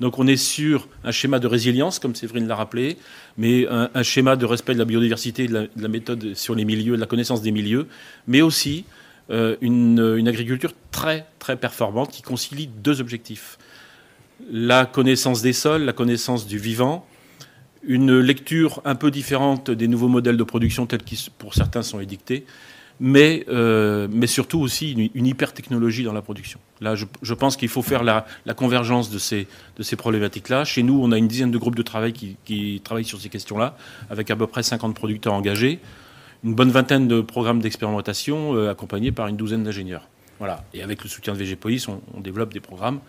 Donc 0.00 0.18
on 0.18 0.26
est 0.26 0.36
sur 0.36 0.88
un 1.04 1.12
schéma 1.12 1.38
de 1.38 1.46
résilience, 1.46 1.98
comme 1.98 2.14
Séverine 2.14 2.48
l'a 2.48 2.56
rappelé, 2.56 2.96
mais 3.36 3.66
un, 3.68 4.02
schéma 4.02 4.36
de 4.36 4.44
respect 4.44 4.74
de 4.74 4.78
la 4.78 4.84
biodiversité, 4.84 5.46
de 5.46 5.68
la, 5.76 5.88
méthode 5.88 6.34
sur 6.34 6.54
les 6.54 6.64
milieux, 6.64 6.96
de 6.96 7.00
la 7.00 7.06
connaissance 7.06 7.42
des 7.42 7.52
milieux, 7.52 7.86
mais 8.26 8.42
aussi 8.42 8.84
euh, 9.30 9.56
une, 9.60 10.26
agriculture 10.26 10.72
très 10.90 11.26
très 11.38 11.56
performante 11.56 12.10
qui 12.10 12.22
concilie 12.22 12.66
deux 12.66 13.00
objectifs 13.00 13.58
la 14.50 14.84
connaissance 14.84 15.42
des 15.42 15.52
sols, 15.52 15.82
la 15.82 15.92
connaissance 15.92 16.46
du 16.46 16.58
vivant, 16.58 17.06
une 17.86 18.18
lecture 18.18 18.80
un 18.84 18.94
peu 18.94 19.10
différente 19.10 19.70
des 19.70 19.88
nouveaux 19.88 20.08
modèles 20.08 20.36
de 20.36 20.44
production 20.44 20.86
tels 20.86 21.02
qu'ils 21.02 21.18
pour 21.38 21.54
certains 21.54 21.82
sont 21.82 22.00
édictés, 22.00 22.44
mais, 23.00 23.44
euh, 23.48 24.06
mais 24.10 24.26
surtout 24.26 24.60
aussi 24.60 24.92
une, 24.92 25.10
une 25.14 25.26
hyper-technologie 25.26 26.04
dans 26.04 26.12
la 26.12 26.22
production. 26.22 26.60
Là, 26.80 26.94
je, 26.94 27.34
pense 27.34 27.56
qu'il 27.56 27.68
faut 27.68 27.82
faire 27.82 28.04
la, 28.04 28.24
convergence 28.54 29.10
de 29.10 29.18
ces, 29.18 29.46
de 29.76 29.82
ces 29.82 29.96
problématiques-là. 29.96 30.64
Chez 30.64 30.82
nous, 30.82 31.00
on 31.02 31.12
a 31.12 31.18
une 31.18 31.28
dizaine 31.28 31.50
de 31.50 31.58
groupes 31.58 31.76
de 31.76 31.82
travail 31.82 32.12
qui, 32.12 32.80
travaillent 32.84 33.04
sur 33.04 33.20
ces 33.20 33.28
questions-là, 33.28 33.76
avec 34.10 34.30
à 34.30 34.36
peu 34.36 34.46
près 34.46 34.62
50 34.62 34.94
producteurs 34.94 35.34
engagés, 35.34 35.80
une 36.44 36.54
bonne 36.54 36.70
vingtaine 36.70 37.08
de 37.08 37.20
programmes 37.20 37.60
d'expérimentation 37.60 38.54
euh, 38.54 38.70
accompagnés 38.70 39.12
par 39.12 39.28
une 39.28 39.36
douzaine 39.36 39.64
d'ingénieurs. 39.64 40.08
Voilà. 40.38 40.64
Et 40.74 40.82
avec 40.82 41.02
le 41.02 41.08
soutien 41.08 41.32
de 41.32 41.38
VGPolice, 41.38 41.88
on, 41.88 42.02
on 42.12 42.20
développe 42.20 42.52
des 42.52 42.60
programmes 42.60 43.00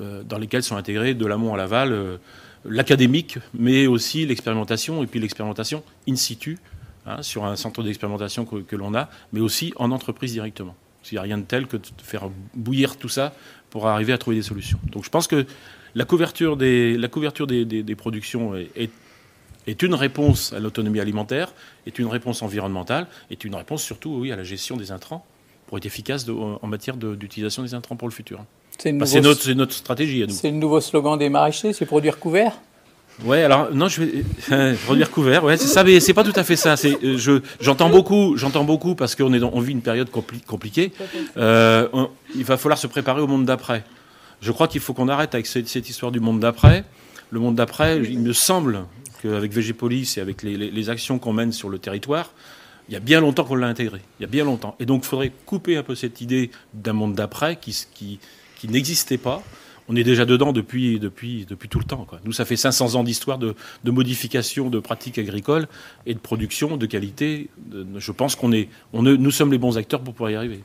euh, 0.00 0.22
dans 0.24 0.38
lesquels 0.38 0.62
sont 0.62 0.76
intégrés 0.76 1.14
de 1.14 1.26
l'amont 1.26 1.54
à 1.54 1.56
l'aval 1.56 2.18
l'académique, 2.64 3.38
mais 3.54 3.86
aussi 3.86 4.26
l'expérimentation, 4.26 5.02
et 5.02 5.06
puis 5.06 5.20
l'expérimentation 5.20 5.82
in 6.08 6.16
situ, 6.16 6.58
Hein, 7.04 7.20
sur 7.22 7.44
un 7.44 7.56
centre 7.56 7.82
d'expérimentation 7.82 8.44
que, 8.44 8.76
l'on 8.76 8.94
a, 8.94 9.10
mais 9.32 9.40
aussi 9.40 9.72
en 9.74 9.90
entreprise 9.90 10.32
directement. 10.32 10.76
Il 11.10 11.14
n'y 11.14 11.18
a 11.18 11.22
rien 11.22 11.36
de 11.36 11.42
tel 11.42 11.66
que 11.66 11.76
de 11.76 11.82
faire 12.00 12.30
bouillir 12.54 12.96
tout 12.96 13.08
ça 13.08 13.34
pour 13.70 13.88
arriver 13.88 14.12
à 14.12 14.18
trouver 14.18 14.36
des 14.36 14.42
solutions. 14.42 14.78
Donc 14.92 15.04
je 15.04 15.10
pense 15.10 15.26
que 15.26 15.44
la 15.96 16.04
couverture 16.04 16.56
des, 16.56 16.96
la 16.96 17.08
couverture 17.08 17.48
des, 17.48 17.96
productions 17.96 18.54
est, 18.54 19.82
une 19.82 19.94
réponse 19.94 20.52
à 20.52 20.60
l'autonomie 20.60 21.00
alimentaire, 21.00 21.52
est 21.86 21.98
une 21.98 22.06
réponse 22.06 22.40
environnementale, 22.40 23.08
est 23.32 23.44
une 23.44 23.56
réponse 23.56 23.82
surtout 23.82 24.18
oui, 24.20 24.30
à 24.30 24.36
la 24.36 24.44
gestion 24.44 24.76
des 24.76 24.92
intrants 24.92 25.26
pour 25.66 25.78
être 25.78 25.86
efficace 25.86 26.24
en 26.28 26.66
matière 26.68 26.96
d'utilisation 26.96 27.64
des 27.64 27.74
intrants 27.74 27.96
pour 27.96 28.06
le 28.06 28.14
futur. 28.14 28.44
C'est 28.82 29.20
notre, 29.20 29.48
notre, 29.52 29.74
stratégie 29.74 30.24
à 30.24 30.26
nous. 30.26 30.34
C'est 30.34 30.50
le 30.50 30.56
nouveau 30.56 30.80
slogan 30.80 31.16
des 31.16 31.28
maraîchers, 31.28 31.72
c'est 31.72 31.86
produire 31.86 32.18
couvert 32.18 32.58
Ouais, 33.24 33.42
alors 33.42 33.72
non, 33.72 33.88
je 33.88 34.02
vais 34.02 34.24
euh, 34.50 34.74
produire 34.84 35.10
couvert. 35.10 35.44
Ouais, 35.44 35.56
c'est 35.56 35.68
ça, 35.68 35.84
mais 35.84 36.00
c'est 36.00 36.14
pas 36.14 36.24
tout 36.24 36.32
à 36.34 36.42
fait 36.42 36.56
ça. 36.56 36.76
C'est, 36.76 36.98
euh, 37.04 37.16
je, 37.16 37.40
j'entends 37.60 37.90
beaucoup, 37.90 38.36
j'entends 38.36 38.64
beaucoup 38.64 38.94
parce 38.94 39.14
qu'on 39.14 39.32
est 39.34 39.38
dans, 39.38 39.50
on 39.52 39.60
vit 39.60 39.72
une 39.72 39.82
période 39.82 40.10
compliquée. 40.10 40.92
Euh, 41.36 41.88
il 42.34 42.44
va 42.44 42.56
falloir 42.56 42.78
se 42.78 42.86
préparer 42.86 43.20
au 43.20 43.26
monde 43.26 43.44
d'après. 43.44 43.84
Je 44.40 44.50
crois 44.50 44.66
qu'il 44.66 44.80
faut 44.80 44.94
qu'on 44.94 45.08
arrête 45.08 45.34
avec 45.34 45.46
cette, 45.46 45.88
histoire 45.88 46.10
du 46.10 46.18
monde 46.18 46.40
d'après. 46.40 46.84
Le 47.30 47.38
monde 47.38 47.54
d'après, 47.54 47.98
il 47.98 48.18
me 48.18 48.32
semble 48.32 48.84
qu'avec 49.22 49.52
Végépolis 49.52 50.16
et 50.16 50.20
avec 50.20 50.42
les, 50.42 50.56
les, 50.56 50.90
actions 50.90 51.20
qu'on 51.20 51.32
mène 51.32 51.52
sur 51.52 51.68
le 51.68 51.78
territoire, 51.78 52.32
il 52.88 52.94
y 52.94 52.96
a 52.96 53.00
bien 53.00 53.20
longtemps 53.20 53.44
qu'on 53.44 53.54
l'a 53.54 53.68
intégré. 53.68 54.00
Il 54.18 54.22
y 54.22 54.26
a 54.26 54.28
bien 54.28 54.44
longtemps. 54.44 54.74
Et 54.80 54.86
donc, 54.86 55.04
il 55.04 55.06
faudrait 55.06 55.32
couper 55.46 55.76
un 55.76 55.84
peu 55.84 55.94
cette 55.94 56.20
idée 56.20 56.50
d'un 56.74 56.92
monde 56.92 57.14
d'après 57.14 57.56
qui, 57.56 57.76
qui, 57.94 58.18
qui 58.62 58.68
n'existait 58.68 59.18
pas 59.18 59.42
on 59.88 59.96
est 59.96 60.04
déjà 60.04 60.24
dedans 60.24 60.52
depuis, 60.52 61.00
depuis, 61.00 61.44
depuis 61.44 61.68
tout 61.68 61.80
le 61.80 61.84
temps. 61.84 62.06
Nous, 62.24 62.32
ça 62.32 62.44
fait 62.44 62.56
500 62.56 62.94
ans 62.94 63.02
d'histoire 63.02 63.36
de, 63.36 63.56
modification 63.84 64.70
de 64.70 64.78
pratiques 64.78 65.18
agricoles 65.18 65.66
et 66.06 66.14
de 66.14 66.20
production 66.20 66.76
de 66.76 66.86
qualité. 66.86 67.50
Je 67.96 68.12
pense 68.12 68.36
qu'on 68.36 68.52
est, 68.52 68.68
on 68.92 69.02
nous 69.02 69.30
sommes 69.32 69.50
les 69.50 69.58
bons 69.58 69.78
acteurs 69.78 70.00
pour 70.00 70.14
pouvoir 70.14 70.30
y 70.30 70.36
arriver. 70.36 70.60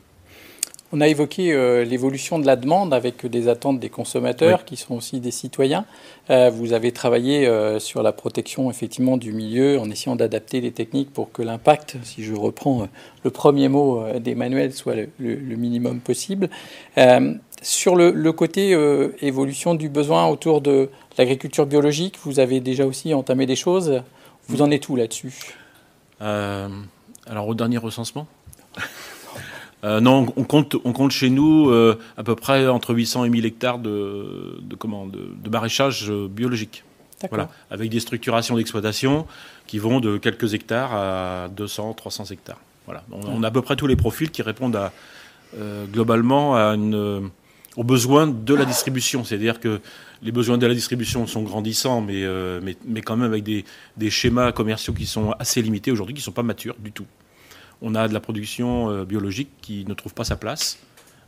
On 0.90 1.02
a 1.02 1.08
évoqué 1.08 1.52
euh, 1.52 1.84
l'évolution 1.84 2.38
de 2.38 2.46
la 2.46 2.56
demande 2.56 2.94
avec 2.94 3.26
des 3.26 3.48
attentes 3.48 3.78
des 3.78 3.90
consommateurs 3.90 4.64
qui 4.64 4.76
sont 4.76 4.94
aussi 4.94 5.20
des 5.20 5.30
citoyens. 5.30 5.84
Euh, 6.30 6.48
vous 6.48 6.72
avez 6.72 6.92
travaillé 6.92 7.46
euh, 7.46 7.78
sur 7.78 8.02
la 8.02 8.12
protection 8.12 8.70
effectivement 8.70 9.18
du 9.18 9.32
milieu 9.32 9.78
en 9.78 9.90
essayant 9.90 10.16
d'adapter 10.16 10.62
les 10.62 10.72
techniques 10.72 11.12
pour 11.12 11.30
que 11.30 11.42
l'impact, 11.42 11.96
si 12.04 12.24
je 12.24 12.34
reprends 12.34 12.88
le 13.22 13.30
premier 13.30 13.68
mot 13.68 14.02
d'Emmanuel, 14.18 14.72
soit 14.72 14.94
le, 14.94 15.08
le, 15.18 15.56
minimum 15.56 16.00
possible. 16.00 16.48
Sur 17.60 17.96
le, 17.96 18.32
côté 18.32 18.72
euh, 18.72 19.08
évolution 19.20 19.74
du 19.74 19.88
besoin 19.88 20.26
autour 20.26 20.60
de 20.60 20.90
l'agriculture 21.18 21.66
biologique, 21.66 22.16
vous 22.22 22.38
avez 22.38 22.60
déjà 22.60 22.86
aussi 22.86 23.12
entamé 23.12 23.46
des 23.46 23.56
choses. 23.56 24.02
Vous 24.46 24.62
en 24.62 24.70
êtes 24.70 24.88
où 24.88 24.96
là-dessus? 24.96 25.54
Alors 26.20 27.46
au 27.46 27.54
dernier 27.54 27.78
recensement 27.78 28.26
euh, 29.84 30.00
non, 30.00 30.26
on 30.36 30.44
compte, 30.44 30.76
on 30.84 30.92
compte 30.92 31.12
chez 31.12 31.30
nous 31.30 31.70
à 32.16 32.24
peu 32.24 32.34
près 32.34 32.66
entre 32.68 32.94
800 32.94 33.24
et 33.24 33.30
1000 33.30 33.46
hectares 33.46 33.78
de, 33.78 34.58
de, 34.60 34.76
de, 34.76 35.50
maraîchage 35.50 36.10
biologique. 36.10 36.84
Voilà, 37.30 37.48
avec 37.70 37.90
des 37.90 37.98
structurations 38.00 38.56
d'exploitation 38.56 39.26
qui 39.66 39.78
vont 39.78 39.98
de 39.98 40.18
quelques 40.18 40.54
hectares 40.54 40.94
à 40.94 41.48
200, 41.48 41.94
300 41.94 42.26
hectares. 42.26 42.60
Voilà, 42.86 43.02
on, 43.10 43.42
a 43.42 43.48
à 43.48 43.50
peu 43.50 43.60
près 43.60 43.76
tous 43.76 43.86
les 43.86 43.96
profils 43.96 44.30
qui 44.30 44.42
répondent 44.42 44.76
à, 44.76 44.92
globalement 45.92 46.56
à 46.56 46.74
une, 46.74 47.30
aux 47.78 47.84
besoins 47.84 48.26
de 48.26 48.54
la 48.54 48.64
distribution. 48.64 49.24
C'est-à-dire 49.24 49.60
que 49.60 49.80
les 50.22 50.32
besoins 50.32 50.58
de 50.58 50.66
la 50.66 50.74
distribution 50.74 51.26
sont 51.26 51.42
grandissants, 51.42 52.00
mais, 52.00 52.24
euh, 52.24 52.60
mais, 52.62 52.76
mais, 52.84 53.02
quand 53.02 53.16
même 53.16 53.30
avec 53.30 53.44
des, 53.44 53.64
des, 53.96 54.10
schémas 54.10 54.52
commerciaux 54.52 54.92
qui 54.92 55.06
sont 55.06 55.30
assez 55.38 55.62
limités 55.62 55.92
aujourd'hui, 55.92 56.14
qui 56.14 56.20
ne 56.20 56.24
sont 56.24 56.32
pas 56.32 56.42
matures 56.42 56.76
du 56.78 56.90
tout. 56.90 57.06
On 57.82 57.94
a 57.94 58.08
de 58.08 58.14
la 58.14 58.20
production 58.20 58.90
euh, 58.90 59.04
biologique 59.04 59.50
qui 59.60 59.84
ne 59.86 59.94
trouve 59.94 60.14
pas 60.14 60.24
sa 60.24 60.36
place 60.36 60.78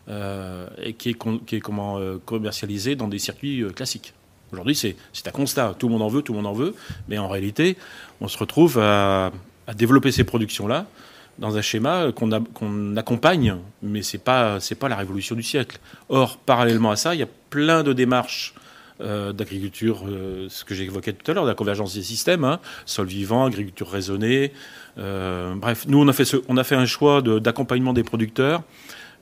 euh, 0.08 0.66
et 0.82 0.94
qui 0.94 1.10
est, 1.10 1.60
comment, 1.60 2.00
commercialisée 2.24 2.96
dans 2.96 3.08
des 3.08 3.18
circuits 3.18 3.64
classiques. 3.74 4.14
Aujourd'hui, 4.52 4.74
c'est 4.74 4.96
un 5.26 5.30
constat. 5.30 5.74
Tout 5.78 5.86
le 5.86 5.92
monde 5.92 6.02
en 6.02 6.08
veut, 6.08 6.22
tout 6.22 6.32
le 6.32 6.38
monde 6.38 6.48
en 6.48 6.52
veut. 6.52 6.74
Mais 7.08 7.18
en 7.18 7.28
réalité, 7.28 7.76
on 8.20 8.26
se 8.26 8.36
retrouve 8.36 8.78
à, 8.78 9.30
développer 9.76 10.10
ces 10.10 10.24
productions-là 10.24 10.86
dans 11.38 11.56
un 11.56 11.62
schéma 11.62 12.10
qu'on 12.12 12.96
accompagne, 12.96 13.56
mais 13.82 14.02
ce 14.02 14.16
n'est 14.16 14.22
pas 14.22 14.88
la 14.88 14.96
révolution 14.96 15.36
du 15.36 15.44
siècle. 15.44 15.78
Or, 16.08 16.38
parallèlement 16.38 16.90
à 16.90 16.96
ça, 16.96 17.14
il 17.14 17.18
y 17.18 17.22
a 17.22 17.28
plein 17.50 17.84
de 17.84 17.92
démarches 17.92 18.54
euh, 19.00 19.32
d'agriculture, 19.32 20.04
euh, 20.06 20.46
ce 20.48 20.64
que 20.64 20.74
j'évoquais 20.74 21.12
tout 21.12 21.30
à 21.30 21.34
l'heure, 21.34 21.44
de 21.44 21.48
la 21.48 21.54
convergence 21.54 21.94
des 21.94 22.02
systèmes, 22.02 22.44
hein, 22.44 22.60
sol 22.84 23.06
vivant, 23.06 23.46
agriculture 23.46 23.88
raisonnée. 23.88 24.52
Euh, 24.98 25.54
bref, 25.54 25.86
nous, 25.88 25.98
on 25.98 26.08
a 26.08 26.12
fait, 26.12 26.24
ce, 26.24 26.36
on 26.48 26.56
a 26.56 26.64
fait 26.64 26.74
un 26.74 26.86
choix 26.86 27.22
d'accompagnement 27.22 27.92
des 27.92 28.04
producteurs, 28.04 28.62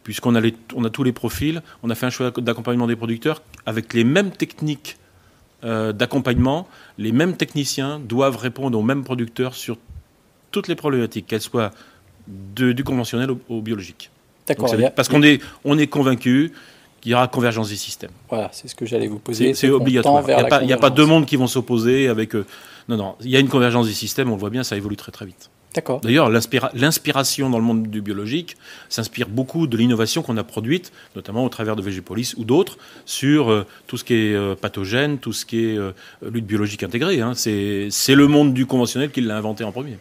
puisqu'on 0.03 0.35
a, 0.35 0.41
on 0.75 0.85
a 0.85 0.91
tous 0.91 1.05
les 1.05 1.13
profils. 1.13 1.63
On 1.83 1.91
a 1.91 1.95
fait 1.95 2.07
un 2.07 2.11
choix 2.11 2.31
d'accompagnement 2.31 2.87
des 2.87 2.97
producteurs 2.97 3.43
avec 3.67 3.95
les 3.95 4.05
mêmes 4.05 4.31
techniques 4.31 4.97
d'accompagnement. 5.63 6.69
Les 6.99 7.11
mêmes 7.11 7.37
techniciens 7.37 7.99
doivent 7.99 8.37
répondre 8.37 8.79
aux 8.79 8.83
mêmes 8.83 9.03
producteurs 9.03 9.55
sur 9.55 9.77
toutes 10.53 10.69
les 10.69 10.77
problématiques, 10.77 11.27
qu'elles 11.27 11.41
soient 11.41 11.73
du 12.29 12.85
conventionnel 12.85 13.31
au, 13.49 13.61
biologique. 13.61 14.11
D'accord. 14.47 14.73
Parce 14.95 15.09
qu'on 15.09 15.23
est, 15.23 15.43
on 15.65 15.79
est 15.79 15.89
convaincu 15.89 16.53
qu'il 17.01 17.13
y 17.13 17.15
aura 17.15 17.29
convergence 17.29 17.71
des 17.71 17.77
systèmes. 17.77 18.11
Voilà, 18.29 18.51
c'est 18.53 18.69
ce 18.69 18.75
que 18.75 18.87
j'allais 18.87 19.07
vous 19.07 19.19
poser. 19.19 19.55
C'est 19.55 19.71
obligatoire. 19.71 20.25
Il 20.61 20.67
n'y 20.67 20.73
a, 20.73 20.77
pas 20.77 20.91
deux 20.91 21.07
mondes 21.07 21.27
qui 21.27 21.37
vont 21.37 21.47
s'opposer 21.47 22.09
avec. 22.09 22.35
Euh, 22.35 22.47
non, 22.89 22.97
non. 22.97 23.15
Il 23.21 23.31
y 23.31 23.37
a 23.37 23.41
une 23.41 23.49
convergence 23.49 23.87
des 23.87 23.93
systèmes. 23.93 24.31
On 24.31 24.35
le 24.35 24.41
voit 24.41 24.51
bien, 24.51 24.65
ça 24.65 24.77
évolue 24.77 24.97
très 24.97 25.13
très 25.13 25.27
vite. 25.27 25.51
D'accord. 25.75 26.01
D'ailleurs, 26.01 26.31
l'inspiration 26.31 27.51
dans 27.51 27.59
le 27.59 27.65
monde 27.65 27.89
du 27.89 28.01
biologique 28.01 28.57
s'inspire 28.89 29.29
beaucoup 29.29 29.67
de 29.67 29.77
l'innovation 29.77 30.23
qu'on 30.23 30.39
a 30.39 30.43
produite, 30.43 30.93
notamment 31.15 31.45
au 31.45 31.49
travers 31.51 31.77
de 31.77 31.83
Végépolis 31.83 32.35
ou 32.39 32.45
d'autres, 32.45 32.79
sur 33.05 33.51
euh, 33.51 33.67
tout 33.87 33.99
ce 33.99 34.05
qui 34.05 34.15
est 34.15 34.35
euh, 34.35 34.55
pathogène, 34.55 35.19
tout 35.19 35.35
ce 35.35 35.45
qui 35.45 35.67
est 35.67 35.79
lutte 36.23 36.47
biologique 36.47 36.83
intégrée. 36.83 37.21
Hein. 37.21 37.35
C'est 37.35 38.15
le 38.15 38.27
monde 38.27 38.55
du 38.55 38.67
conventionnel 38.67 39.11
qui 39.11 39.21
l'a 39.21 39.37
inventé 39.37 39.65
en 39.65 39.73
premier. 39.73 39.99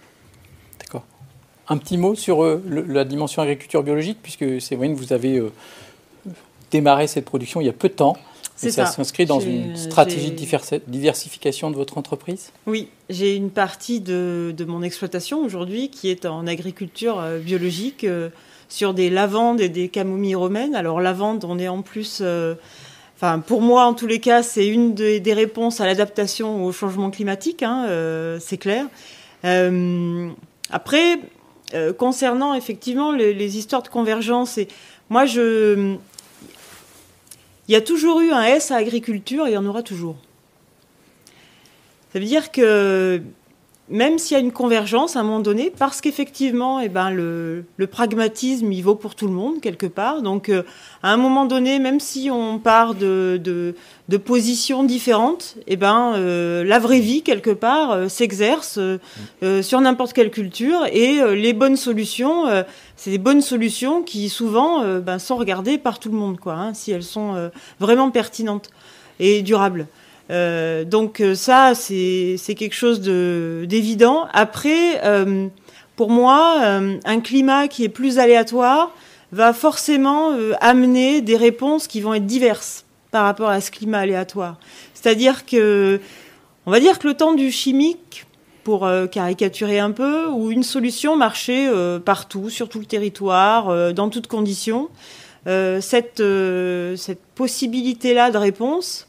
Un 1.69 1.75
petit 1.75 1.97
mot 1.97 2.15
sur 2.15 2.61
la 2.65 3.03
dimension 3.03 3.41
agriculture 3.41 3.83
biologique, 3.83 4.19
puisque 4.23 4.61
c'est 4.61 4.77
vrai 4.77 4.87
que 4.87 4.93
vous 4.93 5.11
avez 5.11 5.43
démarré 6.71 7.07
cette 7.07 7.25
production 7.25 7.61
il 7.61 7.65
y 7.65 7.69
a 7.69 7.73
peu 7.73 7.89
de 7.89 7.93
temps. 7.93 8.17
Et 8.63 8.71
ça, 8.71 8.87
s'inscrit 8.87 9.27
dans 9.27 9.39
une 9.39 9.75
stratégie 9.75 10.31
de 10.31 10.81
diversification 10.87 11.69
de 11.69 11.75
votre 11.75 11.99
entreprise 11.99 12.51
Oui, 12.65 12.89
j'ai 13.07 13.35
une 13.35 13.51
partie 13.51 13.99
de, 13.99 14.55
mon 14.67 14.81
exploitation 14.81 15.43
aujourd'hui 15.43 15.89
qui 15.91 16.09
est 16.09 16.25
en 16.25 16.47
agriculture 16.47 17.19
euh, 17.19 17.37
biologique 17.37 18.03
sur 18.67 18.95
des 18.95 19.11
lavandes 19.11 19.61
et 19.61 19.69
des 19.69 19.89
camomilles 19.89 20.33
romaines. 20.33 20.73
Alors 20.73 21.01
lavande, 21.01 21.45
on 21.45 21.59
est 21.59 21.67
en 21.67 21.83
plus 21.83 22.23
Enfin, 23.17 23.39
pour 23.39 23.63
moi, 23.63 23.85
en 23.85 23.95
tous 23.95 24.05
les 24.05 24.19
cas, 24.19 24.43
c'est 24.43 24.67
une 24.67 24.93
des, 24.93 25.33
réponses 25.33 25.81
à 25.81 25.87
l'adaptation 25.87 26.63
au 26.63 26.71
changement 26.71 27.09
climatique, 27.09 27.63
hein, 27.63 27.85
euh, 27.87 28.37
c'est 28.39 28.59
clair. 28.59 28.85
Euh, 29.43 30.29
après, 30.69 31.19
euh, 31.73 31.93
concernant 31.93 32.53
effectivement 32.53 33.11
les, 33.11 33.57
histoires 33.57 33.81
de 33.81 33.87
convergence, 33.87 34.59
et 34.59 34.67
moi, 35.09 35.25
je, 35.25 35.95
il 37.67 37.73
y 37.73 37.75
a 37.75 37.81
toujours 37.81 38.21
eu 38.21 38.31
un 38.31 38.43
S 38.43 38.71
à 38.71 38.77
agriculture 38.77 39.47
et 39.47 39.51
il 39.51 39.53
y 39.53 39.57
en 39.57 39.65
aura 39.65 39.83
toujours. 39.83 40.15
Ça 42.13 42.19
veut 42.19 42.25
dire 42.25 42.51
que 42.51 43.21
même 43.89 44.17
s'il 44.17 44.35
y 44.35 44.37
a 44.37 44.43
une 44.43 44.51
convergence 44.51 45.15
à 45.15 45.21
un 45.21 45.23
moment 45.23 45.39
donné, 45.39 45.71
parce 45.77 46.01
qu'effectivement, 46.01 46.79
eh 46.79 46.89
ben, 46.89 47.09
le, 47.09 47.63
pragmatisme, 47.89 48.71
il 48.71 48.81
vaut 48.81 48.95
pour 48.95 49.15
tout 49.15 49.27
le 49.27 49.33
monde, 49.33 49.61
quelque 49.61 49.85
part. 49.85 50.21
Donc, 50.21 50.49
euh, 50.49 50.63
à 51.03 51.13
un 51.13 51.17
moment 51.17 51.45
donné, 51.45 51.79
même 51.79 51.99
si 51.99 52.29
on 52.29 52.59
part 52.59 52.95
de, 52.95 53.73
positions 54.25 54.83
différentes, 54.83 55.55
eh 55.67 55.77
ben, 55.77 56.13
euh, 56.15 56.65
la 56.65 56.79
vraie 56.79 56.99
vie, 56.99 57.21
quelque 57.21 57.51
part, 57.51 57.91
euh, 57.91 58.07
s'exerce 58.09 58.79
sur 59.61 59.81
n'importe 59.81 60.13
quelle 60.13 60.31
culture. 60.31 60.85
Et 60.91 61.19
les 61.35 61.53
bonnes 61.53 61.77
solutions, 61.77 62.45
c'est 62.95 63.11
des 63.11 63.17
bonnes 63.17 63.41
solutions 63.41 64.01
qui, 64.01 64.29
souvent, 64.29 64.83
ben, 64.99 65.19
sont 65.19 65.37
regardées 65.37 65.77
par 65.77 65.99
tout 65.99 66.09
le 66.09 66.17
monde, 66.17 66.39
quoi, 66.39 66.53
hein, 66.53 66.73
si 66.73 66.91
elles 66.91 67.03
sont 67.03 67.49
vraiment 67.79 68.11
pertinentes 68.11 68.69
et 69.19 69.41
durables. 69.41 69.87
Euh, 70.29 70.83
donc 70.83 71.21
euh, 71.21 71.35
ça, 71.35 71.73
c'est 71.75 72.37
quelque 72.57 72.75
chose 72.75 73.01
d'évident. 73.01 74.27
Après, 74.33 75.03
euh, 75.05 75.47
pour 75.95 76.09
moi, 76.09 76.61
un 77.05 77.19
climat 77.21 77.67
qui 77.67 77.83
est 77.83 77.89
plus 77.89 78.19
aléatoire 78.19 78.91
va 79.31 79.51
forcément 79.51 80.31
amener 80.61 81.21
des 81.21 81.35
réponses 81.35 81.87
qui 81.87 82.01
vont 82.01 82.13
être 82.13 82.27
diverses 82.27 82.85
par 83.11 83.23
rapport 83.23 83.49
à 83.49 83.61
ce 83.61 83.71
climat 83.71 83.99
aléatoire. 83.99 84.57
C'est-à-dire 84.93 85.45
que, 85.45 85.99
on 86.67 86.71
va 86.71 86.79
dire 86.79 86.99
que 86.99 87.07
le 87.07 87.13
temps 87.15 87.33
du 87.33 87.51
chimique, 87.51 88.25
pour 88.63 88.87
caricaturer 89.11 89.79
un 89.79 89.91
peu, 89.91 90.27
où 90.27 90.51
une 90.51 90.61
solution 90.61 91.15
marchait 91.15 91.67
partout, 92.05 92.51
sur 92.51 92.69
tout 92.69 92.79
le 92.79 92.85
territoire, 92.85 93.93
dans 93.95 94.09
toutes 94.09 94.27
conditions, 94.27 94.89
cette, 95.45 96.21
cette 96.95 97.21
possibilité-là 97.33 98.29
de 98.29 98.37
réponse, 98.37 99.06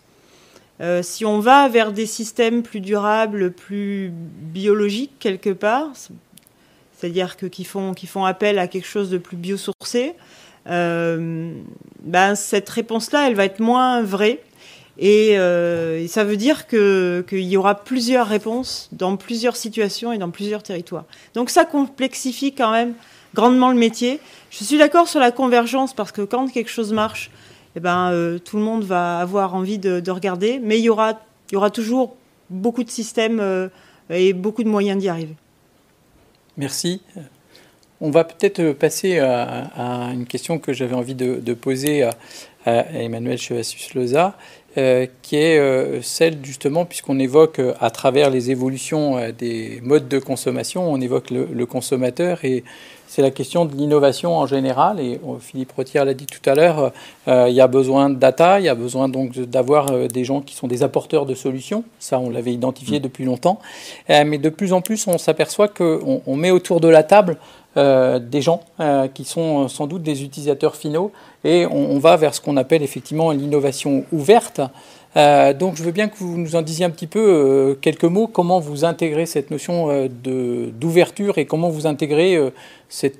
euh, 0.80 1.02
si 1.02 1.24
on 1.24 1.40
va 1.40 1.68
vers 1.68 1.92
des 1.92 2.06
systèmes 2.06 2.62
plus 2.62 2.80
durables, 2.80 3.50
plus 3.50 4.12
biologiques 4.12 5.18
quelque 5.18 5.50
part, 5.50 5.88
c'est-à-dire 6.96 7.36
que 7.36 7.46
qui 7.46 7.64
font, 7.64 7.94
qui 7.94 8.06
font 8.06 8.24
appel 8.24 8.58
à 8.58 8.68
quelque 8.68 8.86
chose 8.86 9.10
de 9.10 9.18
plus 9.18 9.36
biosourcé, 9.36 10.14
euh, 10.68 11.52
ben 12.02 12.34
cette 12.34 12.68
réponse-là, 12.68 13.28
elle 13.28 13.34
va 13.34 13.44
être 13.44 13.60
moins 13.60 14.02
vraie. 14.02 14.40
Et, 14.98 15.38
euh, 15.38 16.06
ça 16.08 16.24
veut 16.24 16.36
dire 16.36 16.66
qu'il 16.66 17.24
y 17.30 17.56
aura 17.56 17.76
plusieurs 17.76 18.26
réponses 18.26 18.88
dans 18.92 19.16
plusieurs 19.16 19.56
situations 19.56 20.12
et 20.12 20.18
dans 20.18 20.30
plusieurs 20.30 20.62
territoires. 20.62 21.04
Donc 21.34 21.50
ça 21.50 21.64
complexifie 21.64 22.52
quand 22.52 22.72
même 22.72 22.94
grandement 23.34 23.70
le 23.70 23.78
métier. 23.78 24.18
Je 24.50 24.64
suis 24.64 24.78
d'accord 24.78 25.08
sur 25.08 25.20
la 25.20 25.30
convergence 25.30 25.94
parce 25.94 26.10
que 26.10 26.22
quand 26.22 26.48
quelque 26.48 26.70
chose 26.70 26.92
marche, 26.92 27.30
eh 27.78 27.80
ben, 27.80 28.10
euh, 28.10 28.40
tout 28.40 28.56
le 28.56 28.64
monde 28.64 28.82
va 28.82 29.20
avoir 29.20 29.54
envie 29.54 29.78
de, 29.78 30.10
regarder. 30.10 30.58
Mais 30.60 30.80
il 30.80 30.82
y, 30.82 30.88
aura, 30.88 31.20
y 31.52 31.54
aura 31.54 31.70
toujours 31.70 32.16
beaucoup 32.50 32.82
de 32.82 32.90
systèmes 32.90 33.38
euh, 33.38 33.68
et 34.10 34.32
beaucoup 34.32 34.64
de 34.64 34.68
moyens 34.68 35.00
d'y 35.00 35.08
arriver. 35.08 35.36
Merci. 36.56 37.02
On 38.00 38.10
va 38.10 38.24
peut-être 38.24 38.72
passer 38.72 39.20
à, 39.20 40.10
une 40.12 40.26
question 40.26 40.58
que 40.58 40.72
j'avais 40.72 40.96
envie 40.96 41.14
de, 41.14 41.54
poser 41.54 42.02
à, 42.02 42.10
Emmanuel 42.66 43.38
Chevassus-Loza, 43.38 44.36
euh, 44.76 45.06
qui 45.22 45.36
est 45.36 46.02
celle 46.02 46.44
justement, 46.44 46.84
puisqu'on 46.84 47.20
évoque 47.20 47.60
à 47.80 47.90
travers 47.90 48.30
les 48.30 48.50
évolutions 48.50 49.30
des 49.38 49.80
modes 49.84 50.08
de 50.08 50.18
consommation, 50.18 50.90
on 50.90 51.00
évoque 51.00 51.30
le, 51.30 51.46
le 51.52 51.66
consommateur 51.66 52.44
et 52.44 52.64
c'est 53.08 53.22
la 53.22 53.30
question 53.30 53.64
de 53.64 53.74
l'innovation 53.74 54.36
en 54.36 54.46
général. 54.46 55.00
Et 55.00 55.18
oh, 55.26 55.38
Philippe 55.40 55.72
Rottière 55.72 56.04
l'a 56.04 56.14
dit 56.14 56.26
tout 56.26 56.48
à 56.48 56.54
l'heure, 56.54 56.92
euh, 57.26 57.46
il 57.48 57.54
y 57.54 57.60
a 57.60 57.66
besoin 57.66 58.10
de 58.10 58.16
data, 58.16 58.60
il 58.60 58.66
y 58.66 58.68
a 58.68 58.74
besoin 58.74 59.08
donc 59.08 59.32
d'avoir 59.38 59.90
euh, 59.90 60.06
des 60.06 60.24
gens 60.24 60.42
qui 60.42 60.54
sont 60.54 60.68
des 60.68 60.82
apporteurs 60.82 61.24
de 61.24 61.34
solutions. 61.34 61.84
Ça, 61.98 62.18
on 62.18 62.28
l'avait 62.28 62.52
identifié 62.52 62.98
mm. 62.98 63.02
depuis 63.02 63.24
longtemps. 63.24 63.58
Euh, 64.10 64.24
mais 64.26 64.36
de 64.36 64.50
plus 64.50 64.74
en 64.74 64.82
plus, 64.82 65.06
on 65.06 65.16
s'aperçoit 65.16 65.68
qu'on 65.68 66.20
on 66.26 66.36
met 66.36 66.50
autour 66.50 66.80
de 66.80 66.88
la 66.88 67.02
table 67.02 67.38
des 67.76 68.42
gens 68.42 68.62
qui 69.14 69.24
sont 69.24 69.68
sans 69.68 69.86
doute 69.86 70.02
des 70.02 70.24
utilisateurs 70.24 70.74
finaux 70.74 71.12
et 71.44 71.64
on, 71.64 71.92
on 71.92 72.00
va 72.00 72.16
vers 72.16 72.34
ce 72.34 72.40
qu'on 72.40 72.56
appelle 72.56 72.82
effectivement 72.82 73.30
l'innovation 73.30 74.04
ouverte. 74.10 74.60
Euh, 75.16 75.54
donc 75.54 75.76
je 75.76 75.82
veux 75.82 75.92
bien 75.92 76.08
que 76.08 76.16
vous 76.18 76.36
nous 76.36 76.54
en 76.54 76.62
disiez 76.62 76.84
un 76.84 76.90
petit 76.90 77.06
peu 77.06 77.18
euh, 77.18 77.74
quelques 77.80 78.04
mots, 78.04 78.26
comment 78.26 78.60
vous 78.60 78.84
intégrez 78.84 79.26
cette 79.26 79.50
notion 79.50 79.90
euh, 79.90 80.08
d'ouverture 80.08 81.38
et 81.38 81.46
comment 81.46 81.70
vous 81.70 81.86
intégrez 81.86 82.38
cette, 82.88 83.18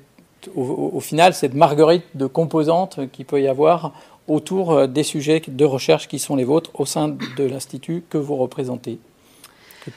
au, 0.55 0.99
final 0.99 1.33
cette 1.33 1.55
marguerite 1.55 2.05
de 2.13 2.27
composantes 2.27 2.99
qu'il 3.11 3.25
peut 3.25 3.41
y 3.41 3.47
avoir 3.47 3.93
autour 4.27 4.87
des 4.87 5.03
sujets 5.03 5.41
de 5.47 5.65
recherche 5.65 6.07
qui 6.07 6.19
sont 6.19 6.35
les 6.35 6.43
vôtres 6.43 6.71
au 6.79 6.85
sein 6.85 7.09
de 7.09 7.43
l'Institut 7.43 8.03
que 8.09 8.17
vous 8.17 8.35
représentez? 8.35 8.99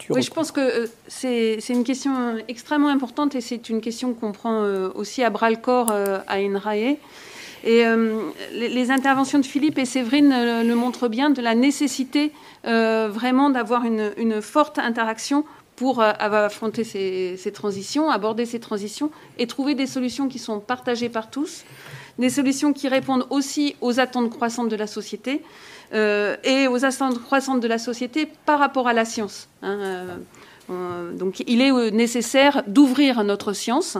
oui, 0.08 0.22
je 0.22 0.30
pense 0.30 0.52
que 0.52 0.88
c'est 1.06 1.58
une 1.68 1.84
question 1.84 2.36
extrêmement 2.48 2.88
importante 2.88 3.34
et 3.34 3.42
c'est 3.42 3.68
une 3.68 3.82
question 3.82 4.14
qu'on 4.14 4.32
prend 4.32 4.64
aussi 4.94 5.22
à 5.22 5.28
bras 5.28 5.50
le 5.50 5.56
corps 5.56 5.90
à 5.90 6.36
INRAE. 6.36 6.96
Et 7.64 7.86
euh, 7.86 8.30
les, 8.52 8.90
interventions 8.90 9.38
de 9.38 9.46
Philippe 9.46 9.78
et 9.78 9.84
Séverine 9.84 10.32
euh, 10.32 10.64
le 10.64 10.74
montrent 10.74 11.08
bien 11.08 11.30
de 11.30 11.40
la 11.40 11.54
nécessité 11.54 12.32
euh, 12.66 13.08
vraiment 13.10 13.50
d'avoir 13.50 13.84
une, 13.84 14.42
forte 14.42 14.78
interaction 14.78 15.44
pour 15.76 16.00
affronter 16.02 16.84
ces, 16.84 17.52
transitions, 17.52 18.10
aborder 18.10 18.46
ces 18.46 18.60
transitions 18.60 19.10
et 19.38 19.46
trouver 19.46 19.74
des 19.74 19.86
solutions 19.86 20.28
qui 20.28 20.38
sont 20.38 20.60
partagées 20.60 21.08
par 21.08 21.30
tous, 21.30 21.64
des 22.18 22.30
solutions 22.30 22.72
qui 22.72 22.88
répondent 22.88 23.26
aussi 23.30 23.74
aux 23.80 23.98
attentes 23.98 24.30
croissantes 24.30 24.68
de 24.68 24.76
la 24.76 24.86
société 24.86 25.42
et 25.92 26.68
aux 26.68 26.84
attentes 26.84 27.20
croissantes 27.22 27.60
de 27.60 27.66
la 27.66 27.78
société 27.78 28.28
par 28.44 28.60
rapport 28.60 28.86
à 28.86 28.92
la 28.92 29.04
science. 29.04 29.48
Hein, 29.62 30.04
donc 30.68 31.42
il 31.48 31.60
est 31.60 31.90
nécessaire 31.90 32.62
d'ouvrir 32.68 33.24
notre 33.24 33.52
science 33.52 33.96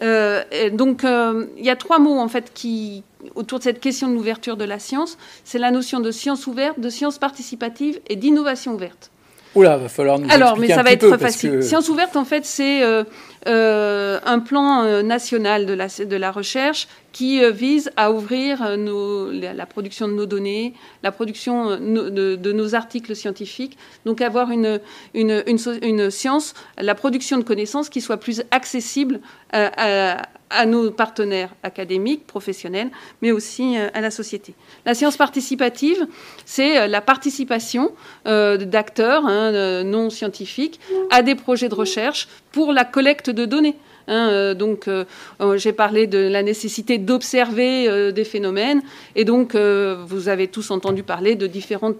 euh, 0.00 0.44
donc, 0.72 1.04
euh, 1.04 1.46
il 1.56 1.64
y 1.64 1.70
a 1.70 1.76
trois 1.76 1.98
mots 1.98 2.18
en 2.18 2.28
fait 2.28 2.52
qui 2.54 3.02
autour 3.34 3.58
de 3.58 3.64
cette 3.64 3.80
question 3.80 4.08
de 4.08 4.14
l'ouverture 4.14 4.56
de 4.56 4.64
la 4.64 4.78
science. 4.78 5.18
C'est 5.44 5.58
la 5.58 5.70
notion 5.70 6.00
de 6.00 6.10
science 6.10 6.46
ouverte, 6.46 6.78
de 6.78 6.88
science 6.88 7.18
participative 7.18 8.00
et 8.08 8.16
d'innovation 8.16 8.74
ouverte. 8.74 9.10
Oula, 9.54 9.76
va 9.76 9.88
falloir 9.88 10.18
nous 10.18 10.28
Alors, 10.30 10.58
mais 10.58 10.68
ça 10.68 10.82
va 10.82 10.92
être 10.92 11.16
facile. 11.16 11.62
Science 11.62 11.88
ouverte, 11.88 12.16
en 12.16 12.24
fait, 12.24 12.44
c'est 12.44 12.82
euh, 12.82 13.04
euh, 13.46 14.18
un 14.24 14.38
plan 14.40 14.82
euh, 14.82 15.02
national 15.02 15.66
de 15.66 15.72
la, 15.72 15.86
de 15.88 16.16
la 16.16 16.30
recherche 16.30 16.88
qui 17.12 17.40
vise 17.50 17.90
à 17.96 18.12
ouvrir 18.12 18.76
nos, 18.76 19.32
la, 19.32 19.66
production 19.66 20.06
de 20.06 20.12
nos 20.12 20.26
données, 20.26 20.74
la 21.02 21.10
production 21.10 21.70
de, 21.70 22.36
de, 22.36 22.52
nos 22.52 22.74
articles 22.76 23.16
scientifiques, 23.16 23.76
donc 24.04 24.20
avoir 24.20 24.52
une, 24.52 24.78
une, 25.14 25.42
une, 25.46 25.58
une, 25.82 26.10
science, 26.10 26.54
la 26.78 26.94
production 26.94 27.38
de 27.38 27.42
connaissances 27.42 27.88
qui 27.88 28.00
soit 28.00 28.18
plus 28.18 28.42
accessible 28.52 29.20
à, 29.52 30.16
à 30.16 30.22
nos 30.66 30.90
partenaires 30.90 31.54
académiques, 31.62 32.26
professionnels, 32.26 32.90
mais 33.22 33.32
aussi 33.32 33.76
à 33.76 34.00
la 34.00 34.10
société. 34.10 34.54
La 34.84 34.94
science 34.94 35.16
participative, 35.16 36.06
c'est 36.44 36.88
la 36.88 37.00
participation 37.00 37.92
d'acteurs 38.24 39.26
hein, 39.26 39.82
non 39.84 40.10
scientifiques 40.10 40.80
à 41.10 41.22
des 41.22 41.34
projets 41.34 41.68
de 41.68 41.74
recherche 41.74 42.28
pour 42.52 42.72
la 42.72 42.84
collecte 42.84 43.30
de 43.30 43.44
données. 43.44 43.76
Hein, 44.08 44.30
euh, 44.30 44.54
donc, 44.54 44.88
euh, 44.88 45.04
euh, 45.40 45.58
j'ai 45.58 45.72
parlé 45.72 46.06
de 46.06 46.18
la 46.18 46.42
nécessité 46.42 46.96
d'observer 46.96 48.12
des 48.12 48.24
phénomènes, 48.24 48.82
et 49.14 49.24
donc 49.24 49.54
vous 49.54 50.28
avez 50.28 50.48
tous 50.48 50.70
entendu 50.70 51.02
parler 51.02 51.34
de 51.34 51.46
différents 51.46 51.92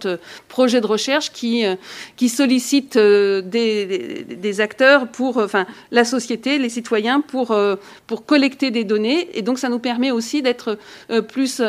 projets 0.47 0.81
de 0.81 0.87
recherche 0.87 1.31
qui, 1.31 1.63
qui 2.15 2.29
sollicitent 2.29 2.97
des, 2.97 4.25
des, 4.25 4.61
acteurs 4.61 5.07
pour, 5.07 5.37
enfin, 5.37 5.65
la 5.91 6.03
société, 6.03 6.57
les 6.57 6.69
citoyens, 6.69 7.21
pour, 7.21 7.55
pour 8.07 8.25
collecter 8.25 8.71
des 8.71 8.83
données, 8.83 9.29
et 9.33 9.41
donc 9.41 9.59
ça 9.59 9.69
nous 9.69 9.79
permet 9.79 10.11
aussi 10.11 10.41
d'être 10.41 10.77
plus 11.27 11.61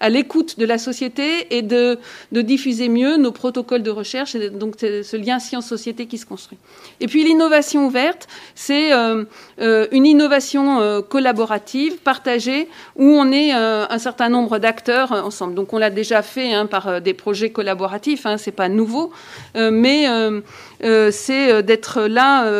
à 0.00 0.08
l'écoute 0.08 0.58
de 0.58 0.64
la 0.64 0.78
société 0.78 1.56
et 1.56 1.62
de, 1.62 1.98
diffuser 2.32 2.88
mieux 2.88 3.16
nos 3.16 3.32
protocoles 3.32 3.82
de 3.82 3.90
recherche, 3.90 4.34
et 4.34 4.50
donc 4.50 4.74
ce 4.78 5.16
lien 5.16 5.38
science-société 5.38 6.06
qui 6.06 6.18
se 6.18 6.26
construit. 6.26 6.58
Et 7.00 7.06
puis 7.06 7.24
l'innovation 7.24 7.86
ouverte, 7.86 8.28
c'est 8.54 8.92
euh, 8.92 9.24
euh, 9.60 9.86
une 9.92 10.06
innovation 10.06 10.80
euh, 10.80 11.00
collaborative, 11.02 11.96
partagée, 11.98 12.68
où 12.96 13.04
on 13.04 13.30
est 13.32 13.52
un 13.52 13.98
certain 13.98 14.28
nombre 14.28 14.58
d'acteurs 14.58 15.12
ensemble. 15.12 15.54
Donc 15.54 15.72
on 15.72 15.78
l'a 15.78 15.90
déjà 15.90 16.22
fait 16.22 16.52
hein, 16.52 16.66
par 16.66 17.00
des 17.00 17.14
projets 17.14 17.50
collaboratifs, 17.50 18.26
hein, 18.26 18.36
c'est 18.38 18.52
pas 18.52 18.68
nouveau, 18.68 19.12
mais 19.54 20.06
c'est 20.80 21.62
d'être 21.62 22.02
là 22.02 22.50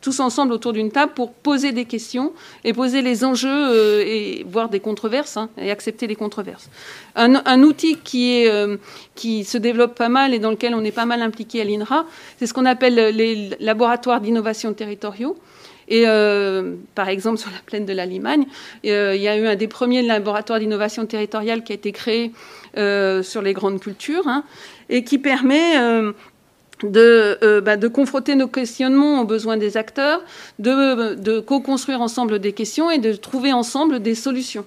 tous 0.00 0.20
ensemble 0.20 0.52
autour 0.52 0.72
d'une 0.72 0.90
table 0.90 1.12
pour 1.14 1.32
poser 1.32 1.72
des 1.72 1.84
questions 1.84 2.32
et 2.64 2.72
poser 2.72 3.02
les 3.02 3.24
enjeux 3.24 4.00
et 4.06 4.44
voir 4.48 4.68
des 4.68 4.80
controverses 4.80 5.36
hein, 5.36 5.48
et 5.58 5.70
accepter 5.70 6.06
les 6.06 6.16
controverses. 6.16 6.68
Un, 7.16 7.62
outil 7.62 7.96
qui, 7.96 8.46
euh, 8.46 8.76
se 9.16 9.58
développe 9.58 9.94
pas 9.94 10.08
mal 10.08 10.34
et 10.34 10.38
dans 10.38 10.50
lequel 10.50 10.74
on 10.74 10.82
est 10.84 10.92
pas 10.92 11.06
mal 11.06 11.22
impliqué 11.22 11.60
à 11.60 11.64
l'INRA, 11.64 12.06
c'est 12.38 12.46
ce 12.46 12.54
qu'on 12.54 12.66
appelle 12.66 12.94
les 12.94 13.50
laboratoires 13.60 14.20
d'innovation 14.20 14.72
territoriaux. 14.72 15.36
Et 15.86 16.04
euh, 16.06 16.76
par 16.94 17.10
exemple, 17.10 17.38
sur 17.38 17.50
la 17.50 17.58
plaine 17.64 17.84
de 17.84 17.92
la 17.92 18.06
Limagne, 18.06 18.46
euh, 18.86 19.14
il 19.14 19.20
y 19.20 19.28
a 19.28 19.36
eu 19.36 19.46
un 19.46 19.54
des 19.54 19.68
premiers 19.68 20.02
laboratoires 20.02 20.58
d'innovation 20.58 21.04
territoriale 21.04 21.62
qui 21.62 21.72
a 21.72 21.74
été 21.74 21.92
créé 21.92 22.32
sur 23.22 23.40
les 23.42 23.52
grandes 23.52 23.78
cultures 23.78 24.26
hein, 24.26 24.42
et 24.88 25.04
qui 25.04 25.18
permet 25.18 25.76
de, 26.90 27.60
bah, 27.60 27.76
de, 27.76 27.88
confronter 27.88 28.34
nos 28.34 28.48
questionnements 28.48 29.20
aux 29.20 29.24
besoins 29.24 29.56
des 29.56 29.76
acteurs, 29.76 30.22
de, 30.58 31.14
de 31.14 31.40
co-construire 31.40 32.00
ensemble 32.00 32.38
des 32.38 32.52
questions 32.52 32.90
et 32.90 32.98
de 32.98 33.12
trouver 33.12 33.52
ensemble 33.52 34.00
des 34.00 34.14
solutions. 34.14 34.64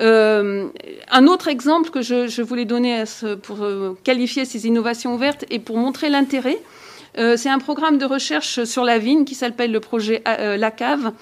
Euh, 0.00 0.68
un 1.10 1.26
autre 1.26 1.48
exemple 1.48 1.90
que 1.90 2.02
je, 2.02 2.42
voulais 2.42 2.64
donner 2.64 3.04
pour 3.42 3.62
euh, 3.62 3.96
qualifier 4.04 4.44
ces 4.44 4.66
innovations 4.66 5.14
ouvertes 5.14 5.44
et 5.50 5.58
pour 5.58 5.78
montrer 5.78 6.10
l'intérêt, 6.10 6.58
euh, 6.58 6.85
c'est 7.16 7.48
un 7.48 7.58
programme 7.58 7.98
de 7.98 8.04
recherche 8.04 8.64
sur 8.64 8.84
la 8.84 8.98
vigne 8.98 9.24
qui 9.24 9.34
s'appelle 9.34 9.72
le 9.72 9.80
projet 9.80 10.22
La 10.26 10.70
Cave, 10.70 11.12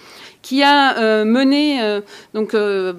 qui 0.42 0.62
a 0.62 1.24
mené, 1.24 2.00
donc 2.34 2.56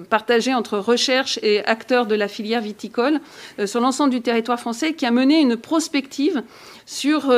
partagé 0.08 0.54
entre 0.54 0.78
recherche 0.78 1.38
et 1.42 1.64
acteurs 1.64 2.06
de 2.06 2.14
la 2.14 2.28
filière 2.28 2.60
viticole 2.60 3.20
sur 3.64 3.80
l'ensemble 3.80 4.10
du 4.10 4.22
territoire 4.22 4.58
français, 4.58 4.94
qui 4.94 5.06
a 5.06 5.10
mené 5.10 5.40
une 5.40 5.56
prospective 5.56 6.42
sur 6.86 7.32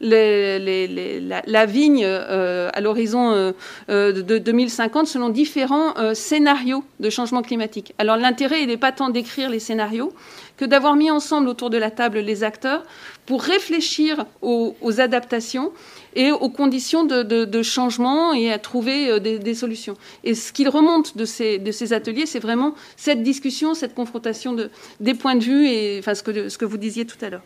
la, 0.00 1.66
vigne 1.66 2.04
euh, 2.04 2.70
à 2.72 2.80
l'horizon 2.80 3.32
euh, 3.32 3.52
euh, 3.88 4.12
de 4.12 4.38
2050 4.38 5.06
selon 5.06 5.28
différents 5.28 5.94
scénarios 6.14 6.84
de 7.00 7.10
changement 7.10 7.42
climatique. 7.42 7.92
Alors 7.98 8.16
l'intérêt, 8.16 8.62
il 8.62 8.68
n'est 8.68 8.76
pas 8.76 8.92
tant 8.92 9.10
d'écrire 9.10 9.50
les 9.50 9.58
scénarios 9.58 10.12
que 10.56 10.64
d'avoir 10.64 10.96
mis 10.96 11.10
ensemble 11.10 11.48
autour 11.48 11.70
de 11.70 11.78
la 11.78 11.90
table 11.90 12.18
les 12.18 12.44
acteurs 12.44 12.84
pour 13.26 13.42
réfléchir 13.42 14.26
aux, 14.42 14.74
adaptations 15.00 15.72
et 16.14 16.30
aux 16.30 16.48
conditions 16.48 17.04
de, 17.04 17.62
changement 17.62 18.32
et 18.34 18.52
à 18.52 18.58
trouver 18.58 19.18
des, 19.20 19.54
solutions. 19.54 19.96
Et 20.22 20.34
ce 20.34 20.52
qu'il 20.52 20.68
remonte 20.68 21.16
de 21.16 21.24
ces, 21.24 21.92
ateliers, 21.92 22.26
c'est 22.26 22.38
vraiment 22.38 22.74
cette 22.96 23.22
discussion, 23.22 23.74
cette 23.74 23.94
confrontation 23.94 24.52
de, 24.52 24.70
des 25.00 25.14
points 25.14 25.36
de 25.36 25.44
vue 25.44 25.66
et 25.68 26.02
ce, 26.02 26.22
que, 26.22 26.64
vous 26.64 26.78
disiez 26.78 27.06
tout 27.06 27.22
à 27.22 27.30
l'heure. 27.30 27.42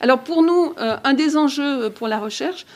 Alors 0.00 0.20
pour 0.20 0.42
nous, 0.42 0.74
euh, 0.78 0.96
un 1.04 1.14
des 1.14 1.36
enjeux 1.36 1.90
pour 1.90 2.06
la 2.06 2.18
recherche, 2.18 2.66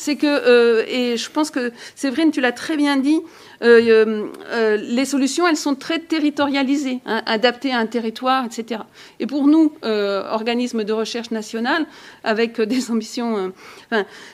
c'est 0.00 0.16
que, 0.16 0.26
euh, 0.26 0.84
et 0.88 1.18
je 1.18 1.30
pense 1.30 1.50
que 1.50 1.72
Séverine, 1.94 2.30
tu 2.30 2.40
l'as 2.40 2.52
très 2.52 2.76
bien 2.78 2.96
dit, 2.96 3.18
euh, 3.18 3.49
les 3.60 5.04
solutions, 5.04 5.46
elles 5.46 5.56
sont 5.56 5.74
très 5.74 5.98
territorialisées, 5.98 7.00
hein, 7.06 7.22
adaptées 7.26 7.72
à 7.72 7.78
un 7.78 7.86
territoire, 7.86 8.44
etc. 8.44 8.82
Et 9.18 9.26
pour 9.26 9.46
nous, 9.46 9.72
organismes 9.82 10.84
de 10.84 10.92
recherche 10.92 11.30
nationale, 11.30 11.86
avec 12.24 12.60
des 12.60 12.90
ambitions, 12.90 13.52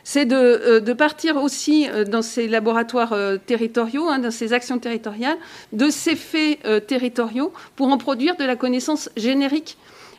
c'est 0.04 0.26
de, 0.26 0.92
partir 0.92 1.36
aussi 1.36 1.88
dans 2.08 2.22
ces 2.22 2.48
laboratoires 2.48 3.14
territoriaux, 3.46 4.08
hein, 4.08 4.18
dans 4.18 4.30
ces 4.30 4.52
actions 4.52 4.78
territoriales, 4.78 5.38
de 5.72 5.90
ces 5.90 6.16
faits 6.16 6.86
territoriaux 6.86 7.52
pour 7.74 7.88
en 7.88 7.98
produire 7.98 8.36
de 8.36 8.44
la 8.44 8.56
connaissance 8.56 9.10
générique 9.16 9.76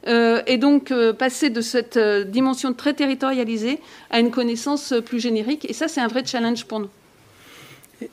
euh, 0.07 0.41
et 0.47 0.57
donc 0.57 0.91
euh, 0.91 1.11
passer 1.11 1.49
de 1.49 1.59
cette 1.59 1.97
euh, 1.97 2.23
dimension 2.23 2.73
très 2.73 2.93
territorialisée 2.93 3.79
à 4.09 4.19
une 4.19 4.31
connaissance 4.31 4.93
plus 5.05 5.19
générique. 5.19 5.69
Et 5.69 5.73
ça, 5.73 5.87
c'est 5.87 5.99
un 5.99 6.07
vrai 6.07 6.25
challenge 6.25 6.65
pour 6.65 6.79
nous. 6.79 6.89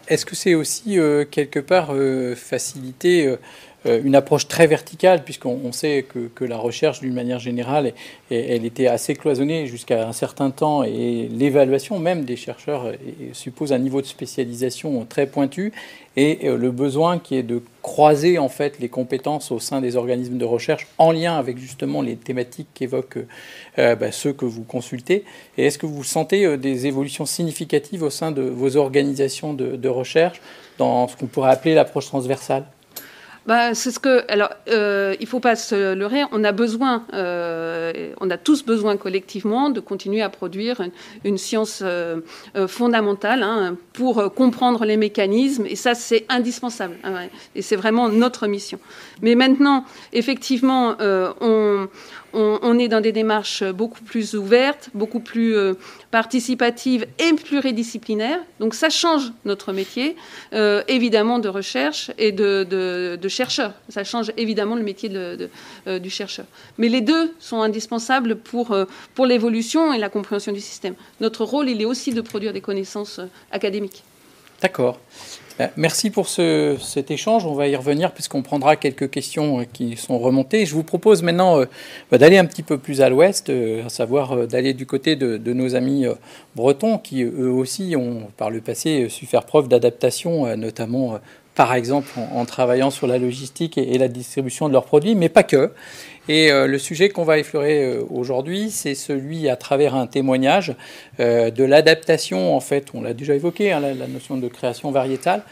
Est-ce 0.09 0.25
que 0.25 0.35
c'est 0.35 0.55
aussi 0.55 0.99
quelque 1.31 1.61
part 1.61 1.93
faciliter 2.37 3.37
une 3.87 4.15
approche 4.15 4.49
très 4.49 4.67
verticale, 4.67 5.25
puisqu'on 5.25 5.73
sait 5.73 6.07
que, 6.35 6.45
la 6.45 6.57
recherche, 6.57 7.01
d'une 7.01 7.13
manière 7.13 7.39
générale, 7.39 7.93
elle 8.31 8.65
était 8.65 8.87
assez 8.87 9.15
cloisonnée 9.15 9.67
jusqu'à 9.67 10.09
un 10.09 10.15
certain 10.15 10.51
temps, 10.51 10.85
et 10.85 11.29
l'évaluation 11.31 11.99
même 11.99 12.25
des 12.25 12.37
chercheurs 12.37 12.93
suppose 13.35 13.75
un 13.75 13.79
niveau 13.79 14.01
de 14.01 14.07
spécialisation 14.07 15.05
très 15.05 15.27
pointu 15.27 15.73
et 16.17 16.49
euh, 16.49 16.57
le 16.57 16.71
besoin 16.71 17.19
qui 17.19 17.37
est 17.37 17.43
de 17.43 17.63
croiser 17.83 18.39
en 18.39 18.49
fait 18.49 18.79
les 18.79 18.89
compétences 18.89 19.51
au 19.51 19.59
sein 19.59 19.81
des 19.81 19.97
organismes 19.97 20.39
de 20.39 20.45
recherche 20.45 20.87
en 20.99 21.13
lien 21.13 21.37
avec 21.37 21.59
justement 21.59 22.03
les 22.03 22.17
thématiques 22.17 22.69
qu'évoquent 22.75 23.27
euh, 23.79 23.97
bah, 23.97 24.13
ceux 24.13 24.33
que 24.33 24.45
vous 24.45 24.63
consultez. 24.63 25.25
Et 25.59 25.67
est-ce 25.67 25.79
que 25.79 25.87
vous 25.87 26.05
sentez 26.05 26.45
euh, 26.45 26.57
des 26.57 26.87
évolutions 26.87 27.27
significatives 27.27 28.03
au 28.03 28.11
sein 28.11 28.31
de 28.31 28.43
vos 28.43 28.77
organisations 28.77 29.55
de 29.55 29.89
recherche 29.89 30.41
dans 30.79 31.09
ce 31.09 31.17
qu'on 31.17 31.27
pourrait 31.27 31.51
appeler 31.51 31.75
l'approche 31.75 32.07
transversale? 32.07 32.65
Bah, 33.47 33.75
c'est 33.75 33.91
ce 33.91 33.99
que. 33.99 34.25
Alors, 34.31 34.51
euh, 34.69 35.15
il 35.21 35.27
faut 35.27 35.41
pas 35.41 35.55
se 35.55 35.95
leurrer. 35.95 36.23
On 36.33 36.45
a 36.45 36.53
besoin, 36.53 37.05
euh, 37.13 38.13
on 38.21 38.31
a 38.31 38.39
tous 38.39 38.65
besoin 38.65 38.97
collectivement 38.97 39.69
de 39.69 39.81
continuer 39.81 40.23
à 40.23 40.31
produire 40.31 40.81
une, 41.25 41.37
science 41.37 41.81
euh, 41.85 42.21
euh, 42.57 42.67
fondamentale 42.67 43.43
hein, 43.43 43.77
pour 43.93 44.33
comprendre 44.33 44.87
les 44.87 44.97
mécanismes. 44.97 45.67
Et 45.67 45.77
ça, 45.77 45.95
c'est 45.95 46.25
indispensable. 46.31 46.97
Hein, 47.05 47.29
et 47.55 47.61
c'est 47.61 47.77
vraiment 47.77 48.09
notre 48.09 48.47
mission. 48.47 48.79
Mais 49.21 49.35
maintenant, 49.35 49.85
effectivement, 50.13 50.97
on 51.41 51.89
on, 52.35 52.79
est 52.79 52.89
dans 52.89 53.01
des 53.01 53.13
démarches 53.13 53.65
beaucoup 53.65 54.03
plus 54.03 54.35
ouvertes, 54.35 54.91
beaucoup 54.95 55.21
plus 55.21 55.57
euh, 55.57 55.75
participatives 56.11 57.07
et 57.19 57.33
pluridisciplinaires. 57.35 58.41
Donc 58.61 58.75
ça 58.75 58.91
change 58.91 59.33
notre 59.45 59.73
métier, 59.73 60.17
euh, 60.53 60.83
évidemment, 60.89 61.39
de 61.39 61.49
recherche 61.49 62.11
et 62.19 62.33
de, 62.33 63.19
chercheur. 63.29 63.73
Ça 63.89 64.05
change 64.05 64.33
évidemment 64.37 64.77
le 64.77 64.83
métier 64.83 65.11
euh, 65.15 65.99
du 65.99 66.11
chercheur. 66.11 66.47
Mais 66.79 66.89
les 66.89 67.01
deux 67.01 67.33
sont 67.39 67.63
indispensables 67.63 68.37
pour, 68.37 68.77
pour 69.15 69.27
l'évolution 69.27 69.93
et 69.93 69.99
la 69.99 70.09
compréhension 70.09 70.53
du 70.53 70.61
système. 70.61 70.95
Notre 71.21 71.45
rôle, 71.45 71.69
il 71.69 71.81
est 71.81 71.87
aussi 71.87 72.13
de 72.13 72.21
produire 72.21 72.53
des 72.53 72.61
connaissances 72.61 73.21
académiques. 73.51 74.03
D'accord. 74.61 74.99
Euh, 75.61 75.69
merci 75.77 76.11
pour 76.11 76.29
cet 76.29 77.11
échange. 77.11 77.47
On 77.47 77.55
va 77.55 77.69
y 77.69 77.77
revenir 77.77 78.13
puisqu'on 78.13 78.43
prendra 78.43 78.75
quelques 78.75 79.09
questions 79.11 79.61
euh, 79.61 79.65
qui 79.73 79.97
sont 79.97 80.19
remontées. 80.19 80.67
Je 80.67 80.75
vous 80.75 80.83
propose 80.83 81.23
maintenant 81.23 81.61
euh, 81.61 81.67
bah, 82.11 82.19
d'aller 82.19 82.39
un 82.39 82.45
petit 82.45 82.65
peu 82.65 82.77
plus 82.77 83.03
à 83.03 83.09
l'ouest, 83.09 83.51
à 83.51 83.89
savoir 83.89 84.49
d'aller 84.49 84.75
du 84.75 84.87
côté 84.87 85.15
de, 85.15 85.53
nos 85.53 85.77
amis 85.77 86.07
bretons 86.57 86.99
qui 86.99 87.23
eux 87.23 87.51
aussi 87.51 87.95
ont 87.97 88.29
par 88.37 88.51
le 88.51 88.61
passé 88.61 89.09
su 89.09 89.27
faire 89.27 89.45
preuve 89.45 89.69
d'adaptation, 89.69 90.57
notamment 90.57 91.21
par 91.55 91.75
exemple 91.75 92.09
en, 92.33 92.45
travaillant 92.45 92.91
sur 92.91 93.07
la 93.07 93.19
logistique 93.19 93.79
et, 93.79 93.97
la 93.99 94.09
distribution 94.09 94.69
de 94.69 94.73
leurs 94.73 94.85
produits, 94.85 95.15
mais 95.15 95.29
pas 95.29 95.45
que. 95.45 95.71
Et 96.29 96.51
euh, 96.51 96.67
le 96.67 96.79
sujet 96.79 97.11
qu'on 97.11 97.25
va 97.25 97.39
effleurer 97.39 97.85
euh, 97.85 98.03
aujourd'hui, 98.11 98.71
c'est 98.71 98.95
celui 98.95 99.49
à 99.49 99.57
travers 99.57 99.95
un 99.95 100.07
témoignage 100.07 100.75
euh, 101.21 101.51
de 101.51 101.65
l'adaptation, 101.65 102.57
en 102.57 102.61
fait, 102.61 102.89
on 102.95 103.03
l'a 103.03 103.13
déjà 103.13 103.35
évoqué, 103.35 103.73
hein, 103.73 103.81
la, 103.81 104.07
notion 104.07 104.39
de 104.39 104.49
création 104.49 104.91
variétale, 104.91 105.43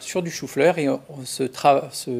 sur 0.00 0.22
du 0.22 0.30
chou-fleur. 0.30 0.78
Et 0.78 0.88
ce, 1.24 1.48
ce, 1.92 2.10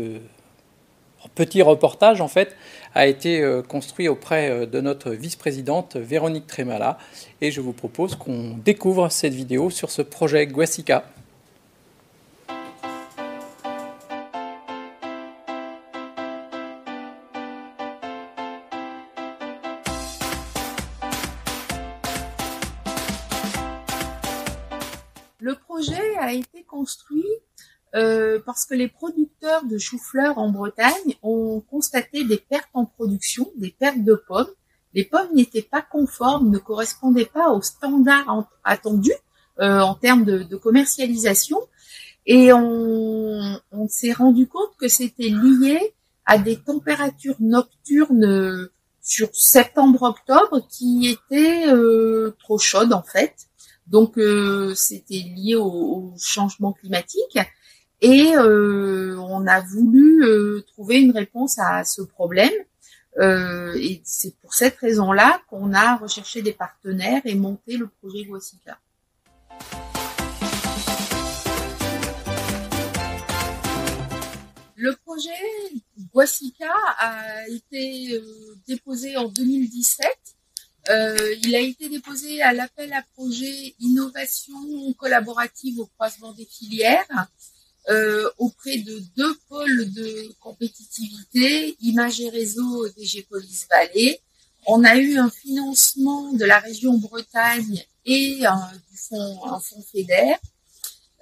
petit 1.34 1.62
reportage, 1.62 2.20
en 2.20 2.28
fait, 2.28 2.56
a 2.94 3.06
été 3.06 3.42
construit 3.68 4.08
auprès 4.08 4.66
de 4.66 4.80
notre 4.80 5.10
vice-présidente 5.10 5.96
Véronique 5.96 6.46
Tremala. 6.46 6.98
Et 7.40 7.50
je 7.50 7.60
vous 7.60 7.72
propose 7.72 8.14
qu'on 8.14 8.56
découvre 8.64 9.10
cette 9.10 9.34
vidéo 9.34 9.70
sur 9.70 9.90
ce 9.90 10.02
projet 10.02 10.46
Guasica. 10.46 11.04
A 26.20 26.32
été 26.32 26.62
construit 26.64 27.24
euh, 27.94 28.40
parce 28.44 28.64
que 28.64 28.74
les 28.74 28.88
producteurs 28.88 29.64
de 29.64 29.78
choux-fleurs 29.78 30.38
en 30.38 30.50
Bretagne 30.50 31.14
ont 31.22 31.60
constaté 31.60 32.24
des 32.24 32.38
pertes 32.38 32.70
en 32.74 32.86
production, 32.86 33.52
des 33.56 33.70
pertes 33.70 34.02
de 34.02 34.14
pommes. 34.14 34.50
Les 34.94 35.04
pommes 35.04 35.28
n'étaient 35.32 35.62
pas 35.62 35.82
conformes, 35.82 36.50
ne 36.50 36.58
correspondaient 36.58 37.30
pas 37.32 37.50
aux 37.50 37.62
standards 37.62 38.48
attendus 38.64 39.12
euh, 39.60 39.80
en 39.80 39.94
termes 39.94 40.24
de, 40.24 40.56
commercialisation. 40.56 41.58
Et 42.26 42.52
on, 42.52 43.60
s'est 43.88 44.12
rendu 44.12 44.48
compte 44.48 44.70
que 44.78 44.88
c'était 44.88 45.28
lié 45.28 45.78
à 46.26 46.38
des 46.38 46.56
températures 46.56 47.36
nocturnes 47.38 48.70
sur 49.02 49.28
septembre-octobre 49.34 50.66
qui 50.70 51.08
étaient 51.08 51.66
trop 52.40 52.58
chaudes 52.58 52.94
en 52.94 53.02
fait. 53.02 53.34
Donc 53.86 54.14
c'était 54.74 55.22
lié 55.36 55.56
au, 55.56 56.14
changement 56.18 56.72
climatique 56.72 57.38
et 58.00 58.36
on 58.36 59.46
a 59.46 59.60
voulu 59.60 60.24
trouver 60.66 61.00
une 61.00 61.12
réponse 61.12 61.58
à 61.58 61.84
ce 61.84 62.02
problème. 62.02 62.52
et 63.20 64.00
c'est 64.04 64.36
pour 64.38 64.54
cette 64.54 64.76
raison-là 64.76 65.42
qu'on 65.48 65.72
a 65.74 65.96
recherché 65.96 66.42
des 66.42 66.52
partenaires 66.52 67.22
et 67.24 67.34
monté 67.34 67.76
le 67.76 67.88
projet 67.88 68.24
Guasica. 68.24 68.78
Le 74.84 74.94
projet 74.96 75.30
Guasica 76.12 76.74
a 76.98 77.48
été 77.48 78.16
euh, 78.16 78.54
déposé 78.66 79.16
en 79.16 79.28
2017. 79.28 80.33
Euh, 80.90 81.34
il 81.42 81.54
a 81.54 81.60
été 81.60 81.88
déposé 81.88 82.42
à 82.42 82.52
l'appel 82.52 82.92
à 82.92 83.02
projet 83.14 83.74
innovation 83.80 84.92
collaborative 84.98 85.80
au 85.80 85.86
croisement 85.86 86.32
des 86.34 86.44
filières 86.44 87.06
euh, 87.88 88.30
auprès 88.38 88.78
de 88.78 88.98
deux 89.16 89.34
pôles 89.48 89.92
de 89.92 90.32
compétitivité, 90.40 91.76
Image 91.80 92.20
et 92.20 92.28
Réseau 92.28 92.88
DG 92.90 93.26
Police 93.28 93.66
Vallée. 93.70 94.20
On 94.66 94.84
a 94.84 94.96
eu 94.96 95.18
un 95.18 95.30
financement 95.30 96.32
de 96.32 96.44
la 96.44 96.58
région 96.58 96.96
Bretagne 96.96 97.84
et 98.06 98.46
un, 98.46 98.70
du 98.90 98.96
fonds, 98.96 99.44
un 99.46 99.60
fonds 99.60 99.84
FEDER. 99.92 100.36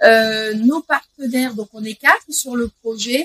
Euh, 0.05 0.55
nos 0.55 0.83
partenaires, 0.83 1.55
donc 1.55 1.69
on 1.73 1.85
est 1.85 1.95
quatre 1.95 2.31
sur 2.31 2.57
le 2.57 2.69
projet, 2.69 3.25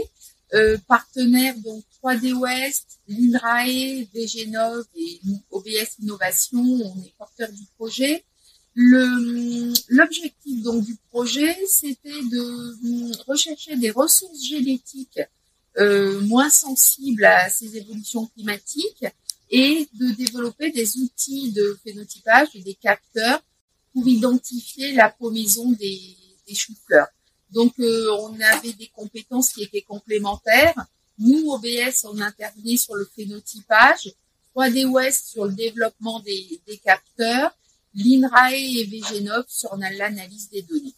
euh, 0.54 0.78
partenaires 0.88 1.58
donc 1.60 1.84
3D 2.02 2.34
West, 2.34 3.00
l'INRAE, 3.08 4.06
DGNOV 4.14 4.86
et 4.96 5.20
OBS 5.52 6.00
Innovation, 6.02 6.62
on 6.62 7.04
est 7.04 7.14
porteurs 7.18 7.52
du 7.52 7.64
projet. 7.78 8.24
L'objectif 8.76 10.62
donc 10.64 10.86
du 10.86 10.96
projet, 11.10 11.58
c'était 11.68 12.22
de 12.32 13.24
rechercher 13.26 13.76
des 13.76 13.92
ressources 13.92 14.46
génétiques 14.48 15.20
euh, 15.80 16.22
moins 16.22 16.50
sensibles 16.50 17.26
à 17.26 17.50
ces 17.50 17.76
évolutions 17.76 18.28
climatiques 18.28 19.06
et 19.50 19.88
de 19.94 20.12
développer 20.12 20.72
des 20.72 20.98
outils 20.98 21.52
de 21.52 21.78
phénotypage 21.84 22.50
et 22.54 22.62
des 22.62 22.76
capteurs 22.76 23.42
pour 23.94 24.08
identifier 24.08 24.94
la 24.94 25.10
pomaison 25.10 25.72
des, 25.72 26.16
des 26.48 26.56
choux-fleurs. 26.56 27.08
Donc, 27.52 27.74
euh, 27.80 28.10
on 28.20 28.40
avait 28.40 28.74
des 28.74 28.88
compétences 28.88 29.54
qui 29.54 29.64
étaient 29.64 29.82
complémentaires. 29.82 30.76
Nous, 31.18 31.50
OBS, 31.50 32.06
on 32.06 32.20
intervenait 32.20 32.78
sur 32.78 32.96
le 32.96 33.10
phénotypage, 33.16 34.14
3D 34.56 34.86
West 34.86 35.28
sur 35.28 35.46
le 35.46 35.54
développement 35.54 36.20
des, 36.20 36.62
capteurs, 36.84 37.56
l'INRAE 37.94 38.56
et 38.56 38.84
VGNOV 38.84 39.46
sur 39.48 39.76
l'analyse 39.78 40.50
des 40.50 40.62
données. 40.62 40.94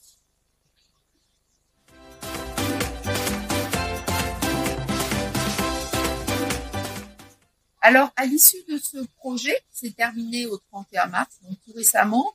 Alors, 7.81 8.11
à 8.17 8.25
l'issue 8.25 8.63
de 8.67 8.77
ce 8.77 8.97
projet, 9.17 9.57
c'est 9.71 9.95
terminé 9.95 10.45
au 10.47 10.57
31 10.57 11.07
mars, 11.07 11.37
donc 11.43 11.57
tout 11.65 11.71
récemment, 11.73 12.33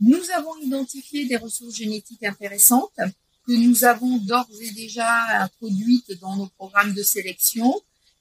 nous 0.00 0.30
avons 0.34 0.56
identifié 0.58 1.26
des 1.26 1.36
ressources 1.36 1.74
génétiques 1.74 2.24
intéressantes 2.24 3.00
que 3.46 3.52
nous 3.52 3.84
avons 3.84 4.18
d'ores 4.18 4.48
et 4.60 4.70
déjà 4.70 5.42
introduites 5.42 6.18
dans 6.20 6.36
nos 6.36 6.46
programmes 6.46 6.94
de 6.94 7.02
sélection. 7.02 7.74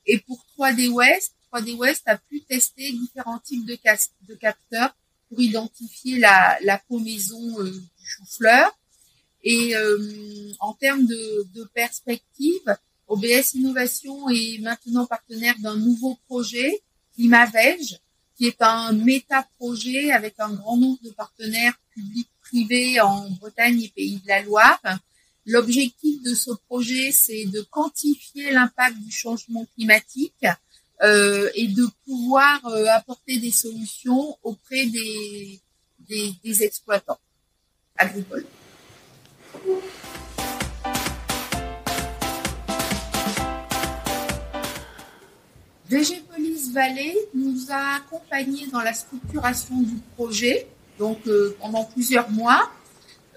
Et 0.06 0.20
pour 0.20 0.44
3D 0.58 0.90
West, 0.90 1.36
3D 1.52 1.76
West 1.76 2.04
a 2.08 2.18
pu 2.18 2.42
tester 2.42 2.92
différents 2.92 3.40
types 3.40 3.66
de, 3.66 3.76
capteurs 4.36 4.96
pour 5.30 5.40
identifier 5.40 6.20
la, 6.20 6.58
la 6.62 6.82
euh, 6.92 7.72
du 7.72 8.06
chou-fleur. 8.06 8.72
Et 9.44 9.76
euh, 9.76 10.52
en 10.60 10.74
termes 10.74 11.06
de, 11.06 11.48
de 11.54 11.64
perspective, 11.74 12.76
OBS 13.08 13.54
Innovation 13.56 14.30
est 14.30 14.60
maintenant 14.60 15.06
partenaire 15.06 15.56
d'un 15.60 15.76
nouveau 15.76 16.18
projet, 16.28 16.82
Climavège, 17.14 18.00
qui 18.36 18.48
est 18.48 18.62
un 18.62 18.94
méta-projet 18.94 20.12
avec 20.12 20.36
un 20.40 20.54
grand 20.54 20.78
nombre 20.78 21.02
de 21.04 21.12
partenaires 21.12 21.78
publics 21.94 22.30
privés 22.42 23.00
en 23.02 23.30
Bretagne 23.32 23.82
et 23.82 23.90
Pays 23.90 24.20
de 24.20 24.28
la 24.28 24.42
Loire. 24.42 24.82
L'objectif 25.46 26.22
de 26.24 26.34
ce 26.34 26.52
projet, 26.68 27.12
c'est 27.12 27.46
de 27.46 27.62
quantifier 27.70 28.52
l'impact 28.52 28.98
du 28.98 29.12
changement 29.12 29.66
climatique 29.76 30.46
euh, 31.02 31.50
et 31.56 31.68
de 31.68 31.86
pouvoir 32.06 32.66
euh, 32.68 32.86
apporter 32.88 33.38
des 33.40 33.52
solutions 33.52 34.38
auprès 34.42 34.86
des, 34.86 35.60
des, 36.08 36.34
des 36.44 36.64
exploitants 36.64 37.20
agricoles. 37.98 38.46
Police 46.34 46.72
Vallée 46.74 47.16
nous 47.36 47.68
a 47.70 47.98
accompagnés 47.98 48.66
dans 48.68 48.82
la 48.82 48.94
structuration 48.94 49.80
du 49.82 49.98
projet, 50.16 50.68
donc 50.98 51.20
euh, 51.28 51.56
pendant 51.60 51.84
plusieurs 51.84 52.30
mois, 52.32 52.72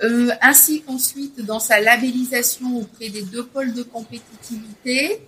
euh, 0.02 0.30
ainsi 0.42 0.82
qu'ensuite 0.82 1.42
dans 1.46 1.58
sa 1.58 1.80
labellisation 1.80 2.80
auprès 2.80 3.08
des 3.08 3.22
deux 3.22 3.46
pôles 3.46 3.72
de 3.72 3.82
compétitivité 3.82 5.22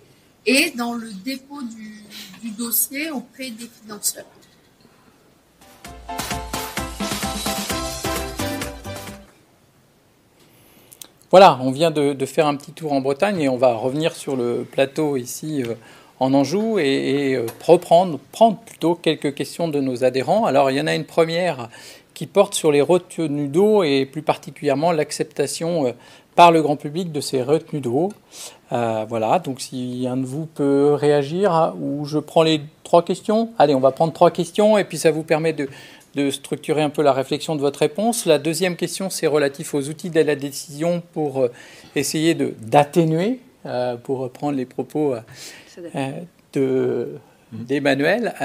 et 0.45 0.71
dans 0.77 0.93
le 0.93 1.11
dépôt 1.11 1.61
du, 1.63 2.51
dossier 2.51 3.09
auprès 3.09 3.49
des 3.49 3.67
financeurs. 3.81 4.25
Voilà, 11.31 11.59
on 11.61 11.71
vient 11.71 11.91
de, 11.91 12.25
faire 12.25 12.45
un 12.45 12.55
petit 12.55 12.71
tour 12.71 12.93
en 12.93 13.01
Bretagne 13.01 13.41
et 13.41 13.49
on 13.49 13.57
va 13.57 13.73
revenir 13.73 14.15
sur 14.15 14.35
le 14.35 14.65
plateau 14.71 15.17
ici 15.17 15.63
euh, 15.63 15.73
en 16.19 16.33
Anjou 16.35 16.77
et, 16.77 17.31
et, 17.31 17.45
reprendre, 17.65 18.19
prendre 18.31 18.59
plutôt 18.59 18.93
quelques 18.93 19.33
questions 19.33 19.67
de 19.67 19.79
nos 19.79 20.03
adhérents. 20.03 20.45
Alors 20.45 20.69
il 20.69 20.77
y 20.77 20.81
en 20.81 20.87
a 20.87 20.93
une 20.93 21.05
première 21.05 21.69
qui 22.19 22.27
porte 22.27 22.53
sur 22.53 22.69
les 22.69 22.81
retenues 22.81 23.47
d'eau 23.47 23.81
et 23.81 24.05
plus 24.05 24.21
particulièrement 24.21 24.91
l'acceptation 24.91 25.87
euh, 25.87 25.91
par 26.35 26.51
le 26.51 26.61
grand 26.61 26.75
public 26.75 27.13
de 27.13 27.21
ces 27.21 27.41
retenues 27.41 27.79
d'eau. 27.79 28.11
Euh, 28.73 29.05
voilà, 29.07 29.39
donc 29.39 29.61
si 29.61 30.05
un 30.05 30.17
de 30.17 30.25
vous 30.25 30.45
peut 30.45 30.95
réagir, 30.95 31.53
hein, 31.53 31.73
ou 31.79 32.03
je 32.03 32.19
prends 32.19 32.43
les 32.43 32.59
trois 32.83 33.05
questions. 33.05 33.51
Allez, 33.57 33.73
on 33.73 33.79
va 33.79 33.91
prendre 33.91 34.11
trois 34.11 34.31
questions 34.31 34.77
et 34.77 34.83
puis 34.83 34.97
ça 34.97 35.11
vous 35.11 35.23
permet 35.23 35.53
de, 35.53 35.69
de 36.15 36.29
structurer 36.29 36.81
un 36.81 36.89
peu 36.89 37.03
la 37.03 37.13
réflexion 37.13 37.55
de 37.55 37.61
votre 37.61 37.79
réponse. 37.79 38.25
La 38.25 38.37
deuxième 38.37 38.75
question, 38.75 39.09
c'est 39.09 39.27
relatif 39.27 39.73
aux 39.73 39.87
outils 39.87 40.09
de 40.09 40.19
la 40.19 40.35
décision 40.35 41.01
pour 41.13 41.39
euh, 41.39 41.51
essayer 41.95 42.35
d'atténuer, 42.35 43.39
euh, 43.65 43.95
pour 43.95 44.19
reprendre 44.19 44.57
les 44.57 44.65
propos 44.65 45.15
euh, 45.95 46.11
de 46.51 47.15
d'Emmanuel, 47.51 48.35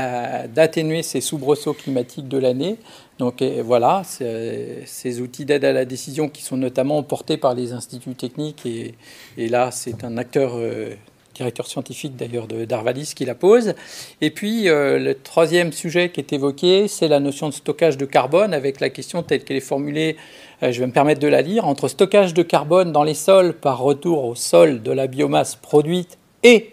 d'atténuer 0.54 1.02
ces 1.02 1.20
soubresauts 1.20 1.74
climatiques 1.74 2.26
de 2.26 2.38
l'année. 2.38 2.78
Donc 3.18 3.42
voilà, 3.42 4.02
ces 4.04 5.20
outils 5.20 5.44
d'aide 5.44 5.64
à 5.64 5.72
la 5.72 5.84
décision 5.84 6.28
qui 6.28 6.42
sont 6.42 6.56
notamment 6.56 7.02
portés 7.04 7.36
par 7.36 7.54
les 7.54 7.72
instituts 7.72 8.14
techniques, 8.14 8.66
et, 8.66 8.94
là 9.36 9.70
c'est 9.70 10.02
un 10.02 10.16
acteur, 10.18 10.54
euh, 10.56 10.94
directeur 11.34 11.66
scientifique 11.66 12.16
d'ailleurs 12.16 12.48
d'Arvalis 12.48 13.12
qui 13.14 13.24
la 13.24 13.34
pose. 13.34 13.74
Et 14.20 14.30
puis 14.30 14.68
euh, 14.68 14.98
le 14.98 15.14
troisième 15.14 15.72
sujet 15.72 16.10
qui 16.10 16.20
est 16.20 16.32
évoqué, 16.32 16.88
c'est 16.88 17.06
la 17.06 17.20
notion 17.20 17.48
de 17.48 17.54
stockage 17.54 17.96
de 17.96 18.04
carbone, 18.04 18.52
avec 18.52 18.80
la 18.80 18.90
question 18.90 19.22
telle 19.22 19.44
qu'elle 19.44 19.58
est 19.58 19.60
formulée, 19.60 20.16
euh, 20.64 20.72
je 20.72 20.80
vais 20.80 20.86
me 20.86 20.92
permettre 20.92 21.20
de 21.20 21.28
la 21.28 21.42
lire, 21.42 21.68
entre 21.68 21.86
stockage 21.86 22.34
de 22.34 22.42
carbone 22.42 22.90
dans 22.90 23.04
les 23.04 23.14
sols 23.14 23.54
par 23.54 23.78
retour 23.78 24.24
au 24.24 24.34
sol 24.34 24.82
de 24.82 24.90
la 24.90 25.06
biomasse 25.06 25.54
produite 25.54 26.18
et 26.42 26.70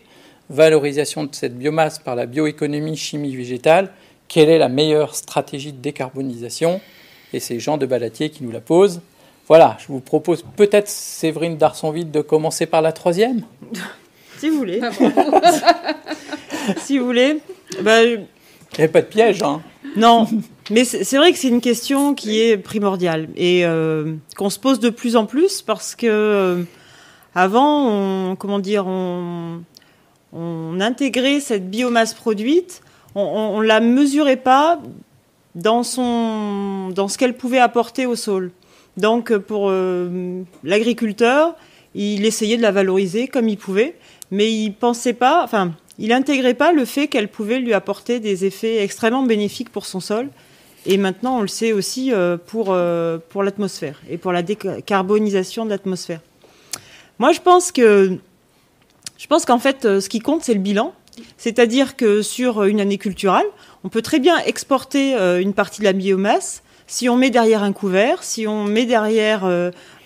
valorisation 0.49 1.23
de 1.23 1.33
cette 1.33 1.57
biomasse 1.57 1.99
par 1.99 2.15
la 2.15 2.25
bioéconomie 2.25 2.97
chimie 2.97 3.35
végétale, 3.35 3.91
quelle 4.31 4.47
est 4.47 4.57
la 4.57 4.69
meilleure 4.69 5.13
stratégie 5.13 5.73
de 5.73 5.81
décarbonisation? 5.81 6.79
Et 7.33 7.41
c'est 7.41 7.59
Jean 7.59 7.77
de 7.77 7.85
Balatier 7.85 8.29
qui 8.29 8.45
nous 8.45 8.51
la 8.51 8.61
pose. 8.61 9.01
Voilà, 9.49 9.75
je 9.81 9.87
vous 9.87 9.99
propose 9.99 10.45
peut-être, 10.55 10.87
Séverine 10.87 11.57
Darsonville, 11.57 12.09
de 12.09 12.21
commencer 12.21 12.65
par 12.65 12.81
la 12.81 12.93
troisième 12.93 13.43
Si 14.37 14.49
vous 14.49 14.57
voulez. 14.57 14.79
si 16.77 16.97
vous 16.97 17.05
voulez. 17.05 17.39
Bah, 17.81 18.03
Il 18.05 18.25
n'y 18.79 18.85
a 18.85 18.87
pas 18.87 19.01
de 19.01 19.07
piège, 19.07 19.43
hein 19.43 19.61
Non, 19.97 20.29
mais 20.69 20.85
c'est 20.85 21.17
vrai 21.17 21.33
que 21.33 21.37
c'est 21.37 21.49
une 21.49 21.59
question 21.59 22.15
qui 22.15 22.39
est 22.39 22.57
primordiale 22.57 23.27
et 23.35 23.65
euh, 23.65 24.13
qu'on 24.37 24.49
se 24.49 24.59
pose 24.59 24.79
de 24.79 24.89
plus 24.89 25.17
en 25.17 25.25
plus 25.25 25.61
parce 25.61 25.93
que 25.93 26.07
euh, 26.07 26.63
avant, 27.35 27.89
on, 27.89 28.35
comment 28.37 28.59
dire, 28.59 28.87
on, 28.87 29.61
on 30.31 30.79
intégrait 30.79 31.41
cette 31.41 31.69
biomasse 31.69 32.13
produite 32.13 32.81
on 33.15 33.61
ne 33.61 33.65
la 33.65 33.79
mesurait 33.79 34.37
pas 34.37 34.79
dans, 35.55 35.83
son, 35.83 36.89
dans 36.89 37.07
ce 37.07 37.17
qu'elle 37.17 37.35
pouvait 37.35 37.59
apporter 37.59 38.05
au 38.05 38.15
sol. 38.15 38.51
Donc 38.97 39.35
pour 39.37 39.67
euh, 39.69 40.41
l'agriculteur, 40.63 41.55
il 41.95 42.25
essayait 42.25 42.57
de 42.57 42.61
la 42.61 42.71
valoriser 42.71 43.27
comme 43.27 43.49
il 43.49 43.57
pouvait, 43.57 43.95
mais 44.31 44.51
il 44.51 44.73
pensait 44.73 45.13
pas, 45.13 45.43
enfin, 45.43 45.73
il 45.99 46.09
n'intégrait 46.09 46.53
pas 46.53 46.71
le 46.71 46.85
fait 46.85 47.07
qu'elle 47.07 47.27
pouvait 47.27 47.59
lui 47.59 47.73
apporter 47.73 48.19
des 48.19 48.45
effets 48.45 48.83
extrêmement 48.83 49.23
bénéfiques 49.23 49.69
pour 49.69 49.85
son 49.85 49.99
sol. 49.99 50.29
Et 50.85 50.97
maintenant, 50.97 51.37
on 51.37 51.41
le 51.41 51.47
sait 51.47 51.73
aussi 51.73 52.11
euh, 52.11 52.37
pour, 52.37 52.67
euh, 52.69 53.19
pour 53.29 53.43
l'atmosphère 53.43 54.01
et 54.09 54.17
pour 54.17 54.31
la 54.31 54.41
décarbonisation 54.41 55.65
de 55.65 55.69
l'atmosphère. 55.69 56.21
Moi, 57.19 57.33
je 57.33 57.39
pense 57.39 57.71
je 57.75 59.27
pense 59.27 59.45
qu'en 59.45 59.59
fait, 59.59 59.85
euh, 59.85 60.01
ce 60.01 60.09
qui 60.09 60.19
compte, 60.19 60.43
c'est 60.43 60.55
le 60.55 60.59
bilan. 60.59 60.93
C'est-à-dire 61.37 61.95
que 61.95 62.21
sur 62.21 62.63
une 62.63 62.79
année 62.79 62.97
culturelle, 62.97 63.45
on 63.83 63.89
peut 63.89 64.01
très 64.01 64.19
bien 64.19 64.37
exporter 64.39 65.13
une 65.41 65.53
partie 65.53 65.79
de 65.79 65.85
la 65.85 65.93
biomasse 65.93 66.63
si 66.87 67.07
on 67.09 67.15
met 67.15 67.29
derrière 67.29 67.63
un 67.63 67.71
couvert, 67.71 68.23
si 68.23 68.47
on 68.47 68.63
met 68.63 68.85
derrière 68.85 69.49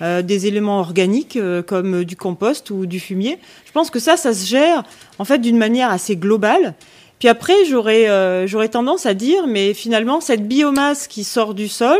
des 0.01 0.47
éléments 0.47 0.79
organiques 0.79 1.39
comme 1.67 2.03
du 2.03 2.15
compost 2.15 2.69
ou 2.69 2.85
du 2.85 2.99
fumier. 2.99 3.37
Je 3.65 3.71
pense 3.71 3.89
que 3.89 3.99
ça, 3.99 4.17
ça 4.17 4.33
se 4.33 4.45
gère 4.45 4.83
en 5.19 5.25
fait 5.25 5.39
d'une 5.39 5.57
manière 5.57 5.89
assez 5.91 6.15
globale. 6.15 6.75
Puis 7.19 7.29
après, 7.29 7.53
euh, 7.71 8.47
j'aurais 8.47 8.69
tendance 8.69 9.05
à 9.05 9.13
dire, 9.13 9.47
mais 9.47 9.73
finalement, 9.73 10.19
cette 10.21 10.47
biomasse 10.47 11.07
qui 11.07 11.23
sort 11.23 11.53
du 11.53 11.67
sol, 11.67 11.99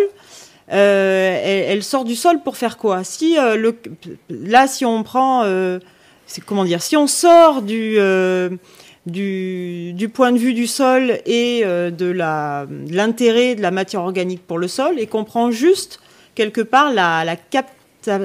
euh, 0.72 1.68
elle, 1.70 1.84
sort 1.84 2.06
du 2.06 2.16
sol 2.16 2.42
pour 2.44 2.58
faire 2.58 2.78
quoi? 2.78 3.04
Si 3.04 3.38
euh, 3.38 3.56
le, 3.56 3.76
là, 4.30 4.68
si 4.68 4.84
on 4.84 5.04
prend, 5.04 5.46
comment 6.46 6.66
dire, 6.66 6.82
si 6.82 6.98
on 6.98 7.08
sort 7.08 7.62
du 7.62 7.98
du, 9.06 10.10
point 10.14 10.32
de 10.32 10.38
vue 10.38 10.54
du 10.54 10.68
sol 10.68 11.20
et 11.26 11.64
de 11.64 12.12
l'intérêt 12.92 13.56
de 13.56 13.62
la 13.62 13.72
matière 13.72 14.02
organique 14.02 14.46
pour 14.46 14.58
le 14.58 14.68
sol, 14.68 15.00
et 15.00 15.08
qu'on 15.08 15.24
prend 15.24 15.52
juste 15.52 16.00
quelque 16.34 16.62
part 16.62 16.94
la, 16.94 17.24
la, 17.26 17.36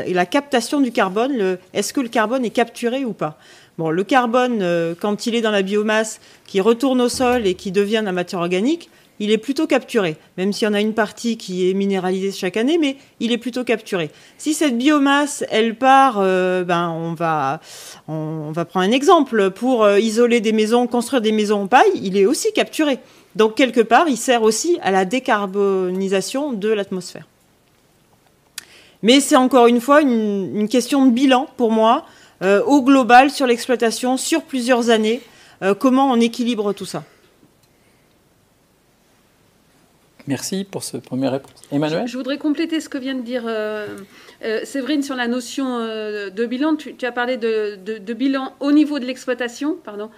la 0.06 0.26
captation 0.26 0.80
du 0.80 0.92
carbone, 0.92 1.58
est-ce 1.74 1.92
que 1.92 2.00
le 2.00 2.08
carbone 2.08 2.44
est 2.44 2.50
capturé 2.50 3.04
ou 3.04 3.12
pas? 3.12 3.38
Bon, 3.78 3.90
le 3.90 4.04
carbone, 4.04 4.64
quand 5.00 5.26
il 5.26 5.34
est 5.34 5.40
dans 5.40 5.50
la 5.50 5.62
biomasse, 5.62 6.20
qui 6.46 6.60
retourne 6.60 7.00
au 7.00 7.08
sol 7.08 7.46
et 7.46 7.54
qui 7.54 7.72
devient 7.72 8.00
de 8.00 8.06
la 8.06 8.12
matière 8.12 8.40
organique, 8.40 8.90
il 9.20 9.30
est 9.30 9.38
plutôt 9.38 9.66
capturé, 9.66 10.16
même 10.38 10.52
s'il 10.52 10.66
y 10.66 10.68
en 10.68 10.74
a 10.74 10.80
une 10.80 10.94
partie 10.94 11.36
qui 11.36 11.68
est 11.68 11.74
minéralisée 11.74 12.32
chaque 12.32 12.56
année, 12.56 12.78
mais 12.78 12.96
il 13.20 13.32
est 13.32 13.38
plutôt 13.38 13.64
capturé. 13.64 14.10
Si 14.38 14.54
cette 14.54 14.78
biomasse, 14.78 15.44
elle 15.50 15.76
part, 15.76 16.16
euh, 16.18 16.64
ben 16.64 16.88
on 16.88 17.12
va, 17.12 17.60
prendre 18.64 18.86
un 18.86 18.90
exemple 18.90 19.50
pour 19.50 19.84
euh, 19.84 20.00
isoler 20.00 20.40
des 20.40 20.52
maisons, 20.52 20.86
construire 20.86 21.20
des 21.20 21.32
maisons 21.32 21.62
en 21.62 21.66
paille, 21.66 21.92
il 22.02 22.16
est 22.16 22.24
aussi 22.24 22.50
capturé. 22.54 22.98
Donc 23.36 23.56
quelque 23.56 23.82
part, 23.82 24.08
il 24.08 24.16
sert 24.16 24.42
aussi 24.42 24.78
à 24.82 24.90
la 24.90 25.04
décarbonisation 25.04 26.54
de 26.54 26.70
l'atmosphère. 26.70 27.26
Mais 29.02 29.20
c'est 29.20 29.36
encore 29.36 29.66
une 29.66 29.82
fois 29.82 30.00
une, 30.00 30.66
question 30.68 31.04
de 31.04 31.10
bilan 31.10 31.46
pour 31.58 31.72
moi, 31.72 32.06
euh, 32.42 32.62
au 32.64 32.82
global 32.82 33.30
sur 33.30 33.46
l'exploitation 33.46 34.16
sur 34.16 34.42
plusieurs 34.42 34.88
années. 34.88 35.20
Comment 35.78 36.10
on 36.10 36.18
équilibre 36.18 36.72
tout 36.72 36.86
ça? 36.86 37.04
Merci 40.30 40.62
pour 40.62 40.84
ce 40.84 40.96
premier 40.96 41.26
réponse. 41.26 41.50
Emmanuel 41.72 42.06
je, 42.06 42.16
voudrais 42.16 42.38
compléter 42.38 42.78
ce 42.78 42.88
que 42.88 42.98
vient 42.98 43.16
de 43.16 43.22
dire 43.22 43.42
euh, 43.46 43.88
euh, 44.44 44.64
Séverine 44.64 45.02
sur 45.02 45.16
la 45.16 45.26
notion 45.26 45.80
de 45.80 46.46
bilan. 46.46 46.76
Tu, 46.76 46.94
as 47.04 47.10
parlé 47.10 47.36
de, 47.36 48.12
bilan 48.12 48.54
au 48.60 48.70
niveau 48.70 49.00
de 49.00 49.06
l'exploitation. 49.06 49.76
Pardon. 49.82 50.08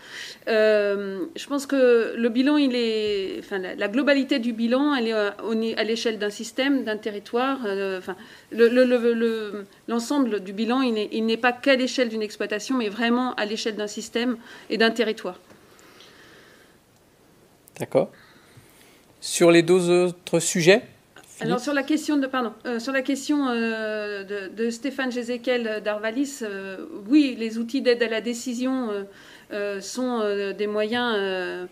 je 0.47 1.47
pense 1.47 1.65
que 1.65 2.13
le 2.15 2.29
bilan, 2.29 2.59
il 2.59 2.77
est, 2.77 3.39
enfin, 3.39 3.59
la, 3.59 3.89
globalité 3.89 4.39
du 4.39 4.53
bilan, 4.53 4.95
elle 4.95 5.09
est 5.09 5.79
à 5.79 5.83
l'échelle 5.83 6.19
d'un 6.19 6.29
système, 6.29 6.85
d'un 6.85 6.99
territoire. 6.99 7.61
enfin, 7.97 8.17
l'ensemble 9.89 10.41
du 10.41 10.53
bilan, 10.53 10.83
il 10.83 11.25
n'est 11.25 11.37
pas 11.39 11.53
qu'à 11.53 11.75
l'échelle 11.75 12.11
d'une 12.11 12.23
exploitation, 12.23 12.77
mais 12.77 12.91
vraiment 12.91 13.33
à 13.37 13.47
l'échelle 13.47 13.77
d'un 13.77 13.87
système 13.87 14.37
et 14.69 14.77
d'un 14.77 14.91
territoire. 14.91 15.41
D'accord. 17.79 18.11
Sur 19.23 19.53
les 19.53 19.63
deux 19.63 19.89
autres 19.89 20.41
sujets 20.41 20.83
alors 21.41 21.59
sur 21.59 21.75
la 21.75 21.83
question 21.83 22.19
de 22.19 22.27
pardon 22.27 22.53
euh, 22.67 22.79
sur 22.79 22.93
la 22.93 23.03
question 23.03 23.49
euh, 23.49 24.49
de, 24.49 24.71
Stéphane 24.71 25.11
Jézéquel 25.11 25.83
d'Arvalis, 25.85 26.41
euh, 26.43 26.87
oui 27.09 27.35
les 27.37 27.59
outils 27.59 27.83
d'aide 27.83 28.03
à 28.03 28.09
la 28.09 28.21
décision 28.21 28.91
sont 29.81 30.21
euh, 30.23 30.53
des 30.53 30.67
moyens 30.67 31.15
euh, 31.17 31.67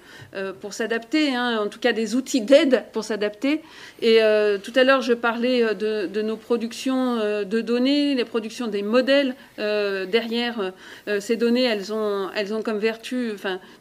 pour 0.61 0.73
s'adapter, 0.73 1.35
hein, 1.35 1.59
en 1.61 1.69
tout 1.69 1.79
cas 1.79 1.93
des 1.93 2.15
outils 2.15 2.41
d'aide 2.41 2.85
pour 2.93 3.05
s'adapter. 3.05 3.63
Et 4.03 4.21
tout 4.63 4.73
à 4.77 4.85
l'heure, 4.85 5.03
je 5.03 5.13
parlais 5.13 5.75
de, 5.75 6.23
nos 6.23 6.37
productions 6.37 7.17
de 7.17 7.61
données, 7.61 8.15
les 8.15 8.25
productions 8.25 8.67
des 8.67 8.83
modèles. 8.83 9.35
derrière 9.59 10.73
ces 11.19 11.37
données, 11.37 11.65
elles 11.65 11.93
ont, 11.93 12.31
elles 12.35 12.55
ont 12.55 12.63
comme 12.63 12.79
vertu 12.79 13.33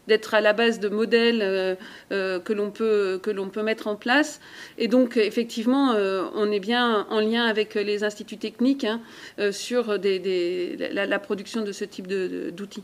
d'être 0.07 0.33
à 0.33 0.41
la 0.41 0.53
base 0.53 0.79
de 0.79 0.89
modèles 0.89 1.77
que 2.09 2.53
l'on 2.53 2.71
peut, 2.71 3.19
peut 3.21 3.63
mettre 3.63 3.87
en 3.87 3.95
place. 3.95 4.41
Et 4.77 4.87
donc, 4.87 5.15
effectivement, 5.17 5.93
on 6.35 6.51
est 6.51 6.59
bien 6.59 7.07
en 7.09 7.19
lien 7.21 7.45
avec 7.45 7.75
les 7.75 8.03
instituts 8.03 8.37
techniques 8.37 8.85
hein, 8.85 9.01
sur 9.51 9.97
la, 9.97 11.19
production 11.19 11.61
de 11.61 11.71
ce 11.71 11.85
type 11.85 12.07
d'outils. 12.07 12.83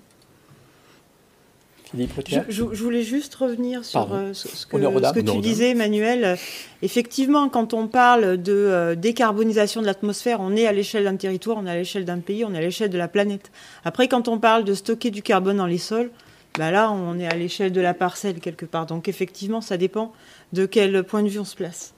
Je, 2.50 2.64
voulais 2.64 3.04
juste 3.04 3.36
revenir 3.36 3.86
sur 3.86 4.14
euh, 4.14 4.34
ce 4.34 4.66
que, 4.66 5.20
tu 5.20 5.38
disais, 5.40 5.72
Emmanuel. 5.72 6.38
Effectivement, 6.82 7.50
quand 7.50 7.74
on 7.74 7.88
parle 7.88 8.42
de 8.42 8.54
euh, 8.54 8.96
décarbonisation 8.96 9.82
de 9.82 9.86
l'atmosphère, 9.86 10.40
on 10.42 10.56
est 10.56 10.66
à 10.68 10.72
l'échelle 10.72 11.06
d'un 11.06 11.16
territoire, 11.16 11.58
on 11.58 11.66
est 11.66 11.72
à 11.72 11.76
l'échelle 11.76 12.06
d'un 12.06 12.20
pays, 12.20 12.44
on 12.44 12.54
est 12.54 12.58
à 12.58 12.62
l'échelle 12.62 12.90
de 12.90 12.98
la 12.98 13.08
planète. 13.08 13.52
Après, 13.84 14.08
quand 14.08 14.28
on 14.28 14.40
parle 14.40 14.64
de 14.64 14.74
stocker 14.74 15.12
du 15.12 15.22
carbone 15.22 15.58
dans 15.58 15.68
les 15.68 15.78
sols, 15.78 16.12
bah 16.58 16.72
là, 16.72 16.92
on 16.92 17.20
est 17.20 17.28
à 17.28 17.36
l'échelle 17.36 17.72
de 17.72 17.82
la 17.82 17.94
parcelle 17.94 18.40
quelque 18.40 18.66
part. 18.66 18.86
Donc, 18.86 19.08
effectivement, 19.08 19.62
ça 19.62 19.78
dépend 19.78 20.14
de 20.54 20.66
quel 20.66 21.04
point 21.04 21.24
de 21.24 21.30
vue 21.30 21.40
on 21.40 21.46
se 21.46 21.56
place. 21.56 21.94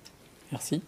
Merci. 0.51 0.81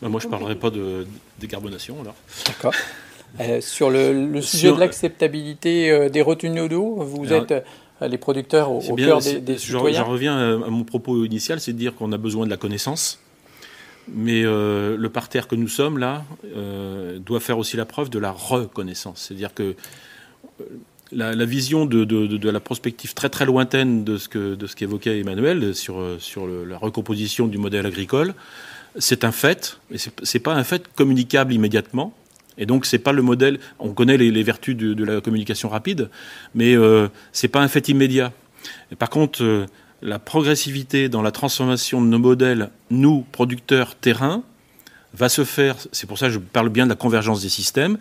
Bah, 0.00 0.08
moi, 0.08 0.20
je 0.20 0.26
ne 0.26 0.30
parlerai 0.30 0.54
pas 0.54 0.70
de 0.70 1.06
décarbonation, 1.38 2.00
alors. 2.00 2.14
D'accord. 2.46 2.74
Euh, 3.40 3.60
sur 3.60 3.90
le, 3.90 4.40
sujet 4.40 4.72
de 4.72 4.80
l'acceptabilité 4.80 5.90
euh, 5.90 6.08
des 6.08 6.22
retenues 6.22 6.68
d'eau, 6.68 6.96
vous 7.02 7.32
êtes 7.32 7.52
euh, 7.52 8.08
les 8.08 8.18
producteurs 8.18 8.70
au, 8.70 8.80
cœur 8.96 9.20
des, 9.20 9.40
des 9.40 9.58
citoyens. 9.58 9.98
J'en 9.98 10.10
reviens 10.10 10.62
à 10.62 10.70
mon 10.70 10.84
propos 10.84 11.24
initial, 11.24 11.60
c'est 11.60 11.72
de 11.72 11.78
dire 11.78 11.94
qu'on 11.94 12.12
a 12.12 12.18
besoin 12.18 12.46
de 12.46 12.50
la 12.50 12.56
connaissance. 12.56 13.20
Mais 14.10 14.42
le 14.42 15.08
parterre 15.08 15.48
que 15.48 15.54
nous 15.54 15.68
sommes 15.68 15.98
là 15.98 16.24
doit 17.18 17.40
faire 17.40 17.58
aussi 17.58 17.76
la 17.76 17.84
preuve 17.84 18.08
de 18.08 18.18
la 18.18 18.30
reconnaissance. 18.30 19.26
C'est-à-dire 19.26 19.52
que 19.52 19.74
la, 21.12 21.44
vision 21.44 21.84
de, 21.84 22.50
la 22.50 22.60
prospective 22.60 23.12
très 23.12 23.28
très 23.28 23.44
lointaine 23.44 24.04
de 24.04 24.16
ce 24.16 24.30
que 24.30 24.54
de 24.54 24.66
ce 24.66 24.76
qu'évoquait 24.76 25.18
Emmanuel 25.18 25.74
sur 25.74 26.02
sur 26.20 26.46
la 26.46 26.78
recomposition 26.78 27.48
du 27.48 27.58
modèle 27.58 27.84
agricole, 27.84 28.32
c'est 28.96 29.24
un 29.24 29.32
fait. 29.32 29.78
Et 29.90 29.98
c'est 29.98 30.38
pas 30.38 30.54
un 30.54 30.64
fait 30.64 30.88
communicable 30.94 31.52
immédiatement. 31.52 32.14
Et 32.58 32.66
donc, 32.66 32.86
c'est 32.86 32.98
pas 32.98 33.12
le 33.12 33.22
modèle. 33.22 33.58
On 33.78 33.92
connaît 33.92 34.16
les, 34.16 34.42
vertus 34.42 34.76
de, 34.76 35.04
la 35.04 35.20
communication 35.20 35.68
rapide, 35.68 36.10
mais 36.54 36.76
euh, 36.76 37.08
c'est 37.32 37.48
pas 37.48 37.60
un 37.60 37.68
fait 37.68 37.88
immédiat. 37.88 38.32
par 38.98 39.10
contre, 39.10 39.42
euh, 39.42 39.66
la 40.02 40.18
progressivité 40.18 41.08
dans 41.08 41.22
la 41.22 41.30
transformation 41.30 42.00
de 42.00 42.06
nos 42.06 42.18
modèles, 42.18 42.70
nous, 42.90 43.24
producteurs 43.32 43.94
terrain, 43.94 44.42
va 45.14 45.28
se 45.28 45.44
faire, 45.44 45.76
c'est 45.92 46.06
pour 46.06 46.18
ça 46.18 46.26
que 46.26 46.34
je 46.34 46.38
parle 46.38 46.68
bien 46.68 46.84
de 46.84 46.90
la 46.90 46.96
convergence 46.96 47.42
des 47.42 47.48
systèmes, 47.48 47.98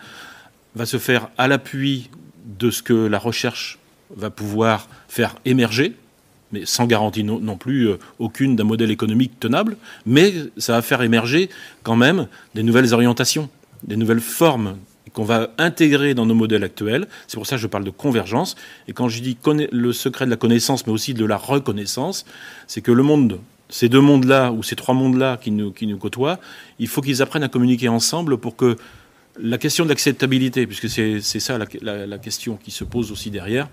va 0.76 0.86
se 0.86 0.98
faire 0.98 1.30
à 1.38 1.48
l'appui 1.48 2.10
de 2.60 2.70
ce 2.70 2.84
que 2.84 2.94
la 2.94 3.18
recherche 3.18 3.80
va 4.16 4.30
pouvoir 4.30 4.88
faire 5.08 5.36
émerger, 5.46 5.94
mais 6.52 6.66
sans 6.66 6.86
garantie 6.86 7.24
non, 7.24 7.58
plus 7.58 7.90
euh, 7.90 7.98
aucune 8.20 8.56
d'un 8.56 8.64
modèle 8.64 8.92
économique 8.92 9.40
tenable, 9.40 9.78
mais 10.06 10.34
ça 10.58 10.74
va 10.74 10.82
faire 10.82 11.02
émerger 11.02 11.50
quand 11.84 11.96
même 11.96 12.28
des 12.56 12.64
nouvelles 12.64 12.94
orientations 12.94 13.50
des 13.84 13.96
nouvelles 13.96 14.22
formes 14.22 14.78
qu'on 15.18 15.24
va 15.24 15.50
intégrer 15.58 16.14
dans 16.14 16.28
nos 16.28 16.36
modèles 16.36 16.64
actuels. 16.64 17.08
C'est 17.26 17.38
pour 17.38 17.48
ça 17.48 17.56
que 17.56 17.62
je 17.64 17.66
parle 17.66 17.84
de 17.84 17.90
convergence. 17.90 18.56
Et 18.88 18.94
quand 18.94 19.10
je 19.10 19.20
dis 19.20 19.36
le 19.72 19.92
secret 19.92 20.26
de 20.26 20.30
la 20.30 20.38
connaissance, 20.38 20.86
mais 20.86 20.94
aussi 20.94 21.16
de 21.16 21.26
la 21.26 21.38
reconnaissance, 21.38 22.24
c'est 22.68 22.82
que 22.82 22.92
le 22.92 23.02
monde, 23.02 23.40
ces 23.68 23.90
deux 23.90 24.00
mondes-là, 24.00 24.52
ou 24.52 24.62
ces 24.62 24.76
trois 24.76 24.94
mondes-là 24.94 25.38
qui 25.38 25.50
nous, 25.50 25.72
qui 25.72 25.88
nous 25.88 25.98
côtoient, 25.98 26.40
il 26.78 26.88
faut 26.88 27.02
qu'ils 27.02 27.24
apprennent 27.24 27.42
à 27.42 27.48
communiquer 27.48 27.90
ensemble 27.90 28.38
pour 28.38 28.56
que 28.56 28.78
la 29.40 29.58
question 29.58 29.86
de 29.86 29.90
l'acceptabilité, 29.90 30.68
puisque 30.68 30.88
c'est 30.88 31.40
ça 31.40 31.58
la, 31.82 32.18
question 32.20 32.58
qui 32.64 32.70
se 32.70 32.84
pose 32.84 33.12
aussi 33.12 33.32
derrière, 33.32 33.70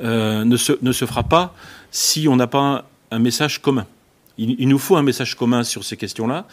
euh, 0.00 0.44
ne, 0.44 0.56
se, 0.56 0.72
ne 0.80 0.92
se 0.92 1.06
fera 1.06 1.24
pas 1.24 1.56
si 1.90 2.28
on 2.28 2.36
n'a 2.36 2.46
pas 2.46 2.88
un 3.10 3.18
message 3.18 3.60
commun. 3.60 3.86
il, 4.38 4.68
nous 4.68 4.78
faut 4.78 4.96
un 4.96 5.02
message 5.02 5.34
commun 5.34 5.64
sur 5.64 5.82
ces 5.82 5.96
questions-là 5.96 6.46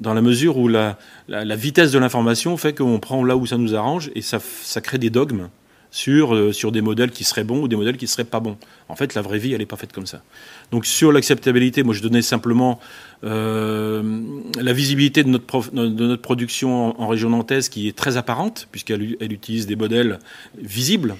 dans 0.00 0.14
la 0.14 0.22
mesure 0.22 0.56
où 0.56 0.68
la, 0.68 0.96
vitesse 1.28 1.92
de 1.92 1.98
l'information 1.98 2.56
fait 2.56 2.76
qu'on 2.76 3.00
prend 3.00 3.24
là 3.24 3.36
où 3.36 3.46
ça 3.46 3.58
nous 3.58 3.74
arrange 3.74 4.10
et 4.14 4.22
ça, 4.22 4.40
crée 4.80 4.98
des 4.98 5.10
dogmes 5.10 5.48
sur, 5.90 6.34
euh, 6.34 6.52
sur 6.52 6.70
des 6.70 6.82
modèles 6.82 7.10
qui 7.10 7.24
seraient 7.24 7.44
bons 7.44 7.62
ou 7.62 7.68
des 7.68 7.76
modèles 7.76 7.96
qui 7.96 8.06
seraient 8.06 8.24
pas 8.24 8.40
bons. 8.40 8.58
En 8.88 8.96
fait, 8.96 9.14
la 9.14 9.22
vraie 9.22 9.38
vie, 9.38 9.52
elle 9.52 9.60
n'est 9.60 9.66
pas 9.66 9.76
faite 9.76 9.92
comme 9.92 10.06
ça. 10.06 10.22
Donc 10.70 10.84
sur 10.84 11.12
l'acceptabilité, 11.12 11.82
moi 11.82 11.94
je 11.94 12.02
donnais 12.02 12.20
simplement 12.20 12.78
euh, 13.24 14.20
la 14.60 14.72
visibilité 14.72 15.24
de 15.24 15.30
notre, 15.30 16.16
production 16.16 17.00
en, 17.00 17.08
région 17.08 17.30
nantaise 17.30 17.68
qui 17.68 17.88
est 17.88 17.96
très 17.96 18.16
apparente, 18.16 18.68
puisqu'elle 18.70 19.16
elle 19.20 19.32
utilise 19.32 19.66
des 19.66 19.76
modèles 19.76 20.18
visibles. 20.60 21.16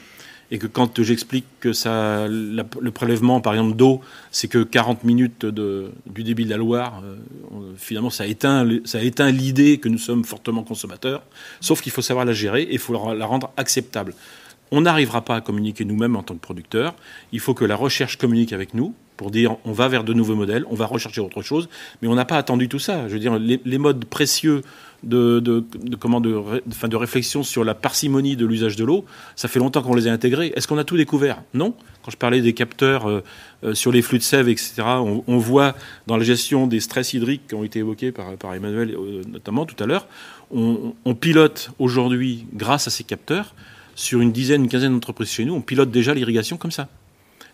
Et 0.51 0.59
que 0.59 0.67
quand 0.67 1.03
j'explique 1.03 1.45
que 1.61 1.73
ça, 1.73 2.27
le 2.29 2.91
prélèvement, 2.91 3.41
par 3.41 3.53
exemple, 3.53 3.77
d'eau, 3.77 4.01
c'est 4.31 4.49
que 4.49 4.63
40 4.63 5.05
minutes 5.05 5.45
de, 5.45 5.93
du 6.07 6.23
débit 6.23 6.45
de 6.45 6.51
la 6.51 6.57
Loire, 6.57 7.03
euh, 7.05 7.73
finalement, 7.77 8.11
ça 8.11 8.27
éteint, 8.27 8.67
ça 8.85 9.03
éteint 9.03 9.31
l'idée 9.31 9.79
que 9.79 9.89
nous 9.89 9.99
sommes 9.99 10.25
fortement 10.25 10.63
consommateurs. 10.63 11.23
Sauf 11.61 11.83
qu'il 11.83 11.93
faut 11.93 12.03
savoir 12.03 12.25
la 12.25 12.33
gérer 12.33 12.63
et 12.63 12.73
il 12.73 12.79
faut 12.79 12.95
la 13.15 13.27
rendre 13.27 13.51
acceptable. 13.57 14.15
On 14.71 14.83
n'arrivera 14.83 15.25
pas 15.25 15.37
à 15.37 15.41
communiquer 15.41 15.85
nous-mêmes 15.85 16.17
en 16.17 16.23
tant 16.23 16.35
que 16.35 16.41
producteurs. 16.41 16.95
Il 17.33 17.41
faut 17.41 17.55
que 17.55 17.65
la 17.65 17.77
recherche 17.77 18.17
communique 18.17 18.53
avec 18.53 18.75
nous 18.75 18.95
pour 19.17 19.31
dire 19.31 19.57
on 19.65 19.73
va 19.73 19.89
vers 19.89 20.05
de 20.05 20.13
nouveaux 20.13 20.35
modèles, 20.35 20.65
on 20.71 20.75
va 20.75 20.87
rechercher 20.87 21.21
autre 21.21 21.43
chose, 21.43 21.69
mais 22.01 22.09
on 22.09 22.15
n'a 22.15 22.25
pas 22.25 22.37
attendu 22.37 22.69
tout 22.69 22.79
ça. 22.79 23.09
Je 23.09 23.15
veux 23.15 23.19
dire, 23.19 23.39
les 23.39 23.79
modes 23.79 24.05
précieux 24.05 24.63
de, 25.03 25.41
de, 25.41 25.65
de, 25.83 25.97
comment 25.97 26.21
de, 26.21 26.31
de 26.31 26.97
réflexion 26.97 27.43
sur 27.43 27.65
la 27.65 27.75
parcimonie 27.75 28.37
de 28.37 28.47
l'usage 28.47 28.77
de 28.77 28.85
l'eau. 28.85 29.05
Ça 29.37 29.49
fait 29.49 29.59
longtemps 29.59 29.83
qu'on 29.83 29.95
les 29.95 30.09
a 30.09 30.13
intégrés. 30.13 30.53
Est-ce 30.57 30.67
qu'on 30.67 30.79
a 30.79 30.85
tout 30.85 30.97
découvert? 30.97 31.43
Non. 31.55 31.75
Quand 32.03 32.11
je 32.11 32.17
parlais 32.17 32.41
des 32.41 32.53
capteurs 32.53 33.09
euh, 33.09 33.23
euh, 33.65 33.75
sur 33.75 33.93
les 33.93 34.03
flux 34.03 34.19
de 34.19 34.23
sève, 34.23 34.49
etc., 34.49 34.83
on, 34.83 35.39
voit 35.39 35.75
dans 36.07 36.17
la 36.17 36.25
gestion 36.25 36.67
des 36.67 36.81
stress 36.81 37.13
hydriques 37.13 37.49
qui 37.49 37.55
ont 37.55 37.65
été 37.65 37.81
évoqués 37.81 38.13
par, 38.13 38.55
Emmanuel 38.55 38.95
euh, 38.97 39.23
notamment 39.29 39.67
tout 39.67 39.83
à 39.83 39.87
l'heure, 39.87 40.07
on, 40.51 41.15
pilote 41.15 41.71
aujourd'hui, 41.79 42.47
grâce 42.55 42.87
à 42.87 42.91
ces 42.91 43.05
capteurs, 43.05 43.55
sur 43.95 44.21
une 44.21 44.33
dizaine, 44.33 44.63
une 44.63 44.69
quinzaine 44.69 44.93
d'entreprises 44.93 45.31
chez 45.31 45.45
nous, 45.45 45.55
on 45.55 45.61
pilote 45.61 45.91
déjà 45.91 46.15
l'irrigation 46.15 46.57
comme 46.57 46.71
ça. 46.71 46.89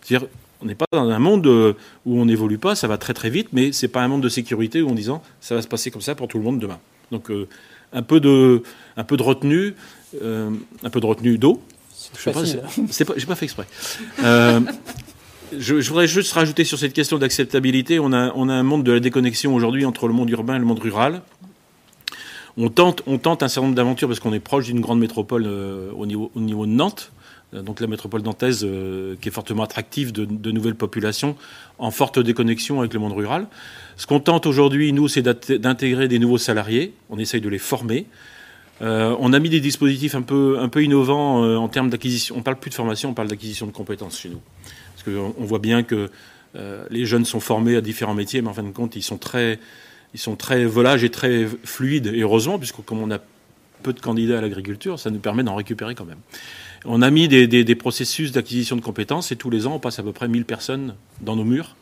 C'est-à-dire, 0.01 0.27
on 0.61 0.65
n'est 0.65 0.75
pas 0.75 0.85
dans 0.91 1.09
un 1.09 1.19
monde 1.19 1.45
où 1.47 2.19
on 2.19 2.25
n'évolue 2.25 2.57
pas, 2.57 2.75
ça 2.75 2.87
va 2.87 2.97
très 2.97 3.13
très 3.13 3.29
vite, 3.29 3.49
mais 3.51 3.71
c'est 3.71 3.89
pas 3.89 4.01
un 4.01 4.07
monde 4.07 4.23
de 4.23 4.29
sécurité 4.29 4.81
où 4.81 4.89
on 4.89 4.95
disant 4.95 5.21
ça 5.41 5.55
va 5.55 5.61
se 5.61 5.67
passer 5.67 5.91
comme 5.91 6.01
ça 6.01 6.15
pour 6.15 6.27
tout 6.27 6.37
le 6.37 6.43
monde 6.43 6.59
demain. 6.59 6.79
Donc 7.11 7.29
euh, 7.29 7.47
un, 7.93 8.01
peu 8.01 8.19
de, 8.19 8.63
un 8.97 9.03
peu 9.03 9.17
de 9.17 9.23
retenue, 9.23 9.75
euh, 10.21 10.49
un 10.83 10.89
peu 10.89 10.99
de 10.99 11.05
retenue 11.05 11.37
d'eau. 11.37 11.61
Je 12.17 12.29
n'ai 12.29 12.33
pas, 12.33 13.13
pas, 13.27 13.35
fait 13.35 13.45
exprès. 13.45 13.65
Euh, 14.23 14.59
je, 15.57 15.75
voudrais 15.75 16.07
juste 16.07 16.33
rajouter 16.33 16.63
sur 16.63 16.77
cette 16.77 16.93
question 16.93 17.17
d'acceptabilité, 17.17 17.99
on 17.99 18.13
a, 18.13 18.31
on 18.35 18.49
a 18.49 18.53
un 18.53 18.63
monde 18.63 18.83
de 18.83 18.91
la 18.91 18.99
déconnexion 18.99 19.55
aujourd'hui 19.55 19.85
entre 19.85 20.07
le 20.07 20.13
monde 20.13 20.29
urbain 20.29 20.55
et 20.55 20.59
le 20.59 20.65
monde 20.65 20.79
rural. 20.79 21.21
On 22.57 22.69
tente, 22.69 23.01
on 23.05 23.17
tente 23.17 23.43
un 23.43 23.47
certain 23.47 23.67
nombre 23.67 23.75
d'aventures 23.75 24.07
parce 24.07 24.19
qu'on 24.19 24.33
est 24.33 24.39
proche 24.39 24.65
d'une 24.65 24.79
grande 24.79 24.99
métropole 24.99 25.45
au, 25.45 26.05
niveau, 26.05 26.31
au 26.35 26.39
niveau 26.39 26.65
de 26.65 26.71
Nantes. 26.71 27.11
Euh, 27.55 27.61
donc 27.61 27.79
la 27.79 27.87
métropole 27.87 28.21
nantaise 28.21 28.63
euh, 28.63 29.15
qui 29.21 29.29
est 29.29 29.31
fortement 29.31 29.63
attractive 29.63 30.11
de, 30.11 30.51
nouvelles 30.51 30.75
populations 30.75 31.35
en 31.77 31.91
forte 31.91 32.19
déconnexion 32.19 32.79
avec 32.79 32.93
le 32.93 32.99
monde 32.99 33.13
rural. 33.13 33.47
Ce 33.97 34.07
qu'on 34.07 34.19
tente 34.19 34.45
aujourd'hui, 34.45 34.91
nous, 34.93 35.07
c'est 35.07 35.21
d'intégrer 35.21 36.07
des 36.07 36.19
nouveaux 36.19 36.37
salariés. 36.37 36.93
On 37.09 37.17
essaye 37.17 37.41
de 37.41 37.49
les 37.49 37.59
former. 37.59 38.05
Euh, 38.81 39.15
on 39.19 39.31
a 39.31 39.39
mis 39.39 39.49
des 39.49 39.61
dispositifs 39.61 40.15
un 40.15 40.21
peu, 40.21 40.83
innovants 40.83 41.57
en 41.57 41.67
termes 41.69 41.89
d'acquisition. 41.89 42.35
On 42.37 42.41
parle 42.41 42.57
plus 42.57 42.69
de 42.69 42.75
formation, 42.75 43.11
on 43.11 43.13
parle 43.13 43.29
d'acquisition 43.29 43.65
de 43.67 43.71
compétences 43.71 44.19
chez 44.19 44.29
nous. 44.29 44.41
Parce 44.95 45.03
qu'on 45.03 45.45
voit 45.45 45.59
bien 45.59 45.83
que 45.83 46.09
les 46.89 47.05
jeunes 47.05 47.25
sont 47.25 47.39
formés 47.39 47.75
à 47.75 47.81
différents 47.81 48.13
métiers, 48.13 48.41
mais 48.41 48.49
en 48.49 48.53
fin 48.53 48.63
de 48.63 48.71
compte, 48.71 48.95
ils 48.95 49.03
sont 49.03 49.17
très, 49.17 49.59
ils 50.13 50.19
sont 50.19 50.35
très 50.35 50.65
volages 50.65 51.03
et 51.03 51.09
très 51.09 51.45
fluides. 51.63 52.07
Et 52.07 52.21
heureusement, 52.21 52.57
puisque 52.57 52.83
comme 52.85 52.99
on 52.99 53.11
a 53.11 53.19
peu 53.83 53.93
de 53.93 53.99
candidats 53.99 54.39
à 54.39 54.41
l'agriculture, 54.41 54.99
ça 54.99 55.11
nous 55.11 55.19
permet 55.19 55.43
d'en 55.43 55.55
récupérer 55.55 55.93
quand 55.93 56.05
même. 56.05 56.17
On 56.85 57.01
a 57.01 57.11
mis 57.11 57.27
des, 57.27 57.75
processus 57.75 58.31
d'acquisition 58.31 58.75
de 58.75 58.81
compétences 58.81 59.31
et 59.31 59.35
tous 59.35 59.49
les 59.49 59.67
ans, 59.67 59.75
on 59.75 59.79
passe 59.79 59.99
à 59.99 60.03
peu 60.03 60.11
près 60.11 60.27
1000 60.27 60.45
personnes 60.45 60.95
dans 61.21 61.35
nos 61.35 61.43
murs 61.43 61.75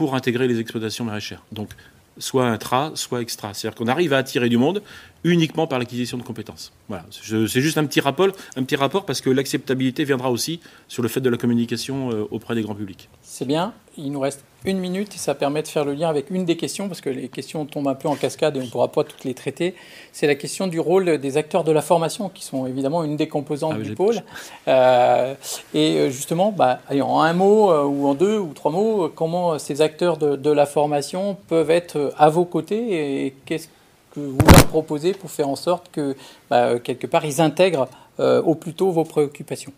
pour 0.00 0.14
intégrer 0.14 0.48
les 0.48 0.58
exploitations 0.60 1.04
maraîchères. 1.04 1.42
Donc, 1.52 1.68
soit 2.16 2.46
intra, 2.46 2.92
soit 2.94 3.20
extra. 3.20 3.52
C'est-à-dire 3.52 3.76
qu'on 3.76 3.86
arrive 3.86 4.14
à 4.14 4.16
attirer 4.16 4.48
du 4.48 4.56
monde 4.56 4.82
uniquement 5.24 5.66
par 5.66 5.78
l'acquisition 5.78 6.16
de 6.16 6.22
compétences. 6.22 6.72
Voilà, 6.88 7.04
c'est 7.10 7.60
juste 7.60 7.78
un 7.78 7.84
petit 7.84 8.00
rapport, 8.00 8.28
un 8.56 8.62
petit 8.62 8.76
rapport 8.76 9.04
parce 9.04 9.20
que 9.20 9.30
l'acceptabilité 9.30 10.04
viendra 10.04 10.30
aussi 10.30 10.60
sur 10.88 11.02
le 11.02 11.08
fait 11.08 11.20
de 11.20 11.28
la 11.28 11.36
communication 11.36 12.10
euh, 12.10 12.26
auprès 12.30 12.54
des 12.54 12.62
grands 12.62 12.74
publics. 12.74 13.08
C'est 13.22 13.44
bien. 13.44 13.74
Il 13.96 14.12
nous 14.12 14.20
reste 14.20 14.44
une 14.64 14.78
minute 14.78 15.14
et 15.14 15.18
ça 15.18 15.34
permet 15.34 15.62
de 15.62 15.68
faire 15.68 15.84
le 15.84 15.94
lien 15.94 16.08
avec 16.08 16.30
une 16.30 16.44
des 16.44 16.56
questions 16.56 16.88
parce 16.88 17.00
que 17.00 17.10
les 17.10 17.28
questions 17.28 17.66
tombent 17.66 17.88
un 17.88 17.94
peu 17.94 18.08
en 18.08 18.14
cascade 18.14 18.56
et 18.56 18.60
on 18.60 18.64
ne 18.64 18.68
pourra 18.68 18.88
pas 18.88 19.04
toutes 19.04 19.24
les 19.24 19.34
traiter. 19.34 19.74
C'est 20.12 20.26
la 20.26 20.36
question 20.36 20.68
du 20.68 20.80
rôle 20.80 21.18
des 21.18 21.36
acteurs 21.36 21.64
de 21.64 21.72
la 21.72 21.82
formation 21.82 22.28
qui 22.28 22.44
sont 22.44 22.66
évidemment 22.66 23.04
une 23.04 23.16
des 23.16 23.28
composantes 23.28 23.76
ah, 23.76 23.82
du 23.82 23.94
pôle. 23.94 24.22
Euh, 24.68 25.34
et 25.74 25.98
euh, 25.98 26.10
justement, 26.10 26.52
bah, 26.52 26.80
en 26.90 27.20
un 27.20 27.32
mot 27.32 27.72
ou 27.84 28.06
en 28.06 28.14
deux 28.14 28.38
ou 28.38 28.52
trois 28.54 28.70
mots, 28.70 29.10
comment 29.14 29.58
ces 29.58 29.82
acteurs 29.82 30.16
de, 30.16 30.36
de 30.36 30.50
la 30.50 30.66
formation 30.66 31.36
peuvent 31.48 31.70
être 31.70 32.14
à 32.16 32.30
vos 32.30 32.44
côtés 32.44 33.26
et 33.26 33.34
qu'est-ce 33.44 33.68
que 34.14 34.20
vous 34.20 34.38
leur 34.52 34.66
proposez 34.66 35.12
pour 35.12 35.30
faire 35.30 35.48
en 35.48 35.56
sorte 35.56 35.90
que, 35.92 36.14
bah, 36.48 36.78
quelque 36.78 37.06
part, 37.06 37.24
ils 37.24 37.40
intègrent 37.40 37.88
euh, 38.18 38.42
au 38.42 38.54
plus 38.54 38.74
tôt 38.74 38.90
vos 38.90 39.04
préoccupations. 39.04 39.72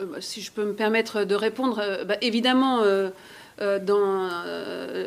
Euh, 0.00 0.06
bah, 0.06 0.20
Si 0.20 0.40
je 0.40 0.52
peux 0.52 0.64
me 0.64 0.74
permettre 0.74 1.24
de 1.24 1.34
répondre, 1.34 1.78
euh, 1.80 2.04
bah, 2.04 2.16
évidemment, 2.20 2.82
dans, 3.58 4.28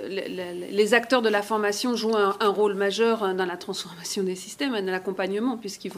les, 0.08 0.94
acteurs 0.94 1.22
de 1.22 1.30
la 1.30 1.44
formation 1.44 1.96
jouent 1.96 2.18
un, 2.18 2.50
rôle 2.50 2.74
majeur 2.74 3.36
dans 3.36 3.46
la 3.46 3.58
transformation 3.58 4.24
des 4.24 4.36
systèmes 4.36 4.74
et 4.76 4.82
dans 4.82 4.92
l'accompagnement, 4.92 5.58
puisqu'ils 5.58 5.92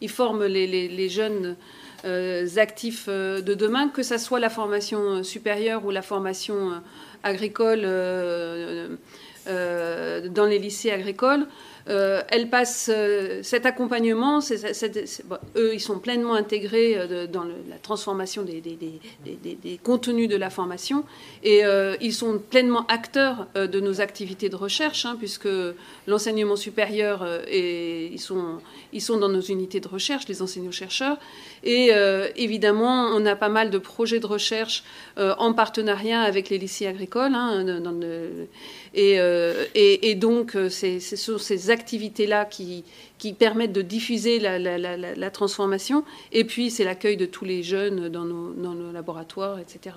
ils 0.00 0.10
forment 0.10 0.46
les, 0.46 0.66
les 0.66 1.08
jeunes 1.08 1.56
actifs 2.56 3.08
de 3.08 3.54
demain, 3.54 3.88
que 3.88 4.02
ce 4.02 4.18
soit 4.18 4.40
la 4.40 4.50
formation 4.50 5.22
supérieure 5.22 5.84
ou 5.84 5.90
la 5.90 6.02
formation 6.02 6.72
agricole 7.24 7.80
euh, 7.84 8.96
dans 9.46 10.46
les 10.46 10.58
lycées 10.58 10.90
agricoles. 10.90 11.46
Euh, 11.88 12.22
elle 12.28 12.48
passe 12.48 12.90
euh, 12.92 13.40
cet 13.42 13.66
accompagnement, 13.66 14.40
eux, 15.56 15.74
ils 15.74 15.80
sont 15.80 15.98
pleinement 15.98 16.34
intégrés 16.34 17.28
dans 17.30 17.44
la 17.44 17.76
transformation 17.82 18.42
des, 18.42 18.62
contenus 19.82 20.28
de 20.28 20.36
la 20.36 20.50
formation 20.50 21.04
et 21.42 21.62
ils 22.00 22.14
sont 22.14 22.38
pleinement 22.38 22.86
acteurs 22.86 23.48
de 23.54 23.80
nos 23.80 24.00
activités 24.00 24.48
de 24.48 24.56
recherche, 24.56 25.04
hein, 25.04 25.16
puisque 25.18 25.48
l'enseignement 26.06 26.56
supérieur, 26.56 27.26
et, 27.48 28.06
ils, 28.06 28.20
sont, 28.20 28.60
ils 28.92 29.02
sont 29.02 29.18
dans 29.18 29.28
nos 29.28 29.40
unités 29.40 29.80
de 29.80 29.88
recherche, 29.88 30.26
les 30.28 30.42
enseignants-chercheurs. 30.42 31.18
Et 31.62 31.90
évidemment, 32.36 33.08
on 33.14 33.24
a 33.26 33.36
pas 33.36 33.48
mal 33.48 33.70
de 33.70 33.78
projets 33.78 34.20
de 34.20 34.26
recherche 34.26 34.84
en 35.16 35.52
partenariat 35.52 36.22
avec 36.22 36.48
les 36.48 36.58
lycées 36.58 36.86
agricoles. 36.86 37.34
Hein, 37.34 37.64
euh, 38.96 39.64
et, 39.74 40.14
donc, 40.14 40.54
euh, 40.54 40.68
c'est 40.68 41.00
sur 41.00 41.40
ces 41.40 41.70
activités-là 41.74 42.46
qui, 42.46 42.84
qui, 43.18 43.34
permettent 43.34 43.72
de 43.72 43.82
diffuser 43.82 44.38
la, 44.38 44.58
la, 44.58 44.78
la, 44.78 45.30
transformation. 45.30 46.04
Et 46.32 46.44
puis, 46.44 46.70
c'est 46.70 46.84
l'accueil 46.84 47.18
de 47.18 47.26
tous 47.26 47.44
les 47.44 47.62
jeunes 47.62 48.08
dans 48.08 48.24
nos, 48.24 48.54
dans 48.54 48.72
nos, 48.72 48.92
laboratoires, 48.92 49.58
etc. 49.58 49.96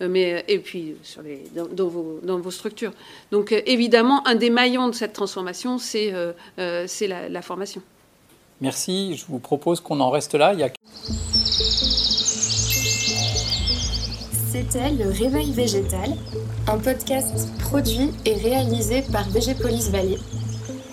Euh, 0.00 0.08
mais, 0.08 0.42
et 0.48 0.58
puis, 0.58 0.94
sur 1.02 1.20
les, 1.20 1.44
dans, 1.54 1.88
vos, 1.88 2.20
dans, 2.22 2.38
vos, 2.38 2.50
structures. 2.50 2.92
Donc, 3.30 3.52
évidemment, 3.66 4.26
un 4.26 4.34
des 4.34 4.50
maillons 4.50 4.88
de 4.88 4.94
cette 4.94 5.12
transformation, 5.12 5.76
c'est 5.76 6.12
euh, 6.14 6.32
la, 6.56 7.42
formation. 7.42 7.82
Merci. 8.62 9.16
Je 9.16 9.26
vous 9.26 9.38
propose 9.38 9.80
qu'on 9.80 10.00
en 10.00 10.10
reste 10.10 10.34
là. 10.34 10.54
Il 10.54 10.60
y 10.60 10.62
a... 10.62 10.70
C'était 14.52 14.90
Le 14.90 15.08
Réveil 15.08 15.52
Végétal, 15.52 16.10
un 16.66 16.78
podcast 16.78 17.48
produit 17.60 18.10
et 18.24 18.34
réalisé 18.34 19.02
par 19.12 19.28
Végépolis 19.30 19.90
Valley. 19.90 20.18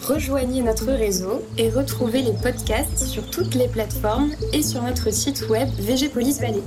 Rejoignez 0.08 0.62
notre 0.62 0.94
réseau 0.94 1.44
et 1.58 1.70
retrouvez 1.70 2.22
les 2.22 2.32
podcasts 2.32 2.98
sur 2.98 3.30
toutes 3.30 3.56
les 3.56 3.68
plateformes 3.68 4.32
et 4.54 4.64
sur 4.64 4.82
notre 4.82 5.12
site 5.12 5.50
web 5.50 5.68
Végépolis 5.80 6.40
Valley. 6.40 6.64